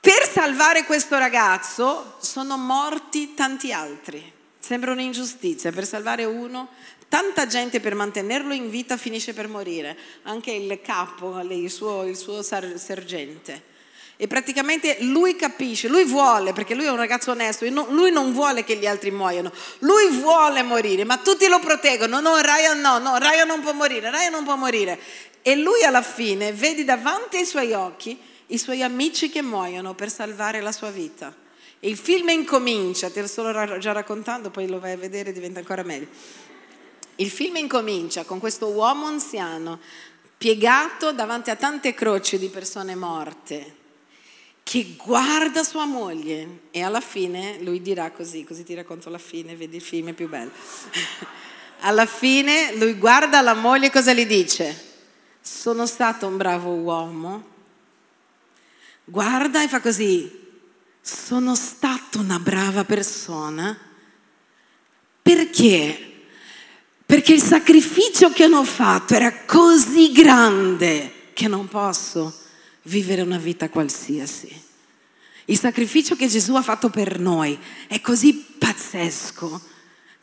Per 0.00 0.28
salvare 0.30 0.84
questo 0.84 1.16
ragazzo 1.18 2.16
sono 2.20 2.56
morti 2.58 3.34
tanti 3.34 3.72
altri. 3.72 4.32
Sembra 4.58 4.92
un'ingiustizia, 4.92 5.72
per 5.72 5.86
salvare 5.86 6.24
uno, 6.24 6.68
tanta 7.08 7.46
gente 7.46 7.80
per 7.80 7.94
mantenerlo 7.94 8.52
in 8.52 8.70
vita 8.70 8.96
finisce 8.96 9.34
per 9.34 9.46
morire, 9.48 9.96
anche 10.24 10.50
il 10.52 10.80
capo, 10.82 11.38
il 11.40 11.70
suo, 11.70 12.04
il 12.04 12.16
suo 12.16 12.42
sergente. 12.42 13.72
E 14.16 14.28
praticamente 14.28 14.98
lui 15.00 15.34
capisce, 15.34 15.88
lui 15.88 16.04
vuole, 16.04 16.52
perché 16.52 16.74
lui 16.74 16.84
è 16.84 16.90
un 16.90 16.96
ragazzo 16.96 17.32
onesto, 17.32 17.66
lui 17.90 18.12
non 18.12 18.32
vuole 18.32 18.62
che 18.62 18.76
gli 18.76 18.86
altri 18.86 19.10
muoiano, 19.10 19.50
lui 19.80 20.08
vuole 20.10 20.62
morire, 20.62 21.04
ma 21.04 21.18
tutti 21.18 21.48
lo 21.48 21.58
proteggono, 21.58 22.20
no, 22.20 22.36
Ryan 22.36 22.80
no, 22.80 22.98
no, 22.98 23.16
Ryan 23.16 23.48
non 23.48 23.60
può 23.60 23.72
morire, 23.72 24.10
Ryan 24.10 24.30
non 24.30 24.44
può 24.44 24.54
morire. 24.54 25.00
E 25.42 25.56
lui 25.56 25.82
alla 25.82 26.02
fine 26.02 26.52
vede 26.52 26.84
davanti 26.84 27.38
ai 27.38 27.44
suoi 27.44 27.72
occhi 27.72 28.16
i 28.48 28.58
suoi 28.58 28.82
amici 28.82 29.30
che 29.30 29.42
muoiono 29.42 29.94
per 29.94 30.10
salvare 30.10 30.60
la 30.60 30.72
sua 30.72 30.90
vita. 30.90 31.34
E 31.80 31.88
il 31.88 31.96
film 31.96 32.28
incomincia, 32.28 33.10
te 33.10 33.20
lo 33.20 33.26
sto 33.26 33.78
già 33.78 33.92
raccontando, 33.92 34.50
poi 34.50 34.68
lo 34.68 34.78
vai 34.78 34.92
a 34.92 34.96
vedere 34.96 35.30
e 35.30 35.32
diventa 35.32 35.58
ancora 35.58 35.82
meglio. 35.82 36.06
Il 37.16 37.30
film 37.30 37.56
incomincia 37.56 38.24
con 38.24 38.38
questo 38.38 38.68
uomo 38.68 39.06
anziano 39.06 39.80
piegato 40.36 41.12
davanti 41.12 41.50
a 41.50 41.56
tante 41.56 41.94
croci 41.94 42.38
di 42.38 42.48
persone 42.48 42.94
morte 42.94 43.82
che 44.64 44.96
guarda 44.96 45.62
sua 45.62 45.84
moglie 45.84 46.62
e 46.70 46.82
alla 46.82 47.02
fine 47.02 47.58
lui 47.60 47.82
dirà 47.82 48.10
così, 48.10 48.44
così 48.44 48.64
ti 48.64 48.74
racconto 48.74 49.10
la 49.10 49.18
fine, 49.18 49.54
vedi 49.54 49.76
il 49.76 49.82
film 49.82 50.08
è 50.08 50.12
più 50.14 50.28
bello. 50.28 50.50
alla 51.80 52.06
fine 52.06 52.74
lui 52.74 52.94
guarda 52.94 53.42
la 53.42 53.52
moglie 53.54 53.86
e 53.86 53.90
cosa 53.90 54.14
gli 54.14 54.26
dice? 54.26 54.92
Sono 55.40 55.84
stato 55.84 56.26
un 56.26 56.38
bravo 56.38 56.72
uomo. 56.72 57.52
Guarda 59.04 59.62
e 59.62 59.68
fa 59.68 59.80
così. 59.80 60.42
Sono 61.02 61.54
stato 61.54 62.18
una 62.18 62.38
brava 62.38 62.84
persona. 62.84 63.78
Perché? 65.20 66.12
Perché 67.04 67.34
il 67.34 67.42
sacrificio 67.42 68.30
che 68.30 68.44
hanno 68.44 68.64
fatto 68.64 69.14
era 69.14 69.44
così 69.44 70.10
grande 70.10 71.32
che 71.34 71.48
non 71.48 71.68
posso 71.68 72.43
vivere 72.84 73.22
una 73.22 73.38
vita 73.38 73.68
qualsiasi. 73.68 74.62
Il 75.46 75.58
sacrificio 75.58 76.16
che 76.16 76.26
Gesù 76.26 76.54
ha 76.54 76.62
fatto 76.62 76.88
per 76.88 77.18
noi 77.18 77.58
è 77.86 78.00
così 78.00 78.34
pazzesco 78.58 79.60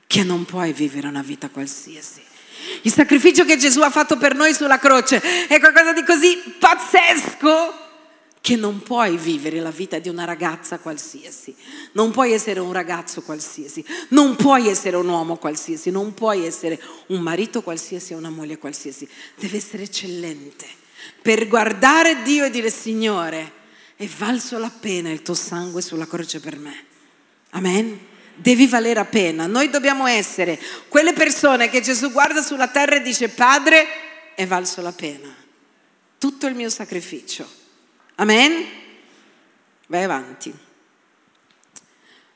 che 0.08 0.24
non 0.24 0.46
puoi 0.46 0.74
vivere 0.74 1.08
una 1.08 1.22
vita 1.22 1.50
qualsiasi. 1.50 2.22
Il 2.82 2.92
sacrificio 2.92 3.46
che 3.46 3.58
Gesù 3.58 3.82
ha 3.82 3.90
fatto 3.90 4.18
per 4.18 4.36
noi 4.36 4.54
sulla 4.54 4.78
croce 4.78 5.48
è 5.48 5.60
qualcosa 5.60 5.94
di 5.94 6.04
così 6.04 6.38
pazzesco 6.60 7.80
che 8.42 8.56
non 8.56 8.82
puoi 8.82 9.18
vivere 9.18 9.60
la 9.60 9.70
vita 9.70 10.00
di 10.00 10.10
una 10.10 10.26
ragazza 10.26 10.80
qualsiasi, 10.80 11.56
non 11.92 12.10
puoi 12.10 12.32
essere 12.32 12.60
un 12.60 12.74
ragazzo 12.74 13.22
qualsiasi, 13.22 13.86
non 14.10 14.36
puoi 14.36 14.68
essere 14.68 14.96
un 14.96 15.08
uomo 15.08 15.38
qualsiasi, 15.38 15.92
non 15.92 16.16
puoi 16.16 16.46
essere 16.46 16.82
un 17.08 17.22
marito 17.22 17.62
qualsiasi 17.62 18.14
o 18.14 18.18
una 18.18 18.32
moglie 18.32 18.58
qualsiasi, 18.58 19.08
deve 19.36 19.58
essere 19.58 19.84
eccellente 19.84 20.81
per 21.22 21.48
guardare 21.48 22.22
Dio 22.24 22.46
e 22.46 22.50
dire 22.50 22.70
Signore, 22.70 23.60
è 23.96 24.06
valso 24.06 24.58
la 24.58 24.72
pena 24.72 25.10
il 25.10 25.22
tuo 25.22 25.34
sangue 25.34 25.82
sulla 25.82 26.08
croce 26.08 26.40
per 26.40 26.58
me. 26.58 26.86
Amen. 27.52 28.08
Devi 28.36 28.66
valere 28.66 28.96
la 28.96 29.06
pena. 29.06 29.46
Noi 29.46 29.70
dobbiamo 29.70 30.08
essere 30.08 30.60
quelle 30.88 31.14
persone 31.14 31.70
che 31.70 31.82
Gesù 31.82 32.12
guarda 32.12 32.42
sulla 32.42 32.70
terra 32.70 32.96
e 32.96 33.02
dice 33.02 33.30
Padre, 33.30 33.86
è 34.36 34.48
valso 34.48 34.82
la 34.82 34.92
pena. 34.92 35.34
Tutto 36.18 36.48
il 36.48 36.56
mio 36.56 36.70
sacrificio. 36.70 37.48
Amen. 38.16 38.66
Vai 39.88 40.04
avanti. 40.04 40.54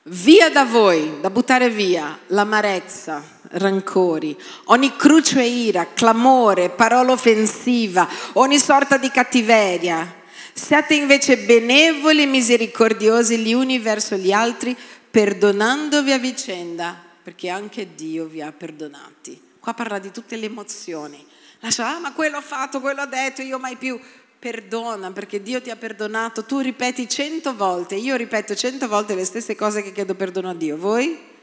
Via 0.04 0.50
da 0.52 0.66
voi, 0.66 1.20
da 1.22 1.32
buttare 1.32 1.70
via 1.70 2.20
l'amarezza, 2.28 3.24
rancori, 3.52 4.38
ogni 4.66 4.96
cruce 4.96 5.44
ira, 5.44 5.88
clamore, 5.94 6.70
parola 6.70 7.12
offensiva, 7.12 8.08
ogni 8.34 8.60
sorta 8.60 8.98
di 8.98 9.10
cattiveria. 9.10 10.24
Siate 10.54 10.96
invece 10.96 11.38
benevoli 11.38 12.24
e 12.24 12.28
misericordiosi 12.28 13.38
gli 13.40 13.54
uni 13.54 13.80
verso 13.80 14.16
gli 14.16 14.32
altri, 14.32 14.76
perdonandovi 15.12 16.12
a 16.12 16.18
vicenda, 16.18 16.98
perché 17.22 17.50
anche 17.50 17.96
Dio 17.96 18.26
vi 18.26 18.42
ha 18.42 18.52
perdonati. 18.52 19.42
Qua 19.60 19.74
parla 19.74 20.00
di 20.00 20.12
tutte 20.12 20.36
le 20.36 20.46
emozioni. 20.46 21.26
Lascia, 21.60 21.96
ah, 21.96 22.00
ma 22.00 22.14
quello 22.14 22.38
ha 22.38 22.42
fatto, 22.42 22.80
quello 22.80 23.02
ha 23.02 23.06
detto, 23.06 23.42
io 23.42 23.60
mai 23.60 23.76
più 23.76 24.00
perdona 24.38 25.12
perché 25.12 25.42
Dio 25.42 25.60
ti 25.60 25.72
ha 25.72 25.76
perdonato, 25.76 26.44
tu 26.44 26.60
ripeti 26.60 27.10
cento 27.10 27.56
volte, 27.56 27.96
io 27.96 28.16
ripeto 28.16 28.54
cento 28.54 28.88
volte 28.88 29.16
le 29.16 29.26
stesse 29.26 29.56
cose 29.56 29.82
che 29.82 29.92
chiedo 29.92 30.14
perdono 30.14 30.52
a 30.52 30.54
Dio, 30.54 30.78
voi? 30.78 31.34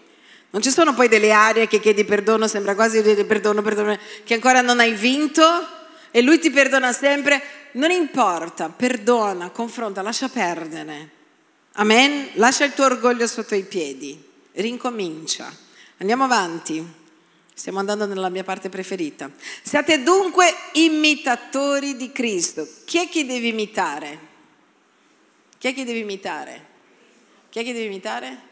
Non 0.53 0.61
ci 0.61 0.71
sono 0.71 0.93
poi 0.93 1.09
delle 1.09 1.33
aree 1.33 1.67
che 1.67 1.81
chiedi 1.81 2.05
perdono, 2.05 2.47
sembra 2.47 2.75
quasi 2.75 3.01
di 3.01 3.25
perdono, 3.25 3.63
perdono, 3.63 3.99
che 4.23 4.35
ancora 4.35 4.61
non 4.61 4.81
hai 4.81 4.93
vinto 4.93 5.43
e 6.11 6.21
lui 6.21 6.39
ti 6.39 6.51
perdona 6.51 6.93
sempre, 6.93 7.43
non 7.73 7.91
importa, 7.91 8.69
perdona, 8.69 9.49
confronta, 9.49 10.03
lascia 10.03 10.29
perdere. 10.29 11.09
Amen? 11.77 12.33
Lascia 12.35 12.67
il 12.67 12.75
tuo 12.75 12.85
orgoglio 12.85 13.27
sotto 13.27 13.55
i 13.55 13.63
piedi, 13.63 14.23
rincomincia. 14.53 15.51
Andiamo 15.97 16.25
avanti. 16.25 17.01
Stiamo 17.55 17.79
andando 17.79 18.05
nella 18.05 18.29
mia 18.29 18.45
parte 18.45 18.69
preferita. 18.69 19.31
Siate 19.63 20.03
dunque 20.03 20.53
imitatori 20.73 21.97
di 21.97 22.13
Cristo. 22.13 22.69
Chi 22.85 22.99
è 22.99 23.09
che 23.09 23.25
devi 23.25 23.49
imitare? 23.49 24.19
Chi 25.57 25.69
è 25.69 25.75
che 25.75 25.85
devi 25.85 26.01
imitare? 26.01 26.67
Chi 27.49 27.61
è 27.61 27.65
che 27.65 27.73
devi 27.73 27.87
imitare? 27.87 28.51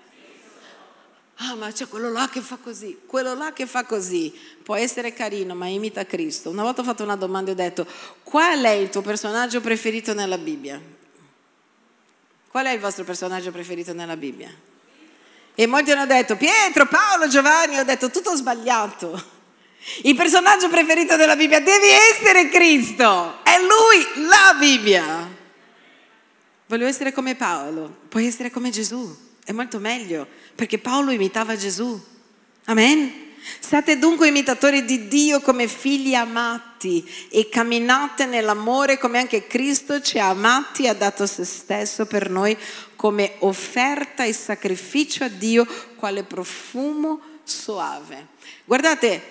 Ah, 1.42 1.54
ma 1.54 1.72
c'è 1.72 1.88
quello 1.88 2.10
là 2.10 2.28
che 2.28 2.42
fa 2.42 2.58
così, 2.62 3.00
quello 3.06 3.34
là 3.34 3.54
che 3.54 3.66
fa 3.66 3.84
così. 3.84 4.30
Può 4.62 4.74
essere 4.76 5.14
carino, 5.14 5.54
ma 5.54 5.68
imita 5.68 6.04
Cristo. 6.04 6.50
Una 6.50 6.62
volta 6.62 6.82
ho 6.82 6.84
fatto 6.84 7.02
una 7.02 7.16
domanda 7.16 7.50
e 7.50 7.52
ho 7.54 7.56
detto, 7.56 7.86
qual 8.22 8.60
è 8.60 8.72
il 8.72 8.90
tuo 8.90 9.00
personaggio 9.00 9.62
preferito 9.62 10.12
nella 10.12 10.36
Bibbia? 10.36 10.78
Qual 12.46 12.66
è 12.66 12.70
il 12.72 12.80
vostro 12.80 13.04
personaggio 13.04 13.52
preferito 13.52 13.94
nella 13.94 14.18
Bibbia? 14.18 14.52
E 15.54 15.66
molti 15.66 15.92
hanno 15.92 16.04
detto 16.04 16.36
Pietro, 16.36 16.86
Paolo, 16.86 17.26
Giovanni, 17.26 17.78
ho 17.78 17.84
detto 17.84 18.10
tutto 18.10 18.36
sbagliato. 18.36 19.38
Il 20.02 20.14
personaggio 20.14 20.68
preferito 20.68 21.16
della 21.16 21.36
Bibbia 21.36 21.60
devi 21.60 21.88
essere 21.88 22.50
Cristo, 22.50 23.42
è 23.42 23.56
lui 23.60 24.26
la 24.26 24.56
Bibbia. 24.58 25.38
Voglio 26.66 26.86
essere 26.86 27.12
come 27.12 27.34
Paolo, 27.34 27.96
puoi 28.10 28.26
essere 28.26 28.50
come 28.50 28.68
Gesù, 28.68 29.29
è 29.44 29.52
molto 29.52 29.78
meglio, 29.78 30.26
perché 30.54 30.78
Paolo 30.78 31.10
imitava 31.10 31.56
Gesù. 31.56 32.00
Amen. 32.64 33.28
Siate 33.58 33.98
dunque 33.98 34.28
imitatori 34.28 34.84
di 34.84 35.08
Dio 35.08 35.40
come 35.40 35.66
figli 35.66 36.14
amati 36.14 37.08
e 37.30 37.48
camminate 37.48 38.26
nell'amore 38.26 38.98
come 38.98 39.18
anche 39.18 39.46
Cristo 39.46 40.02
ci 40.02 40.18
ha 40.18 40.28
amati 40.28 40.84
e 40.84 40.88
ha 40.88 40.94
dato 40.94 41.26
se 41.26 41.44
stesso 41.44 42.04
per 42.04 42.28
noi 42.28 42.56
come 42.96 43.36
offerta 43.38 44.24
e 44.24 44.32
sacrificio 44.34 45.24
a 45.24 45.28
Dio 45.28 45.66
quale 45.96 46.22
profumo 46.22 47.20
soave. 47.42 48.28
Guardate, 48.64 49.22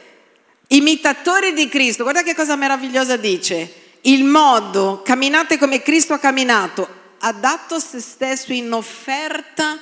imitatori 0.67 1.53
di 1.53 1.69
Cristo, 1.69 2.03
guarda 2.03 2.23
che 2.23 2.35
cosa 2.35 2.55
meravigliosa 2.55 3.15
dice. 3.15 3.73
Il 4.01 4.23
modo, 4.23 5.01
camminate 5.03 5.57
come 5.57 5.81
Cristo 5.81 6.13
ha 6.13 6.19
camminato, 6.19 6.87
ha 7.19 7.31
dato 7.31 7.79
se 7.79 7.99
stesso 7.99 8.53
in 8.53 8.71
offerta 8.71 9.79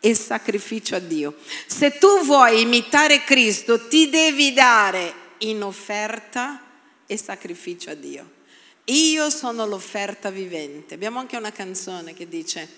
e 0.00 0.14
sacrificio 0.14 0.96
a 0.96 0.98
Dio. 0.98 1.36
Se 1.66 1.98
tu 1.98 2.24
vuoi 2.24 2.62
imitare 2.62 3.22
Cristo, 3.22 3.86
ti 3.86 4.08
devi 4.08 4.52
dare 4.52 5.12
in 5.38 5.62
offerta 5.62 6.62
e 7.06 7.16
sacrificio 7.16 7.90
a 7.90 7.94
Dio. 7.94 8.38
Io 8.84 9.30
sono 9.30 9.66
l'offerta 9.66 10.30
vivente. 10.30 10.94
Abbiamo 10.94 11.20
anche 11.20 11.36
una 11.36 11.52
canzone 11.52 12.14
che 12.14 12.26
dice 12.26 12.68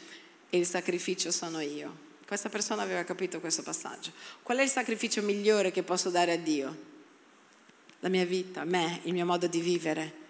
il 0.50 0.66
sacrificio 0.66 1.30
sono 1.30 1.60
io. 1.60 2.10
Questa 2.26 2.48
persona 2.48 2.82
aveva 2.82 3.04
capito 3.04 3.40
questo 3.40 3.62
passaggio. 3.62 4.10
Qual 4.42 4.58
è 4.58 4.62
il 4.62 4.68
sacrificio 4.68 5.22
migliore 5.22 5.70
che 5.70 5.82
posso 5.82 6.10
dare 6.10 6.32
a 6.32 6.36
Dio? 6.36 6.90
La 8.00 8.08
mia 8.08 8.24
vita, 8.24 8.64
me, 8.64 9.00
il 9.04 9.12
mio 9.12 9.24
modo 9.24 9.46
di 9.46 9.60
vivere. 9.60 10.20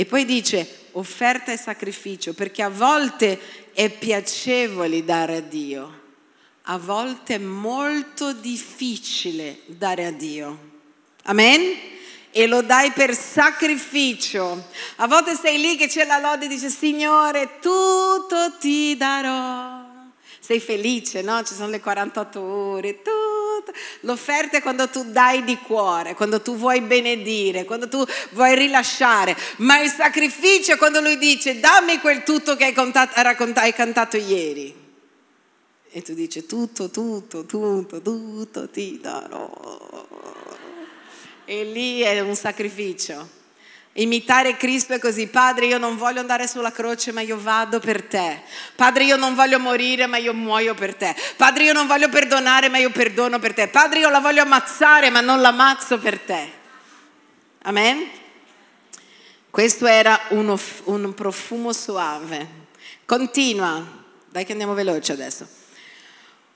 E 0.00 0.06
poi 0.06 0.24
dice 0.24 0.86
offerta 0.92 1.50
e 1.50 1.56
sacrificio, 1.56 2.32
perché 2.32 2.62
a 2.62 2.68
volte 2.68 3.36
è 3.72 3.90
piacevole 3.90 5.04
dare 5.04 5.38
a 5.38 5.40
Dio, 5.40 6.00
a 6.62 6.78
volte 6.78 7.34
è 7.34 7.38
molto 7.38 8.32
difficile 8.32 9.62
dare 9.66 10.06
a 10.06 10.12
Dio. 10.12 10.58
Amen? 11.24 11.76
E 12.30 12.46
lo 12.46 12.62
dai 12.62 12.92
per 12.92 13.12
sacrificio. 13.12 14.68
A 14.98 15.08
volte 15.08 15.34
sei 15.34 15.58
lì 15.58 15.76
che 15.76 15.88
c'è 15.88 16.04
la 16.04 16.18
lode 16.18 16.44
e 16.44 16.48
dice 16.48 16.68
Signore, 16.68 17.58
tutto 17.60 18.56
ti 18.60 18.96
darò. 18.96 19.84
Sei 20.38 20.60
felice, 20.60 21.22
no? 21.22 21.42
Ci 21.42 21.54
sono 21.54 21.70
le 21.70 21.80
48 21.80 22.40
ore, 22.40 23.02
tutto 23.02 23.37
L'offerta 24.00 24.56
è 24.58 24.62
quando 24.62 24.88
tu 24.88 25.04
dai 25.10 25.44
di 25.44 25.58
cuore, 25.58 26.14
quando 26.14 26.40
tu 26.40 26.56
vuoi 26.56 26.80
benedire, 26.80 27.64
quando 27.64 27.88
tu 27.88 28.04
vuoi 28.30 28.54
rilasciare, 28.54 29.36
ma 29.58 29.80
il 29.80 29.90
sacrificio 29.90 30.72
è 30.72 30.76
quando 30.76 31.00
lui 31.00 31.18
dice 31.18 31.60
dammi 31.60 31.98
quel 31.98 32.22
tutto 32.22 32.56
che 32.56 32.64
hai, 32.66 32.72
contato, 32.72 33.20
hai 33.20 33.72
cantato 33.72 34.16
ieri. 34.16 34.86
E 35.90 36.02
tu 36.02 36.12
dici 36.12 36.44
tutto, 36.44 36.90
tutto, 36.90 37.46
tutto, 37.46 38.02
tutto 38.02 38.68
ti 38.68 38.98
darò. 39.00 40.06
E 41.44 41.64
lì 41.64 42.00
è 42.00 42.20
un 42.20 42.36
sacrificio. 42.36 43.37
Imitare 43.94 44.56
Cristo 44.56 44.92
è 44.92 44.98
così, 44.98 45.26
Padre 45.26 45.66
io 45.66 45.78
non 45.78 45.96
voglio 45.96 46.20
andare 46.20 46.46
sulla 46.46 46.70
croce 46.70 47.10
ma 47.10 47.20
io 47.20 47.40
vado 47.40 47.80
per 47.80 48.04
te. 48.04 48.42
Padre 48.76 49.04
io 49.04 49.16
non 49.16 49.34
voglio 49.34 49.58
morire 49.58 50.06
ma 50.06 50.18
io 50.18 50.32
muoio 50.32 50.74
per 50.74 50.94
te. 50.94 51.16
Padre 51.36 51.64
io 51.64 51.72
non 51.72 51.86
voglio 51.86 52.08
perdonare 52.08 52.68
ma 52.68 52.78
io 52.78 52.90
perdono 52.90 53.38
per 53.38 53.54
te. 53.54 53.66
Padre 53.68 53.98
io 54.00 54.08
la 54.08 54.20
voglio 54.20 54.42
ammazzare 54.42 55.10
ma 55.10 55.20
non 55.20 55.40
l'ammazzo 55.40 55.98
per 55.98 56.18
te. 56.20 56.52
Amen? 57.62 58.08
Questo 59.50 59.86
era 59.86 60.20
uno, 60.28 60.58
un 60.84 61.14
profumo 61.14 61.72
suave. 61.72 62.46
Continua, 63.04 63.84
dai 64.30 64.44
che 64.44 64.52
andiamo 64.52 64.74
veloce 64.74 65.12
adesso. 65.12 65.57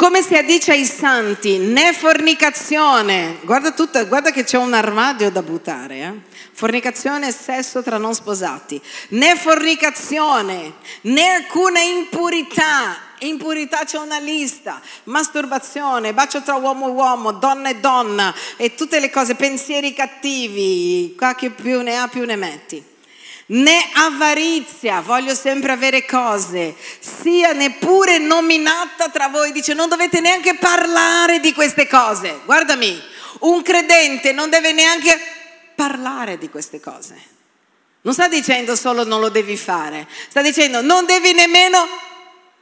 Come 0.02 0.20
si 0.20 0.34
addice 0.34 0.72
ai 0.72 0.84
santi, 0.84 1.58
né 1.58 1.92
fornicazione. 1.92 3.38
Guarda, 3.42 3.70
tutto, 3.70 4.04
guarda 4.08 4.32
che 4.32 4.42
c'è 4.42 4.58
un 4.58 4.74
armadio 4.74 5.30
da 5.30 5.44
buttare. 5.44 5.96
Eh? 6.00 6.12
Fornicazione 6.50 7.28
e 7.28 7.30
sesso 7.30 7.84
tra 7.84 7.98
non 7.98 8.12
sposati. 8.12 8.82
Né 9.10 9.36
fornicazione, 9.36 10.72
né 11.02 11.28
alcuna 11.28 11.78
impurità. 11.82 12.96
Impurità 13.20 13.84
c'è 13.84 13.98
una 13.98 14.18
lista, 14.18 14.80
masturbazione, 15.04 16.12
bacio 16.12 16.42
tra 16.42 16.56
uomo 16.56 16.88
e 16.88 16.90
uomo, 16.90 17.30
donna 17.30 17.68
e 17.68 17.76
donna 17.76 18.34
e 18.56 18.74
tutte 18.74 18.98
le 18.98 19.08
cose, 19.08 19.36
pensieri 19.36 19.94
cattivi, 19.94 21.14
qua 21.16 21.36
chi 21.36 21.50
più 21.50 21.80
ne 21.80 21.96
ha 21.96 22.08
più 22.08 22.24
ne 22.24 22.34
metti 22.34 22.90
né 23.52 23.90
avarizia, 23.94 25.00
voglio 25.00 25.34
sempre 25.34 25.72
avere 25.72 26.04
cose, 26.04 26.74
sia 27.00 27.52
neppure 27.52 28.18
nominata 28.18 29.08
tra 29.08 29.28
voi, 29.28 29.52
dice 29.52 29.74
non 29.74 29.88
dovete 29.88 30.20
neanche 30.20 30.54
parlare 30.54 31.40
di 31.40 31.52
queste 31.52 31.86
cose. 31.86 32.40
Guardami, 32.44 33.00
un 33.40 33.62
credente 33.62 34.32
non 34.32 34.48
deve 34.48 34.72
neanche 34.72 35.18
parlare 35.74 36.38
di 36.38 36.48
queste 36.48 36.80
cose. 36.80 37.30
Non 38.02 38.14
sta 38.14 38.28
dicendo 38.28 38.74
solo 38.74 39.04
non 39.04 39.20
lo 39.20 39.28
devi 39.28 39.56
fare, 39.56 40.08
sta 40.28 40.42
dicendo 40.42 40.80
non 40.80 41.04
devi 41.04 41.32
nemmeno 41.32 41.86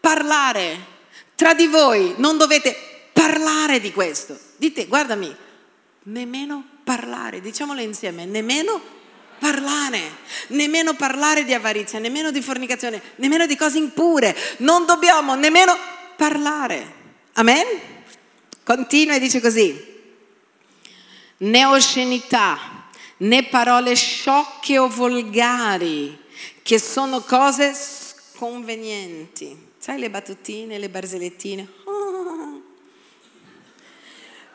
parlare. 0.00 0.98
Tra 1.34 1.54
di 1.54 1.66
voi 1.66 2.14
non 2.16 2.36
dovete 2.36 2.76
parlare 3.12 3.80
di 3.80 3.92
questo. 3.92 4.38
Dite, 4.56 4.86
guardami, 4.86 5.34
nemmeno 6.04 6.64
parlare, 6.84 7.40
diciamolo 7.40 7.80
insieme, 7.80 8.26
nemmeno 8.26 8.72
parlare 8.72 8.99
parlare, 9.40 10.18
nemmeno 10.48 10.94
parlare 10.94 11.44
di 11.44 11.54
avarizia, 11.54 11.98
nemmeno 11.98 12.30
di 12.30 12.40
fornicazione, 12.40 13.00
nemmeno 13.16 13.46
di 13.46 13.56
cose 13.56 13.78
impure. 13.78 14.36
Non 14.58 14.86
dobbiamo 14.86 15.34
nemmeno 15.34 15.76
parlare. 16.16 16.98
Amen? 17.32 17.66
Continua 18.62 19.14
e 19.14 19.18
dice 19.18 19.40
così. 19.40 19.88
Né 21.38 21.64
oscenità, 21.64 22.88
né 23.18 23.44
parole 23.44 23.94
sciocche 23.96 24.78
o 24.78 24.88
volgari, 24.88 26.16
che 26.62 26.78
sono 26.78 27.22
cose 27.22 27.74
sconvenienti. 27.74 29.68
Sai 29.78 29.98
le 29.98 30.10
battutine, 30.10 30.78
le 30.78 30.90
barzellettine? 30.90 31.66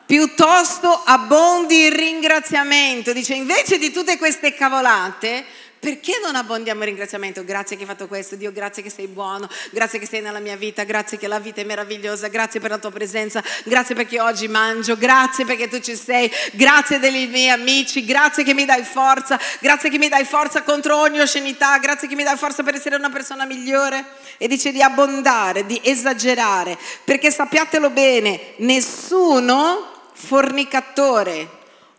Piuttosto 0.06 1.02
abbondi 1.04 1.84
il 1.84 1.92
ringraziamento. 1.92 3.12
Dice, 3.12 3.34
invece 3.34 3.78
di 3.78 3.90
tutte 3.90 4.16
queste 4.16 4.54
cavolate, 4.54 5.44
perché 5.78 6.18
non 6.20 6.34
abbondiamo 6.34 6.80
il 6.80 6.86
ringraziamento? 6.86 7.44
Grazie 7.44 7.76
che 7.76 7.82
hai 7.82 7.88
fatto 7.88 8.08
questo, 8.08 8.34
Dio, 8.34 8.50
grazie 8.50 8.82
che 8.82 8.90
sei 8.90 9.06
buono, 9.06 9.48
grazie 9.70 9.98
che 9.98 10.06
sei 10.06 10.20
nella 10.20 10.40
mia 10.40 10.56
vita, 10.56 10.82
grazie 10.84 11.16
che 11.16 11.28
la 11.28 11.38
vita 11.38 11.60
è 11.60 11.64
meravigliosa, 11.64 12.26
grazie 12.26 12.58
per 12.58 12.70
la 12.70 12.78
tua 12.78 12.90
presenza, 12.90 13.40
grazie 13.62 13.94
perché 13.94 14.18
oggi 14.18 14.48
mangio, 14.48 14.96
grazie 14.96 15.44
perché 15.44 15.68
tu 15.68 15.78
ci 15.78 15.94
sei, 15.94 16.28
grazie 16.52 16.98
dei 16.98 17.28
miei 17.28 17.50
amici, 17.50 18.04
grazie 18.04 18.42
che 18.42 18.54
mi 18.54 18.64
dai 18.64 18.82
forza, 18.82 19.38
grazie 19.60 19.90
che 19.90 19.98
mi 19.98 20.08
dai 20.08 20.24
forza 20.24 20.62
contro 20.62 20.96
ogni 20.96 21.20
oscenità, 21.20 21.78
grazie 21.78 22.08
che 22.08 22.16
mi 22.16 22.24
dai 22.24 22.36
forza 22.36 22.64
per 22.64 22.74
essere 22.74 22.96
una 22.96 23.10
persona 23.10 23.44
migliore. 23.44 24.04
E 24.38 24.48
dice 24.48 24.72
di 24.72 24.82
abbondare, 24.82 25.66
di 25.66 25.80
esagerare, 25.84 26.76
perché 27.04 27.30
sappiatelo 27.30 27.90
bene, 27.90 28.54
nessuno 28.56 29.94
fornicatore 30.16 31.48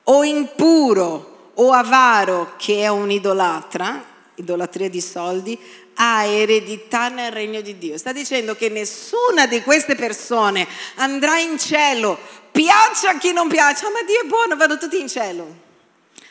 o 0.03 0.23
impuro 0.23 1.51
o 1.53 1.71
avaro 1.71 2.53
che 2.57 2.81
è 2.81 2.87
un 2.87 3.11
idolatra, 3.11 4.03
idolatria 4.35 4.89
di 4.89 5.01
soldi, 5.01 5.57
ha 5.95 6.23
eredità 6.23 7.09
nel 7.09 7.31
regno 7.31 7.61
di 7.61 7.77
Dio. 7.77 7.97
Sta 7.97 8.11
dicendo 8.11 8.55
che 8.55 8.69
nessuna 8.69 9.47
di 9.47 9.61
queste 9.61 9.95
persone 9.95 10.67
andrà 10.95 11.39
in 11.39 11.57
cielo, 11.57 12.17
piaccia 12.51 13.11
a 13.11 13.17
chi 13.17 13.33
non 13.33 13.47
piace, 13.47 13.85
oh, 13.85 13.91
ma 13.91 14.01
Dio 14.03 14.21
è 14.21 14.27
buono, 14.27 14.55
vanno 14.55 14.77
tutti 14.77 14.99
in 14.99 15.07
cielo. 15.07 15.65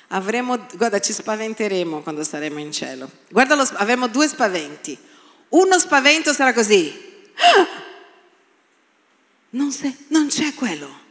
Avremo, 0.09 0.67
guarda, 0.75 1.01
ci 1.01 1.13
spaventeremo 1.13 2.03
quando 2.03 2.23
saremo 2.23 2.59
in 2.59 2.73
cielo. 2.73 3.11
Guarda, 3.29 3.55
lo, 3.55 3.69
avremo 3.75 4.07
due 4.09 4.29
spaventi. 4.29 4.97
Uno 5.51 5.79
spavento 5.79 6.33
sarà 6.33 6.53
così. 6.53 7.05
Non, 9.49 9.71
se, 9.71 9.97
non 10.09 10.27
c'è 10.27 10.53
quello 10.53 11.06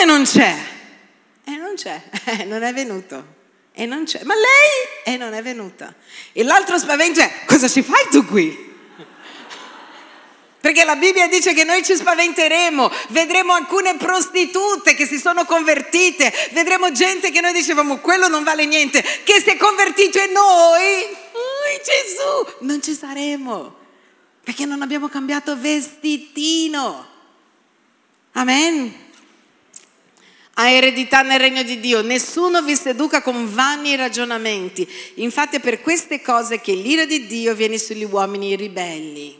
come 0.00 0.04
non 0.04 0.24
c'è? 0.24 0.56
E 1.44 1.56
non 1.56 1.74
c'è, 1.74 2.00
non 2.46 2.62
è 2.62 2.72
venuto. 2.72 3.38
E 3.72 3.84
non 3.84 4.04
c'è. 4.04 4.22
Ma 4.24 4.34
lei? 4.34 5.14
E 5.14 5.18
non 5.18 5.34
è 5.34 5.42
venuta. 5.42 5.94
E 6.32 6.42
l'altro 6.42 6.78
spavento 6.78 7.20
è, 7.20 7.44
cosa 7.46 7.68
ci 7.68 7.82
fai 7.82 8.08
tu 8.10 8.24
qui? 8.24 8.68
Perché 10.60 10.84
la 10.84 10.96
Bibbia 10.96 11.28
dice 11.28 11.52
che 11.52 11.64
noi 11.64 11.84
ci 11.84 11.94
spaventeremo, 11.94 12.90
vedremo 13.08 13.52
alcune 13.52 13.96
prostitute 13.96 14.94
che 14.94 15.06
si 15.06 15.18
sono 15.18 15.44
convertite, 15.44 16.32
vedremo 16.52 16.90
gente 16.92 17.30
che 17.30 17.42
noi 17.42 17.52
dicevamo 17.52 17.98
quello 17.98 18.28
non 18.28 18.42
vale 18.42 18.64
niente, 18.64 19.02
che 19.02 19.40
si 19.40 19.50
è 19.50 19.56
convertito 19.56 20.18
e 20.18 20.26
noi, 20.26 21.04
oh, 21.32 21.80
Gesù, 21.84 22.64
non 22.64 22.82
ci 22.82 22.94
saremo, 22.94 23.76
perché 24.42 24.64
non 24.64 24.80
abbiamo 24.80 25.08
cambiato 25.08 25.58
vestitino. 25.58 27.08
Amen 28.32 29.08
ha 30.60 30.68
eredità 30.68 31.22
nel 31.22 31.40
regno 31.40 31.62
di 31.62 31.80
Dio. 31.80 32.02
Nessuno 32.02 32.60
vi 32.60 32.76
seduca 32.76 33.22
con 33.22 33.52
vani 33.52 33.96
ragionamenti. 33.96 34.86
Infatti 35.14 35.56
è 35.56 35.60
per 35.60 35.80
queste 35.80 36.20
cose 36.20 36.60
che 36.60 36.74
l'ira 36.74 37.06
di 37.06 37.26
Dio 37.26 37.54
viene 37.54 37.78
sugli 37.78 38.04
uomini 38.04 38.54
ribelli. 38.56 39.38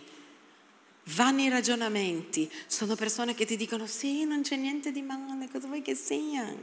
vani 1.14 1.48
ragionamenti, 1.48 2.48
sono 2.66 2.94
persone 2.94 3.34
che 3.34 3.44
ti 3.44 3.56
dicono 3.56 3.84
sì, 3.86 4.24
non 4.24 4.42
c'è 4.42 4.54
niente 4.54 4.92
di 4.92 5.02
male, 5.02 5.48
cosa 5.50 5.66
vuoi 5.66 5.82
che 5.82 5.96
sia? 5.96 6.54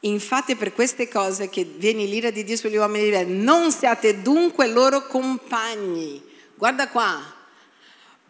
Infatti 0.00 0.52
è 0.52 0.56
per 0.56 0.72
queste 0.74 1.08
cose 1.08 1.48
che 1.48 1.64
viene 1.64 2.04
l'ira 2.04 2.30
di 2.30 2.44
Dio 2.44 2.56
sugli 2.56 2.76
uomini 2.76 3.06
Israele. 3.06 3.32
Non 3.32 3.72
siate 3.72 4.20
dunque 4.20 4.66
loro 4.66 5.06
compagni. 5.06 6.22
Guarda 6.56 6.88
qua. 6.88 7.36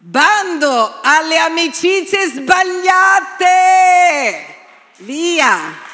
Bando 0.01 1.01
alle 1.01 1.35
amicizie 1.37 2.27
sbagliate. 2.27 3.35
Via. 4.99 5.87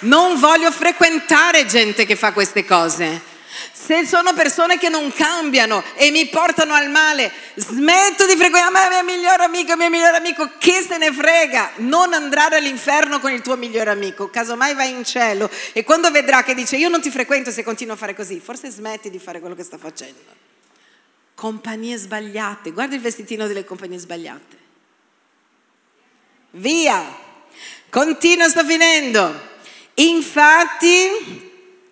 Non 0.00 0.40
voglio 0.40 0.72
frequentare 0.72 1.64
gente 1.66 2.04
che 2.04 2.16
fa 2.16 2.32
queste 2.32 2.64
cose. 2.64 3.30
Se 3.72 4.04
sono 4.06 4.32
persone 4.32 4.76
che 4.76 4.88
non 4.88 5.12
cambiano 5.12 5.84
e 5.94 6.10
mi 6.10 6.26
portano 6.26 6.74
al 6.74 6.90
male, 6.90 7.30
smetto 7.54 8.26
di 8.26 8.34
frequentare 8.34 8.72
ma 8.72 8.88
mio 8.88 9.04
migliore 9.14 9.44
amico, 9.44 9.76
mio 9.76 9.88
migliore 9.88 10.16
amico, 10.16 10.50
che 10.58 10.84
se 10.84 10.98
ne 10.98 11.12
frega? 11.12 11.74
Non 11.76 12.12
andare 12.14 12.56
all'inferno 12.56 13.20
con 13.20 13.30
il 13.30 13.40
tuo 13.40 13.56
migliore 13.56 13.90
amico, 13.90 14.30
casomai 14.30 14.74
vai 14.74 14.90
in 14.90 15.04
cielo 15.04 15.48
e 15.72 15.84
quando 15.84 16.10
vedrà 16.10 16.42
che 16.42 16.54
dice 16.54 16.74
io 16.76 16.88
non 16.88 17.00
ti 17.00 17.10
frequento 17.10 17.52
se 17.52 17.62
continuo 17.62 17.94
a 17.94 17.98
fare 17.98 18.16
così, 18.16 18.40
forse 18.40 18.68
smetti 18.70 19.10
di 19.10 19.20
fare 19.20 19.38
quello 19.38 19.54
che 19.54 19.62
sta 19.62 19.78
facendo. 19.78 20.50
Compagnie 21.42 21.96
sbagliate, 21.96 22.70
guarda 22.70 22.94
il 22.94 23.00
vestitino 23.00 23.48
delle 23.48 23.64
compagnie 23.64 23.98
sbagliate. 23.98 24.56
Via, 26.52 27.04
continuo, 27.88 28.48
sto 28.48 28.64
finendo. 28.64 29.40
Infatti, 29.94 31.50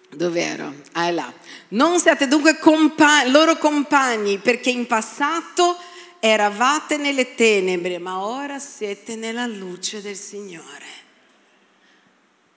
dove 0.08 0.40
ero? 0.40 0.72
Ah, 0.92 1.08
è 1.08 1.10
là. 1.10 1.34
Non 1.70 1.98
siate 1.98 2.28
dunque 2.28 2.58
compa- 2.60 3.24
loro 3.24 3.56
compagni 3.56 4.38
perché 4.38 4.70
in 4.70 4.86
passato 4.86 5.76
eravate 6.20 6.96
nelle 6.96 7.34
tenebre, 7.34 7.98
ma 7.98 8.24
ora 8.24 8.60
siete 8.60 9.16
nella 9.16 9.46
luce 9.46 10.00
del 10.00 10.14
Signore. 10.14 10.86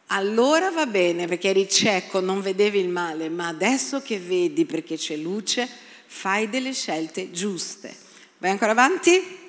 Allora 0.09 0.69
va 0.69 0.85
bene 0.85 1.25
perché 1.25 1.49
eri 1.49 1.67
cieco, 1.67 2.19
non 2.19 2.39
vedevi 2.39 2.77
il 2.77 2.89
male, 2.89 3.29
ma 3.29 3.47
adesso 3.47 4.03
che 4.03 4.19
vedi 4.19 4.65
perché 4.65 4.95
c'è 4.95 5.15
luce, 5.15 5.67
fai 6.13 6.47
delle 6.47 6.73
scelte 6.73 7.31
giuste. 7.31 7.93
Vai 8.37 8.51
ancora 8.51 8.71
avanti? 8.71 9.41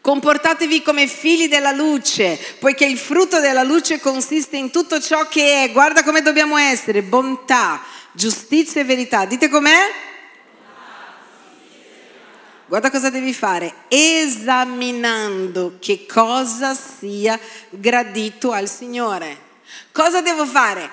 Comportatevi 0.00 0.82
come 0.82 1.06
figli 1.06 1.46
della 1.46 1.70
luce, 1.70 2.38
poiché 2.58 2.86
il 2.86 2.98
frutto 2.98 3.38
della 3.38 3.62
luce 3.62 4.00
consiste 4.00 4.56
in 4.56 4.70
tutto 4.72 4.98
ciò 4.98 5.28
che 5.28 5.62
è, 5.62 5.70
guarda 5.70 6.02
come 6.02 6.22
dobbiamo 6.22 6.56
essere, 6.56 7.02
bontà, 7.02 7.80
giustizia 8.12 8.80
e 8.80 8.84
verità. 8.84 9.26
Dite 9.26 9.48
com'è? 9.48 9.92
Guarda 12.66 12.90
cosa 12.90 13.10
devi 13.10 13.34
fare, 13.34 13.74
esaminando 13.88 15.76
che 15.78 16.06
cosa 16.06 16.74
sia 16.74 17.38
gradito 17.68 18.50
al 18.52 18.68
Signore. 18.68 19.50
Cosa 19.92 20.22
devo 20.22 20.46
fare? 20.46 20.90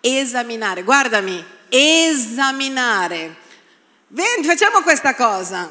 Esaminare, 0.00 0.82
guardami, 0.82 1.44
esaminare. 1.68 3.46
Vedi, 4.10 4.46
facciamo 4.46 4.80
questa 4.80 5.14
cosa. 5.14 5.70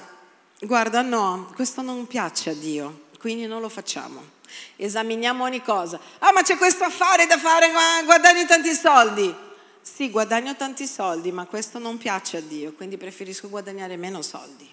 Guarda, 0.60 1.02
no, 1.02 1.52
questo 1.56 1.82
non 1.82 2.06
piace 2.06 2.52
a 2.52 2.54
Dio, 2.54 3.06
quindi 3.20 3.48
non 3.48 3.62
lo 3.62 3.70
facciamo. 3.70 4.36
Esaminiamo 4.76 5.44
ogni 5.44 5.64
cosa. 5.64 6.00
Ah, 6.20 6.32
ma 6.32 6.44
c'è 6.44 6.56
questo 6.56 6.84
affare 6.84 7.26
da 7.26 7.40
fare, 7.40 7.72
guadagni 8.06 8.46
tanti 8.46 8.74
soldi. 8.76 9.34
Sì, 9.82 10.12
guadagno 10.12 10.56
tanti 10.56 10.86
soldi, 10.86 11.32
ma 11.32 11.46
questo 11.46 11.80
non 11.80 11.98
piace 11.98 12.38
a 12.38 12.42
Dio, 12.42 12.74
quindi 12.74 12.98
preferisco 12.98 13.50
guadagnare 13.50 13.98
meno 13.98 14.22
soldi. 14.22 14.70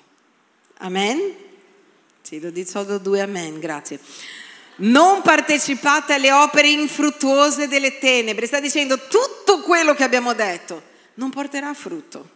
Amen? 0.79 1.35
Sì, 2.21 2.41
lo 2.41 2.51
dico 2.51 2.69
solo 2.69 2.99
due 2.99 3.23
amen, 3.23 3.61
grazie. 3.61 3.99
Non 4.77 5.23
partecipate 5.23 6.13
alle 6.13 6.33
opere 6.33 6.69
infruttuose 6.69 7.67
delle 7.67 7.99
tenebre. 7.99 8.47
Sta 8.47 8.61
dicendo 8.61 8.99
tutto 9.09 9.63
quello 9.63 9.95
che 9.95 10.05
abbiamo 10.05 10.35
detto 10.35 10.93
non 11.15 11.31
porterà 11.31 11.73
frutto. 11.75 12.34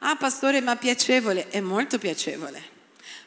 Ah, 0.00 0.16
pastore, 0.16 0.60
ma 0.60 0.76
piacevole? 0.76 1.48
È 1.48 1.60
molto 1.60 1.98
piacevole. 1.98 2.76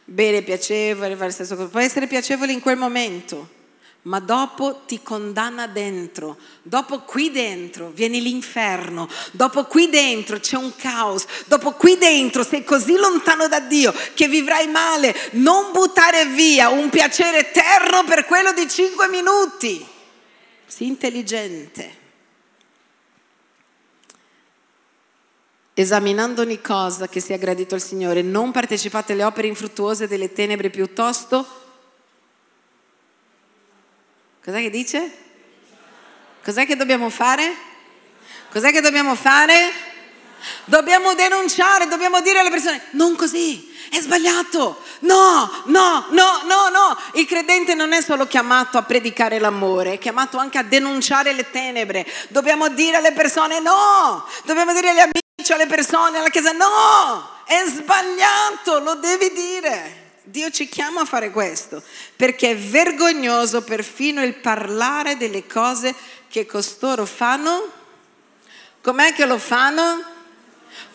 Bere 0.04 0.42
piacevole, 0.42 1.16
fare 1.16 1.32
stesso 1.32 1.56
può 1.68 1.80
essere 1.80 2.08
piacevole 2.08 2.52
in 2.52 2.60
quel 2.60 2.78
momento 2.78 3.60
ma 4.04 4.20
dopo 4.20 4.82
ti 4.88 5.02
condanna 5.04 5.68
dentro, 5.68 6.38
dopo 6.64 7.02
qui 7.02 7.30
dentro 7.30 7.92
viene 7.92 8.20
l'inferno, 8.20 9.08
dopo 9.32 9.66
qui 9.66 9.90
dentro 9.90 10.40
c'è 10.40 10.58
un 10.58 10.76
caos, 10.76 11.26
dopo 11.46 11.74
qui 11.74 11.98
dentro 11.98 12.44
sei 12.44 12.64
così 12.64 12.96
lontano 12.96 13.48
da 13.48 13.60
Dio 13.60 13.94
che 14.16 14.28
vivrai 14.28 14.68
male, 14.68 15.16
non 15.34 15.72
buttare 15.72 16.26
via 16.26 16.70
un 16.70 16.90
piacere 16.90 17.50
eterno 17.50 18.04
per 18.04 18.26
quello 18.26 18.54
di 18.54 18.68
cinque 18.68 19.08
minuti, 19.08 19.86
sii 20.66 20.88
intelligente. 20.88 22.00
Esaminando 25.74 26.42
ogni 26.42 26.62
cosa 26.62 27.08
che 27.08 27.20
sia 27.20 27.38
gradito 27.38 27.76
al 27.76 27.82
Signore, 27.82 28.22
non 28.22 28.52
partecipate 28.52 29.14
alle 29.14 29.24
opere 29.24 29.48
infruttuose 29.48 30.08
delle 30.08 30.34
tenebre 30.34 30.70
piuttosto 30.70 31.60
Cos'è 34.44 34.60
che 34.60 34.72
dice? 34.72 35.12
Cos'è 36.44 36.66
che 36.66 36.76
dobbiamo 36.76 37.12
fare? 37.12 37.54
Cos'è 38.50 38.72
che 38.72 38.82
dobbiamo 38.82 39.14
fare? 39.14 39.72
Dobbiamo 40.66 41.14
denunciare, 41.14 41.88
dobbiamo 41.88 42.22
dire 42.22 42.40
alle 42.40 42.50
persone, 42.50 42.82
non 42.92 43.16
così, 43.16 43.72
è 43.92 44.00
sbagliato. 44.02 44.82
No, 45.02 45.48
no, 45.66 46.08
no, 46.10 46.42
no, 46.46 46.70
no. 46.70 46.98
Il 47.14 47.28
credente 47.28 47.76
non 47.76 47.94
è 47.94 48.02
solo 48.02 48.26
chiamato 48.26 48.80
a 48.80 48.82
predicare 48.82 49.38
l'amore, 49.38 49.94
è 49.94 49.98
chiamato 50.00 50.40
anche 50.40 50.58
a 50.58 50.64
denunciare 50.64 51.34
le 51.34 51.52
tenebre. 51.52 52.04
Dobbiamo 52.30 52.70
dire 52.70 52.98
alle 52.98 53.12
persone 53.12 53.60
no, 53.60 54.26
dobbiamo 54.44 54.74
dire 54.74 54.90
agli 54.90 55.00
amici, 55.00 55.21
alle 55.50 55.66
persone, 55.66 56.20
alla 56.20 56.30
chiesa 56.30 56.52
no, 56.52 57.30
è 57.46 57.64
sbagliato, 57.66 58.80
lo 58.80 58.96
devi 58.96 59.32
dire. 59.34 60.00
Dio 60.24 60.50
ci 60.52 60.70
chiama 60.70 61.02
a 61.02 61.06
fare 61.06 61.32
questo, 61.32 61.84
perché 62.16 62.52
è 62.52 62.58
vergognoso 62.58 63.64
perfino 63.64 64.24
il 64.24 64.36
parlare 64.36 65.18
delle 65.18 65.46
cose 65.48 65.94
che 66.30 66.46
costoro 66.46 67.06
fanno. 67.06 67.70
Com'è 68.82 69.14
che 69.14 69.26
lo 69.26 69.38
fanno? 69.38 70.04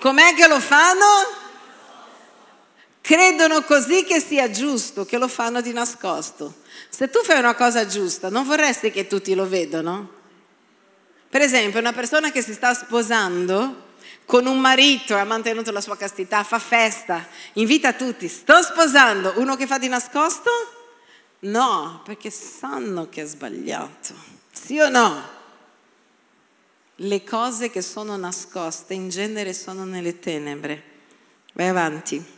Com'è 0.00 0.34
che 0.34 0.46
lo 0.46 0.60
fanno? 0.60 1.44
Credono 3.00 3.62
così 3.62 4.04
che 4.04 4.20
sia 4.20 4.50
giusto, 4.50 5.04
che 5.04 5.18
lo 5.18 5.28
fanno 5.28 5.60
di 5.60 5.72
nascosto. 5.72 6.62
Se 6.88 7.10
tu 7.10 7.22
fai 7.22 7.38
una 7.38 7.54
cosa 7.54 7.86
giusta, 7.86 8.30
non 8.30 8.44
vorresti 8.44 8.90
che 8.90 9.06
tutti 9.06 9.34
lo 9.34 9.46
vedano? 9.46 10.14
Per 11.28 11.40
esempio, 11.40 11.78
una 11.80 11.92
persona 11.92 12.30
che 12.30 12.42
si 12.42 12.54
sta 12.54 12.72
sposando 12.72 13.85
con 14.26 14.46
un 14.46 14.58
marito 14.58 15.14
e 15.14 15.20
ha 15.20 15.24
mantenuto 15.24 15.70
la 15.70 15.80
sua 15.80 15.96
castità, 15.96 16.42
fa 16.42 16.58
festa, 16.58 17.26
invita 17.54 17.94
tutti, 17.94 18.28
sto 18.28 18.60
sposando, 18.60 19.34
uno 19.36 19.56
che 19.56 19.66
fa 19.66 19.78
di 19.78 19.88
nascosto? 19.88 20.50
No, 21.40 22.02
perché 22.04 22.30
sanno 22.30 23.08
che 23.08 23.22
è 23.22 23.24
sbagliato. 23.24 24.14
Sì 24.52 24.78
o 24.80 24.88
no? 24.88 25.34
Le 26.96 27.24
cose 27.24 27.70
che 27.70 27.82
sono 27.82 28.16
nascoste 28.16 28.94
in 28.94 29.10
genere 29.10 29.52
sono 29.52 29.84
nelle 29.84 30.18
tenebre. 30.18 30.82
Vai 31.52 31.68
avanti. 31.68 32.34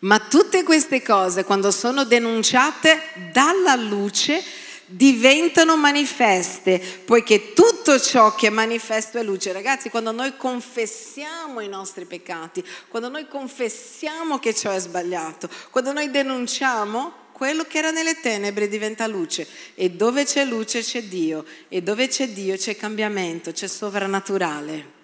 Ma 0.00 0.18
tutte 0.18 0.62
queste 0.62 1.02
cose, 1.02 1.44
quando 1.44 1.70
sono 1.70 2.04
denunciate 2.04 3.30
dalla 3.32 3.74
luce, 3.74 4.42
diventano 4.90 5.76
manifeste, 5.76 6.80
poiché 7.04 7.52
tutto 7.52 7.98
ciò 8.00 8.34
che 8.34 8.48
è 8.48 8.50
manifesto 8.50 9.18
è 9.18 9.22
luce. 9.22 9.52
Ragazzi, 9.52 9.88
quando 9.88 10.10
noi 10.12 10.36
confessiamo 10.36 11.60
i 11.60 11.68
nostri 11.68 12.04
peccati, 12.04 12.64
quando 12.88 13.08
noi 13.08 13.28
confessiamo 13.28 14.38
che 14.38 14.54
ciò 14.54 14.70
è 14.70 14.80
sbagliato, 14.80 15.48
quando 15.70 15.92
noi 15.92 16.10
denunciamo, 16.10 17.28
quello 17.32 17.64
che 17.64 17.78
era 17.78 17.90
nelle 17.90 18.20
tenebre 18.20 18.68
diventa 18.68 19.06
luce 19.06 19.46
e 19.74 19.90
dove 19.90 20.26
c'è 20.26 20.44
luce 20.44 20.82
c'è 20.82 21.04
Dio 21.04 21.46
e 21.68 21.80
dove 21.80 22.08
c'è 22.08 22.28
Dio 22.28 22.54
c'è 22.56 22.76
cambiamento, 22.76 23.52
c'è 23.52 23.66
sovrannaturale. 23.66 24.99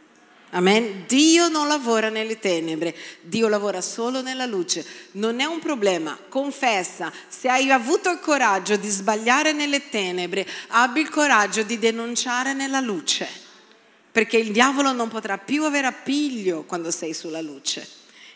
Amen. 0.56 1.04
Dio 1.06 1.48
non 1.48 1.68
lavora 1.68 2.08
nelle 2.08 2.38
tenebre, 2.38 2.96
Dio 3.20 3.46
lavora 3.46 3.82
solo 3.82 4.22
nella 4.22 4.46
luce. 4.46 4.86
Non 5.12 5.40
è 5.40 5.44
un 5.44 5.58
problema, 5.58 6.18
confessa. 6.30 7.12
Se 7.28 7.50
hai 7.50 7.70
avuto 7.70 8.10
il 8.10 8.20
coraggio 8.20 8.76
di 8.76 8.88
sbagliare 8.88 9.52
nelle 9.52 9.90
tenebre, 9.90 10.46
abbi 10.68 11.00
il 11.00 11.10
coraggio 11.10 11.62
di 11.62 11.78
denunciare 11.78 12.54
nella 12.54 12.80
luce, 12.80 13.28
perché 14.10 14.38
il 14.38 14.50
diavolo 14.50 14.92
non 14.92 15.08
potrà 15.08 15.36
più 15.36 15.62
avere 15.64 15.88
appiglio 15.88 16.62
quando 16.62 16.90
sei 16.90 17.12
sulla 17.12 17.42
luce. 17.42 17.86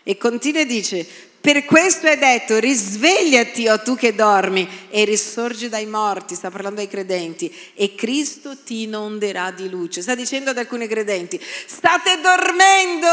E 0.03 0.19
continua 0.19 0.61
e 0.61 0.67
dice, 0.67 1.30
Per 1.41 1.65
questo 1.65 2.07
è 2.07 2.19
detto, 2.19 2.59
risvegliati 2.59 3.67
o 3.69 3.73
oh 3.73 3.81
tu 3.81 3.97
che 3.97 4.15
dormi 4.15 4.69
e 4.91 5.05
risorgi 5.05 5.71
dai 5.71 5.87
morti, 5.87 6.35
sta 6.35 6.51
parlando 6.51 6.83
ai 6.83 6.89
credenti, 6.89 7.51
e 7.75 7.95
Cristo 7.95 8.59
ti 8.63 8.83
inonderà 8.83 9.51
di 9.51 9.71
luce. 9.71 10.03
Sta 10.03 10.15
dicendo 10.15 10.51
ad 10.51 10.59
alcuni 10.59 10.87
credenti, 10.87 11.41
state 11.67 12.21
dormendo, 12.21 13.09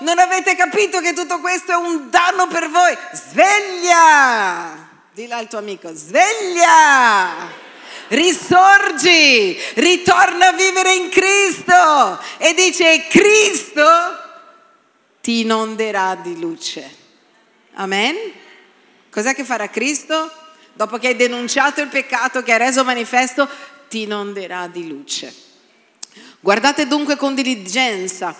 non 0.00 0.18
avete 0.18 0.56
capito 0.56 0.98
che 1.00 1.12
tutto 1.12 1.38
questo 1.38 1.70
è 1.70 1.76
un 1.76 2.10
danno 2.10 2.48
per 2.48 2.68
voi. 2.68 2.96
Sveglia! 3.12 4.88
Dilla 5.14 5.36
al 5.36 5.48
tuo 5.48 5.58
amico, 5.58 5.92
sveglia! 5.94 7.66
risorgi, 8.08 9.54
ritorna 9.74 10.48
a 10.48 10.52
vivere 10.52 10.94
in 10.94 11.10
Cristo 11.10 12.18
e 12.38 12.54
dice 12.54 13.06
Cristo 13.06 13.84
ti 15.20 15.40
inonderà 15.40 16.14
di 16.14 16.40
luce. 16.40 16.97
Amen? 17.78 18.16
Cos'è 19.10 19.34
che 19.34 19.44
farà 19.44 19.68
Cristo? 19.68 20.30
Dopo 20.72 20.98
che 20.98 21.08
hai 21.08 21.16
denunciato 21.16 21.80
il 21.80 21.88
peccato, 21.88 22.42
che 22.42 22.52
hai 22.52 22.58
reso 22.58 22.84
manifesto, 22.84 23.48
ti 23.88 24.02
inonderà 24.02 24.66
di 24.66 24.88
luce. 24.88 25.32
Guardate 26.40 26.86
dunque 26.86 27.16
con 27.16 27.34
diligenza 27.34 28.34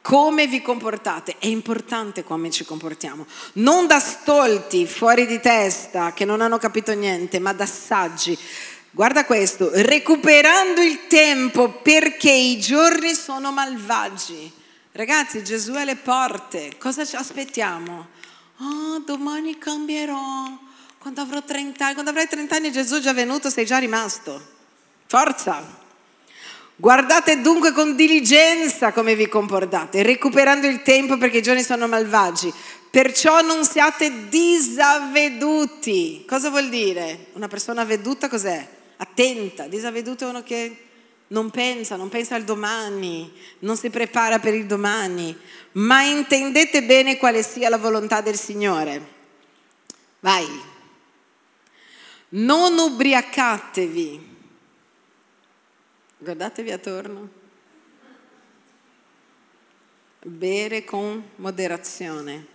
come 0.00 0.46
vi 0.46 0.62
comportate. 0.62 1.34
È 1.38 1.46
importante 1.46 2.22
come 2.22 2.50
ci 2.50 2.64
comportiamo. 2.64 3.26
Non 3.54 3.88
da 3.88 3.98
stolti, 3.98 4.86
fuori 4.86 5.26
di 5.26 5.40
testa, 5.40 6.12
che 6.12 6.24
non 6.24 6.40
hanno 6.40 6.58
capito 6.58 6.92
niente, 6.94 7.40
ma 7.40 7.52
da 7.52 7.66
saggi. 7.66 8.38
Guarda 8.92 9.24
questo, 9.24 9.70
recuperando 9.72 10.80
il 10.80 11.08
tempo 11.08 11.70
perché 11.82 12.30
i 12.30 12.60
giorni 12.60 13.14
sono 13.14 13.50
malvagi. 13.50 14.50
Ragazzi, 14.92 15.42
Gesù 15.42 15.72
è 15.72 15.80
alle 15.80 15.96
porte, 15.96 16.72
cosa 16.78 17.04
ci 17.04 17.16
aspettiamo? 17.16 18.14
Oh, 18.58 18.98
domani 19.04 19.58
cambierò, 19.58 20.58
quando 20.98 21.20
avrò 21.20 21.42
30 21.42 21.84
anni, 21.84 21.94
quando 21.94 22.10
avrai 22.10 22.28
30 22.28 22.56
anni 22.56 22.72
Gesù 22.72 22.96
è 22.96 23.00
già 23.00 23.12
venuto, 23.12 23.50
sei 23.50 23.64
già 23.64 23.78
rimasto. 23.78 24.54
Forza! 25.06 25.84
Guardate 26.78 27.40
dunque 27.40 27.72
con 27.72 27.96
diligenza 27.96 28.92
come 28.92 29.14
vi 29.14 29.28
comportate, 29.28 30.02
recuperando 30.02 30.66
il 30.66 30.82
tempo 30.82 31.16
perché 31.16 31.38
i 31.38 31.42
giorni 31.42 31.62
sono 31.62 31.88
malvagi. 31.88 32.52
Perciò 32.90 33.40
non 33.40 33.64
siate 33.64 34.28
disavveduti. 34.28 36.24
Cosa 36.26 36.50
vuol 36.50 36.68
dire? 36.68 37.28
Una 37.32 37.48
persona 37.48 37.80
avveduta 37.82 38.28
cos'è? 38.28 38.68
Attenta. 38.98 39.68
Disavveduto 39.68 40.26
è 40.26 40.28
uno 40.28 40.42
che 40.42 40.84
non 41.28 41.50
pensa, 41.50 41.96
non 41.96 42.08
pensa 42.08 42.34
al 42.36 42.44
domani, 42.44 43.32
non 43.60 43.76
si 43.76 43.90
prepara 43.90 44.38
per 44.38 44.54
il 44.54 44.66
domani, 44.66 45.36
ma 45.76 46.02
intendete 46.02 46.82
bene 46.82 47.16
quale 47.16 47.42
sia 47.42 47.68
la 47.68 47.78
volontà 47.78 48.20
del 48.20 48.36
Signore. 48.36 49.14
Vai. 50.20 50.46
Non 52.28 52.78
ubriacatevi. 52.78 54.34
Guardatevi 56.18 56.72
attorno. 56.72 57.28
Bere 60.22 60.84
con 60.84 61.30
moderazione. 61.36 62.54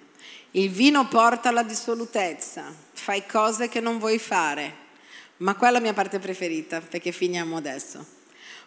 Il 0.51 0.69
vino 0.69 1.07
porta 1.07 1.49
alla 1.49 1.63
dissolutezza, 1.63 2.73
fai 2.91 3.25
cose 3.25 3.69
che 3.69 3.79
non 3.79 3.99
vuoi 3.99 4.19
fare, 4.19 4.75
ma 5.37 5.55
quella 5.55 5.77
è 5.77 5.79
la 5.79 5.85
mia 5.85 5.93
parte 5.93 6.19
preferita 6.19 6.81
perché 6.81 7.13
finiamo 7.13 7.55
adesso 7.55 8.19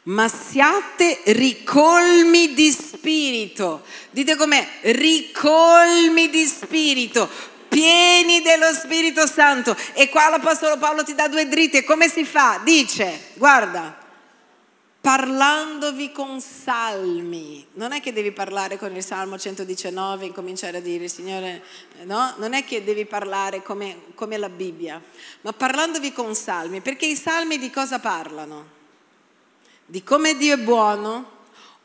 ma 0.05 0.29
siate 0.29 1.21
ricolmi 1.27 2.53
di 2.55 2.71
spirito. 2.71 3.83
Dite 4.11 4.37
com'è? 4.37 4.67
Ricolmi 4.83 6.29
di 6.29 6.45
spirito, 6.47 7.29
pieni 7.69 8.43
dello 8.43 8.73
Spirito 8.73 9.27
Santo. 9.27 9.77
E 9.95 10.09
qua 10.09 10.29
l'Apostolo 10.29 10.79
Paolo 10.79 11.05
ti 11.05 11.15
dà 11.15 11.29
due 11.29 11.49
dritte. 11.49 11.85
Come 11.85 12.09
si 12.09 12.25
fa? 12.25 12.61
Dice, 12.63 13.31
guarda, 13.35 13.97
parlandovi 15.01 16.13
con 16.13 16.41
salmi. 16.41 17.67
Non 17.75 17.93
è 17.93 18.01
che 18.01 18.13
devi 18.13 18.33
parlare 18.33 18.79
con 18.79 18.95
il 18.95 19.03
Salmo 19.03 19.39
119 19.39 20.25
e 20.25 20.27
incominciare 20.29 20.79
a 20.79 20.81
dire, 20.81 21.09
Signore, 21.09 21.63
no? 22.03 22.35
Non 22.37 22.53
è 22.53 22.65
che 22.65 22.85
devi 22.85 23.07
parlare 23.07 23.63
come, 23.63 23.97
come 24.15 24.37
la 24.37 24.51
Bibbia, 24.51 25.03
ma 25.41 25.53
parlandovi 25.53 26.13
con 26.13 26.35
salmi, 26.35 26.83
perché 26.83 27.07
i 27.07 27.17
salmi 27.17 27.59
di 27.59 27.71
cosa 27.71 27.99
parlano? 27.99 28.74
Di 29.87 30.03
come 30.03 30.37
Dio 30.37 30.55
è 30.55 30.59
buono 30.59 31.33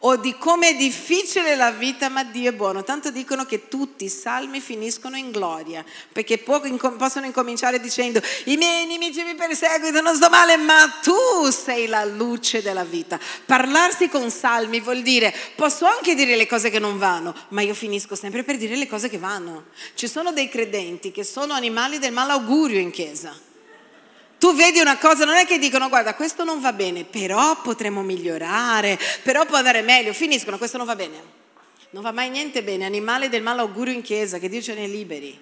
o 0.04 0.16
di 0.16 0.38
come 0.38 0.70
è 0.70 0.76
difficile 0.76 1.56
la 1.56 1.72
vita, 1.72 2.08
ma 2.10 2.24
Dio 2.24 2.52
è 2.52 2.54
buono. 2.54 2.84
Tanto 2.84 3.12
dicono 3.12 3.46
che 3.46 3.68
tutti 3.68 4.06
i 4.06 4.10
salmi 4.10 4.62
finiscono 4.62 5.18
in 5.18 5.32
gloria, 5.32 5.84
perché 6.12 6.38
possono 6.38 7.26
incominciare 7.26 7.80
dicendo 7.80 8.22
i 8.46 8.56
miei 8.56 8.86
nemici 8.86 9.24
mi 9.24 9.36
perseguitano, 9.36 10.14
sto 10.14 10.30
male, 10.30 10.56
ma 10.56 11.00
tu 11.02 11.50
sei 11.52 11.88
la 11.88 12.06
luce 12.06 12.62
della 12.62 12.86
vita. 12.86 13.20
Parlarsi 13.46 14.08
con 14.08 14.30
salmi 14.32 14.80
vuol 14.80 15.02
dire 15.02 15.36
posso 15.56 15.86
anche 15.86 16.16
dire 16.16 16.36
le 16.36 16.48
cose 16.48 16.70
che 16.70 16.80
non 16.80 16.98
vanno, 16.98 17.36
ma 17.50 17.62
io 17.62 17.74
finisco 17.74 18.16
sempre 18.16 18.44
per 18.44 18.58
dire 18.58 18.76
le 18.78 18.88
cose 18.88 19.10
che 19.10 19.18
vanno. 19.18 19.66
Ci 19.96 20.08
sono 20.08 20.32
dei 20.32 20.48
credenti 20.48 21.12
che 21.12 21.26
sono 21.26 21.54
animali 21.54 22.00
del 22.00 22.14
malaugurio 22.14 22.80
in 22.80 22.92
chiesa 22.92 23.48
tu 24.40 24.56
vedi 24.56 24.80
una 24.80 24.98
cosa, 24.98 25.26
non 25.26 25.36
è 25.36 25.46
che 25.46 25.60
dicono 25.60 25.90
guarda 25.90 26.16
questo 26.16 26.46
non 26.46 26.62
va 26.62 26.72
bene, 26.72 27.04
però 27.04 27.62
potremmo 27.62 28.02
migliorare, 28.02 28.98
però 29.22 29.46
può 29.46 29.58
andare 29.58 29.82
meglio, 29.82 30.14
finiscono, 30.14 30.58
questo 30.58 30.78
non 30.78 30.86
va 30.86 30.96
bene. 30.96 31.38
Non 31.92 32.04
va 32.04 32.12
mai 32.12 32.30
niente 32.30 32.64
bene, 32.64 32.86
animale 32.86 33.28
del 33.28 33.42
malaugurio 33.42 33.94
in 33.94 34.02
chiesa, 34.02 34.38
che 34.38 34.48
Dio 34.48 34.62
ce 34.62 34.76
ne 34.76 34.88
liberi. 34.88 35.38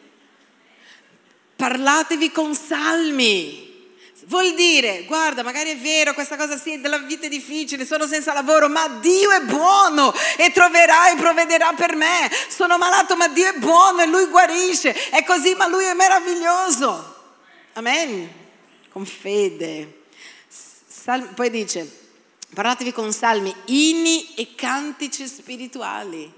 Parlatevi 1.55 2.31
con 2.31 2.55
salmi. 2.55 3.65
Vuol 4.25 4.55
dire, 4.55 5.03
guarda, 5.05 5.43
magari 5.43 5.71
è 5.71 5.77
vero, 5.77 6.13
questa 6.13 6.35
cosa 6.35 6.57
sì, 6.57 6.81
della 6.81 6.97
vita 6.97 7.27
è 7.27 7.29
difficile, 7.29 7.85
sono 7.85 8.07
senza 8.07 8.33
lavoro, 8.33 8.67
ma 8.67 8.87
Dio 8.99 9.29
è 9.29 9.41
buono 9.41 10.11
e 10.37 10.51
troverà 10.51 11.11
e 11.11 11.17
provvederà 11.17 11.71
per 11.73 11.95
me. 11.95 12.31
Sono 12.47 12.77
malato, 12.79 13.15
ma 13.15 13.27
Dio 13.27 13.47
è 13.47 13.57
buono 13.57 14.01
e 14.01 14.07
Lui 14.07 14.25
guarisce. 14.25 15.09
È 15.09 15.23
così, 15.23 15.53
ma 15.53 15.67
Lui 15.67 15.83
è 15.83 15.93
meraviglioso. 15.93 17.15
Amen 17.73 18.45
con 18.97 19.05
fede. 19.05 20.05
Sal- 20.47 21.33
poi 21.35 21.51
dice, 21.51 21.87
parlatevi 22.51 22.91
con 22.91 23.13
salmi, 23.13 23.53
inni 23.65 24.33
e 24.33 24.55
cantici 24.55 25.27
spirituali. 25.27 26.33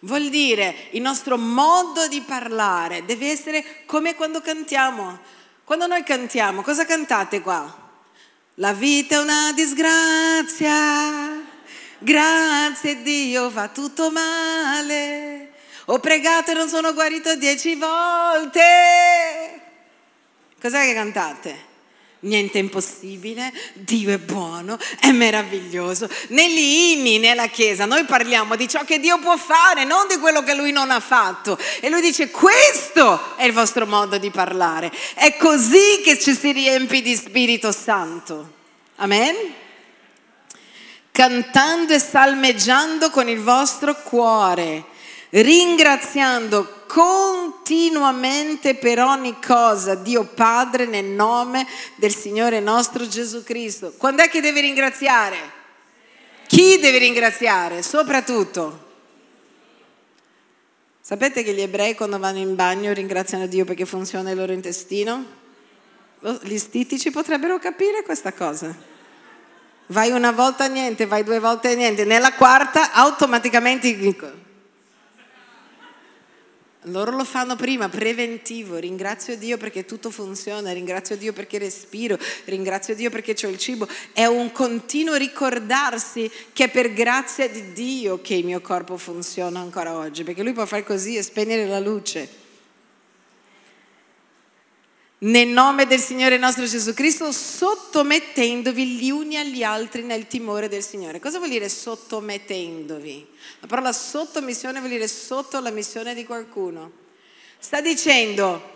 Vuol 0.00 0.28
dire 0.28 0.90
il 0.92 1.00
nostro 1.00 1.36
modo 1.36 2.06
di 2.06 2.20
parlare 2.20 3.04
deve 3.04 3.30
essere 3.30 3.84
come 3.86 4.14
quando 4.14 4.40
cantiamo. 4.40 5.18
Quando 5.64 5.88
noi 5.88 6.04
cantiamo, 6.04 6.62
cosa 6.62 6.84
cantate 6.84 7.40
qua? 7.40 7.82
La 8.56 8.72
vita 8.72 9.16
è 9.16 9.20
una 9.20 9.50
disgrazia, 9.52 11.42
grazie 11.98 13.02
Dio 13.02 13.50
va 13.50 13.66
tutto 13.68 14.12
male. 14.12 15.52
Ho 15.86 15.98
pregato 15.98 16.52
e 16.52 16.54
non 16.54 16.68
sono 16.68 16.94
guarito 16.94 17.34
dieci 17.34 17.74
volte. 17.74 18.62
Cos'è 20.60 20.84
che 20.84 20.94
cantate? 20.94 21.72
Niente 22.24 22.58
è 22.58 22.62
impossibile, 22.62 23.52
Dio 23.74 24.10
è 24.10 24.18
buono, 24.18 24.78
è 24.98 25.10
meraviglioso. 25.10 26.08
Negli 26.28 26.92
inni, 26.92 27.18
nella 27.18 27.48
Chiesa, 27.48 27.84
noi 27.84 28.04
parliamo 28.04 28.56
di 28.56 28.66
ciò 28.66 28.82
che 28.84 28.98
Dio 28.98 29.18
può 29.18 29.36
fare, 29.36 29.84
non 29.84 30.06
di 30.08 30.16
quello 30.16 30.42
che 30.42 30.54
Lui 30.54 30.72
non 30.72 30.90
ha 30.90 31.00
fatto. 31.00 31.58
E 31.80 31.90
Lui 31.90 32.00
dice, 32.00 32.30
questo 32.30 33.36
è 33.36 33.44
il 33.44 33.52
vostro 33.52 33.86
modo 33.86 34.16
di 34.16 34.30
parlare. 34.30 34.90
È 35.14 35.36
così 35.36 36.00
che 36.02 36.18
ci 36.18 36.34
si 36.34 36.52
riempie 36.52 37.02
di 37.02 37.14
Spirito 37.14 37.72
Santo. 37.72 38.52
Amen? 38.96 39.34
Cantando 41.10 41.92
e 41.92 41.98
salmeggiando 41.98 43.10
con 43.10 43.28
il 43.28 43.40
vostro 43.40 43.94
cuore 44.02 44.92
ringraziando 45.42 46.83
continuamente 46.94 48.76
per 48.76 49.00
ogni 49.00 49.36
cosa 49.44 49.96
Dio 49.96 50.22
Padre 50.22 50.86
nel 50.86 51.06
nome 51.06 51.66
del 51.96 52.14
Signore 52.14 52.60
nostro 52.60 53.08
Gesù 53.08 53.42
Cristo. 53.42 53.94
Quando 53.96 54.22
è 54.22 54.28
che 54.28 54.40
deve 54.40 54.60
ringraziare? 54.60 55.36
Chi 56.46 56.78
deve 56.78 56.98
ringraziare? 56.98 57.82
Soprattutto. 57.82 58.92
Sapete 61.00 61.42
che 61.42 61.52
gli 61.52 61.62
ebrei 61.62 61.96
quando 61.96 62.20
vanno 62.20 62.38
in 62.38 62.54
bagno 62.54 62.92
ringraziano 62.92 63.48
Dio 63.48 63.64
perché 63.64 63.86
funziona 63.86 64.30
il 64.30 64.36
loro 64.36 64.52
intestino? 64.52 65.24
Gli 66.42 66.58
stitici 66.58 67.10
potrebbero 67.10 67.58
capire 67.58 68.04
questa 68.04 68.32
cosa. 68.32 68.72
Vai 69.86 70.12
una 70.12 70.30
volta 70.30 70.68
niente, 70.68 71.06
vai 71.06 71.24
due 71.24 71.40
volte 71.40 71.74
niente, 71.74 72.04
nella 72.04 72.34
quarta 72.34 72.92
automaticamente 72.92 73.88
loro 76.84 77.12
lo 77.16 77.24
fanno 77.24 77.56
prima, 77.56 77.88
preventivo. 77.88 78.76
Ringrazio 78.76 79.36
Dio 79.36 79.56
perché 79.56 79.84
tutto 79.84 80.10
funziona, 80.10 80.72
ringrazio 80.72 81.16
Dio 81.16 81.32
perché 81.32 81.58
respiro, 81.58 82.18
ringrazio 82.44 82.94
Dio 82.94 83.10
perché 83.10 83.34
ho 83.44 83.48
il 83.48 83.58
cibo. 83.58 83.88
È 84.12 84.26
un 84.26 84.52
continuo 84.52 85.14
ricordarsi 85.14 86.30
che 86.52 86.64
è 86.64 86.70
per 86.70 86.92
grazia 86.92 87.48
di 87.48 87.72
Dio 87.72 88.20
che 88.20 88.34
il 88.34 88.44
mio 88.44 88.60
corpo 88.60 88.96
funziona 88.96 89.60
ancora 89.60 89.96
oggi, 89.96 90.24
perché 90.24 90.42
Lui 90.42 90.52
può 90.52 90.66
fare 90.66 90.84
così 90.84 91.16
e 91.16 91.22
spegnere 91.22 91.66
la 91.66 91.80
luce. 91.80 92.42
Nel 95.24 95.48
nome 95.48 95.86
del 95.86 96.00
Signore 96.00 96.36
nostro 96.36 96.66
Gesù 96.66 96.92
Cristo, 96.92 97.32
sottomettendovi 97.32 98.86
gli 98.86 99.10
uni 99.10 99.38
agli 99.38 99.62
altri 99.62 100.02
nel 100.02 100.26
timore 100.26 100.68
del 100.68 100.82
Signore. 100.82 101.20
Cosa 101.20 101.38
vuol 101.38 101.50
dire 101.50 101.68
sottomettendovi? 101.68 103.26
La 103.60 103.66
parola 103.66 103.92
sottomissione 103.92 104.80
vuol 104.80 104.90
dire 104.90 105.08
sotto 105.08 105.60
la 105.60 105.70
missione 105.70 106.14
di 106.14 106.26
qualcuno. 106.26 107.02
Sta 107.58 107.80
dicendo 107.80 108.72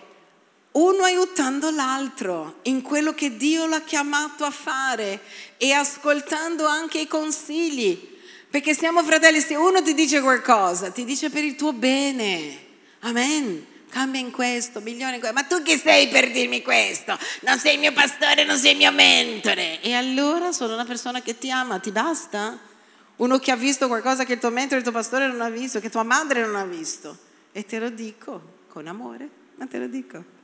uno 0.73 1.03
aiutando 1.03 1.71
l'altro 1.71 2.61
in 2.63 2.81
quello 2.81 3.13
che 3.13 3.37
Dio 3.37 3.67
l'ha 3.67 3.83
chiamato 3.83 4.45
a 4.45 4.51
fare 4.51 5.21
e 5.59 5.73
ascoltando 5.73 6.65
anche 6.65 7.01
i 7.01 7.07
consigli. 7.07 8.17
Perché 8.49 8.73
siamo 8.73 9.03
fratelli, 9.03 9.41
se 9.41 9.55
uno 9.55 9.83
ti 9.83 9.93
dice 9.93 10.23
qualcosa, 10.23 10.91
ti 10.91 11.05
dice 11.05 11.29
per 11.29 11.45
il 11.45 11.57
tuo 11.57 11.75
bene. 11.75 12.67
Amen 13.01 13.68
cambia 13.89 14.21
in 14.21 14.31
questo, 14.31 14.81
migliora 14.81 15.15
in 15.15 15.21
questo. 15.21 15.37
Ma 15.37 15.45
tu 15.45 15.63
chi 15.63 15.77
sei 15.77 16.09
per 16.09 16.31
dirmi 16.31 16.63
questo? 16.63 17.19
Non 17.41 17.59
sei 17.59 17.75
il 17.75 17.81
mio 17.81 17.93
pastore, 17.93 18.45
non 18.45 18.57
sei 18.57 18.73
il 18.73 18.77
mio 18.79 18.93
mentore. 18.93 19.81
E 19.81 19.95
allora 19.95 20.53
sono 20.53 20.75
una 20.75 20.85
persona 20.85 21.21
che 21.23 21.39
ti 21.39 21.51
ama, 21.51 21.79
ti 21.79 21.91
basta? 21.91 22.59
Uno 23.17 23.39
che 23.39 23.51
ha 23.51 23.57
visto 23.57 23.89
qualcosa 23.89 24.25
che 24.25 24.35
il 24.35 24.39
tuo 24.39 24.51
mentore, 24.51 24.77
il 24.77 24.83
tuo 24.83 24.93
pastore 24.93 25.27
non 25.27 25.41
ha 25.41 25.51
visto, 25.51 25.81
che 25.81 25.91
tua 25.91 26.05
madre 26.05 26.45
non 26.45 26.55
ha 26.55 26.65
visto. 26.65 27.17
E 27.53 27.65
te 27.65 27.79
lo 27.79 27.91
dico 27.91 28.57
con 28.69 28.87
amore, 28.87 29.29
ma 29.57 29.67
te 29.67 29.79
lo 29.79 29.89
dico. 29.89 30.37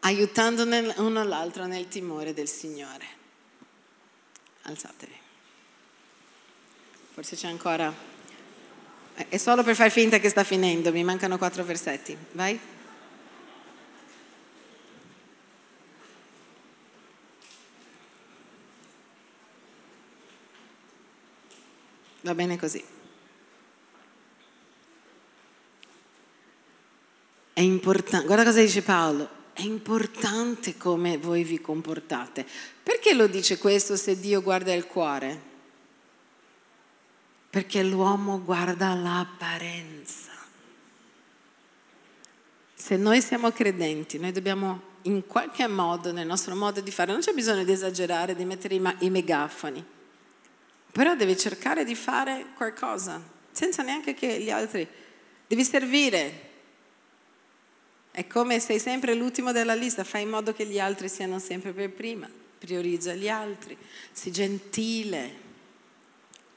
Aiutando 0.00 0.64
uno 0.96 1.22
l'altro 1.24 1.66
nel 1.66 1.86
timore 1.88 2.32
del 2.32 2.48
Signore. 2.48 3.06
Alzatevi. 4.62 5.18
Forse 7.12 7.36
c'è 7.36 7.48
ancora 7.48 8.09
è 9.28 9.36
solo 9.36 9.62
per 9.62 9.74
far 9.74 9.90
finta 9.90 10.18
che 10.18 10.28
sta 10.28 10.44
finendo, 10.44 10.92
mi 10.92 11.04
mancano 11.04 11.38
quattro 11.38 11.64
versetti. 11.64 12.16
Vai. 12.32 12.58
Va 22.22 22.34
bene 22.34 22.58
così. 22.58 22.84
È 27.52 27.60
importante, 27.60 28.26
guarda 28.26 28.44
cosa 28.44 28.60
dice 28.60 28.82
Paolo, 28.82 29.28
è 29.52 29.62
importante 29.62 30.76
come 30.76 31.18
voi 31.18 31.44
vi 31.44 31.60
comportate. 31.60 32.46
Perché 32.82 33.12
lo 33.12 33.26
dice 33.26 33.58
questo 33.58 33.96
se 33.96 34.18
Dio 34.18 34.42
guarda 34.42 34.72
il 34.72 34.86
cuore? 34.86 35.49
Perché 37.50 37.82
l'uomo 37.82 38.40
guarda 38.42 38.94
l'apparenza. 38.94 40.30
Se 42.74 42.96
noi 42.96 43.20
siamo 43.20 43.50
credenti, 43.50 44.18
noi 44.18 44.30
dobbiamo 44.30 44.88
in 45.02 45.26
qualche 45.26 45.66
modo, 45.66 46.12
nel 46.12 46.26
nostro 46.26 46.54
modo 46.54 46.80
di 46.80 46.92
fare, 46.92 47.10
non 47.10 47.20
c'è 47.20 47.32
bisogno 47.32 47.64
di 47.64 47.72
esagerare, 47.72 48.36
di 48.36 48.44
mettere 48.44 48.76
i, 48.76 49.10
megafoni, 49.10 49.84
però 50.92 51.16
devi 51.16 51.36
cercare 51.36 51.84
di 51.84 51.96
fare 51.96 52.46
qualcosa, 52.54 53.20
senza 53.50 53.82
neanche 53.82 54.14
che 54.14 54.40
gli 54.40 54.50
altri, 54.50 54.86
devi 55.46 55.64
servire. 55.64 56.48
È 58.12 58.26
come 58.26 58.60
sei 58.60 58.78
sempre 58.78 59.14
l'ultimo 59.14 59.52
della 59.52 59.74
lista, 59.74 60.04
fai 60.04 60.22
in 60.22 60.30
modo 60.30 60.52
che 60.52 60.66
gli 60.66 60.78
altri 60.78 61.08
siano 61.08 61.38
sempre 61.38 61.72
per 61.72 61.90
prima, 61.90 62.28
priorizza 62.58 63.14
gli 63.14 63.28
altri, 63.28 63.76
sii 64.12 64.32
gentile 64.32 65.48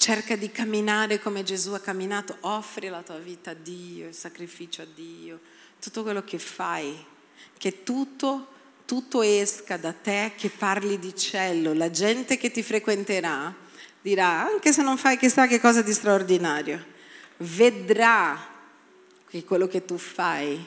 cerca 0.04 0.36
di 0.36 0.52
camminare 0.52 1.18
come 1.18 1.44
Gesù 1.44 1.72
ha 1.72 1.80
camminato, 1.80 2.36
offri 2.42 2.90
la 2.90 3.02
tua 3.04 3.20
vita 3.20 3.52
a 3.52 3.54
Dio, 3.54 4.10
il 4.10 4.14
sacrificio 4.14 4.82
a 4.82 4.86
Dio, 4.94 5.40
tutto 5.80 6.04
quello 6.04 6.26
che 6.26 6.40
fai, 6.40 6.94
che 7.58 7.84
tutto, 7.84 8.48
tutto 8.84 9.22
esca 9.22 9.78
da 9.78 9.94
te, 9.94 10.34
che 10.36 10.50
parli 10.50 11.00
di 11.00 11.16
cielo, 11.16 11.72
la 11.72 11.90
gente 11.90 12.36
che 12.36 12.52
ti 12.52 12.62
frequenterà 12.62 13.56
dirà, 14.02 14.46
anche 14.46 14.74
se 14.74 14.84
non 14.84 14.98
fai 14.98 15.18
chissà 15.18 15.48
che 15.48 15.62
cosa 15.62 15.82
di 15.82 15.94
straordinario, 15.94 16.84
vedrà 17.38 18.38
che 19.30 19.46
quello 19.46 19.70
che 19.70 19.86
tu 19.86 19.98
fai 19.98 20.66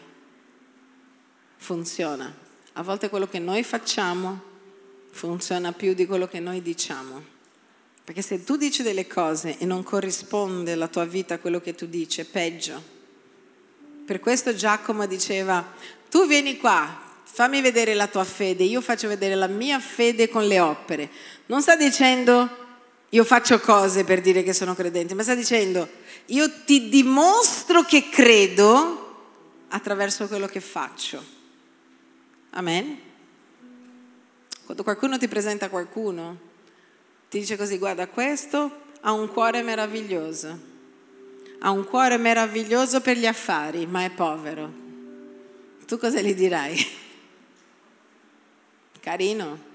funziona. 1.59 2.35
A 2.73 2.83
volte 2.83 3.11
quello 3.11 3.29
che 3.29 3.39
noi 3.39 3.63
facciamo 3.63 4.41
funziona 5.11 5.73
più 5.73 5.93
di 5.93 6.07
quello 6.07 6.27
che 6.27 6.41
noi 6.41 6.63
diciamo. 6.63 7.36
Perché 8.07 8.23
se 8.23 8.45
tu 8.45 8.55
dici 8.55 8.85
delle 8.85 9.09
cose 9.09 9.59
e 9.59 9.65
non 9.65 9.83
corrisponde 9.83 10.77
la 10.77 10.87
tua 10.87 11.05
vita 11.05 11.35
a 11.35 11.39
quello 11.39 11.61
che 11.61 11.75
tu 11.75 11.87
dici, 11.87 12.21
è 12.21 12.25
peggio. 12.25 12.81
Per 14.07 14.21
questo 14.21 14.55
Giacomo 14.55 15.07
diceva, 15.07 15.73
tu 16.09 16.25
vieni 16.29 16.57
qua, 16.57 17.03
fammi 17.25 17.61
vedere 17.61 17.95
la 17.95 18.07
tua 18.07 18.23
fede, 18.23 18.63
io 18.63 18.81
faccio 18.81 19.09
vedere 19.09 19.35
la 19.35 19.49
mia 19.49 19.81
fede 19.81 20.29
con 20.29 20.47
le 20.47 20.61
opere. 20.61 21.11
Non 21.47 21.63
sta 21.63 21.75
dicendo, 21.75 22.49
io 23.09 23.25
faccio 23.25 23.59
cose 23.59 24.05
per 24.05 24.21
dire 24.21 24.45
che 24.45 24.53
sono 24.53 24.77
credente, 24.77 25.15
ma 25.15 25.25
sta 25.25 25.35
dicendo, 25.35 25.89
io 26.27 26.49
ti 26.65 26.89
dimostro 26.89 27.83
che 27.83 28.09
credo 28.09 29.65
attraverso 29.71 30.29
quello 30.29 30.47
che 30.47 30.61
faccio. 30.61 31.21
Amen? 32.51 33.01
Quando 34.65 34.85
qualcuno 34.85 35.19
ti 35.19 35.27
presenta 35.27 35.69
qualcuno, 35.69 36.46
ti 37.37 37.43
dice 37.43 37.59
così, 37.59 37.77
guarda, 37.77 38.09
questo 38.09 38.85
ha 39.03 39.13
un 39.13 39.29
cuore 39.29 39.61
meraviglioso, 39.61 40.59
ha 41.59 41.71
un 41.71 41.85
cuore 41.85 42.17
meraviglioso 42.17 43.03
per 43.03 43.19
gli 43.19 43.27
affari, 43.27 43.87
ma 43.87 44.05
è 44.05 44.11
povero. 44.11 44.73
Tu 45.87 45.99
cosa 45.99 46.23
gli 46.23 46.35
dirai? 46.35 46.77
Carino. 49.01 49.75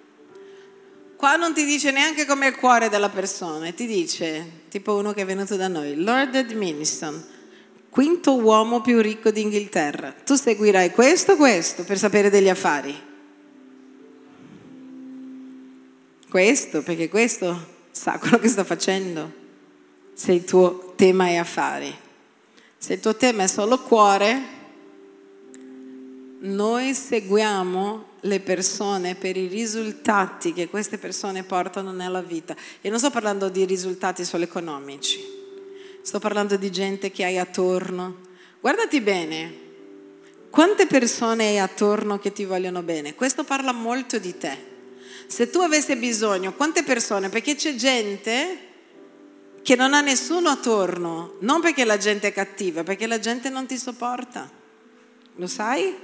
Qua 1.16 1.36
non 1.36 1.54
ti 1.54 1.64
dice 1.64 1.92
neanche 1.92 2.26
come 2.26 2.48
il 2.48 2.56
cuore 2.56 2.90
della 2.90 3.10
persona, 3.10 3.72
ti 3.72 3.86
dice, 3.86 4.64
tipo 4.70 4.96
uno 4.96 5.14
che 5.14 5.22
è 5.22 5.26
venuto 5.26 5.56
da 5.56 5.68
noi, 5.68 6.02
Lord 6.02 6.34
Edministon, 6.34 7.24
quinto 7.92 8.38
uomo 8.38 8.82
più 8.82 9.00
ricco 9.02 9.30
d'Inghilterra. 9.30 10.16
Tu 10.26 10.34
seguirai 10.34 10.90
questo, 10.90 11.36
questo 11.36 11.84
per 11.84 12.00
sapere 12.00 12.32
degli 12.32 12.50
affari. 12.50 13.10
Questo, 16.32 16.82
perché 16.82 17.10
questo 17.10 17.68
sa 17.92 18.18
quello 18.18 18.40
che 18.40 18.48
sta 18.48 18.64
facendo, 18.64 19.30
se 20.14 20.32
il 20.32 20.46
tuo 20.46 20.94
tema 20.96 21.28
è 21.28 21.36
affari. 21.36 21.94
Se 22.78 22.94
il 22.94 23.02
tuo 23.02 23.18
tema 23.18 23.44
è 23.44 23.48
solo 23.48 23.82
cuore, 23.82 24.42
noi 26.40 26.94
seguiamo 26.94 28.06
le 28.22 28.40
persone 28.40 29.16
per 29.16 29.36
i 29.36 29.48
risultati 29.48 30.54
che 30.54 30.70
queste 30.70 30.98
persone 30.98 31.44
portano 31.44 31.92
nella 31.92 32.22
vita. 32.22 32.56
E 32.80 32.90
non 32.90 32.98
sto 32.98 33.10
parlando 33.10 33.50
di 33.50 33.66
risultati 33.66 34.24
solo 34.24 34.46
economici, 34.46 35.20
sto 36.02 36.20
parlando 36.20 36.56
di 36.56 36.72
gente 36.72 37.12
che 37.12 37.26
hai 37.26 37.38
attorno. 37.40 38.20
Guardati 38.62 39.02
bene, 39.02 39.54
quante 40.50 40.88
persone 40.88 41.48
hai 41.48 41.60
attorno 41.60 42.20
che 42.20 42.32
ti 42.32 42.46
vogliono 42.46 42.84
bene? 42.84 43.16
Questo 43.16 43.44
parla 43.44 43.74
molto 43.74 44.18
di 44.18 44.38
te. 44.38 44.71
Se 45.32 45.50
tu 45.50 45.60
avessi 45.62 45.96
bisogno, 45.96 46.52
quante 46.52 46.84
persone? 46.84 47.30
Perché 47.30 47.56
c'è 47.56 47.74
gente 47.76 48.68
che 49.62 49.78
non 49.78 49.94
ha 49.94 50.02
nessuno 50.02 50.50
attorno, 50.50 51.38
non 51.40 51.62
perché 51.62 51.86
la 51.86 51.96
gente 51.96 52.28
è 52.28 52.34
cattiva, 52.34 52.84
perché 52.84 53.08
la 53.08 53.18
gente 53.18 53.48
non 53.48 53.66
ti 53.66 53.78
sopporta. 53.78 54.52
Lo 55.36 55.48
sai? 55.48 55.96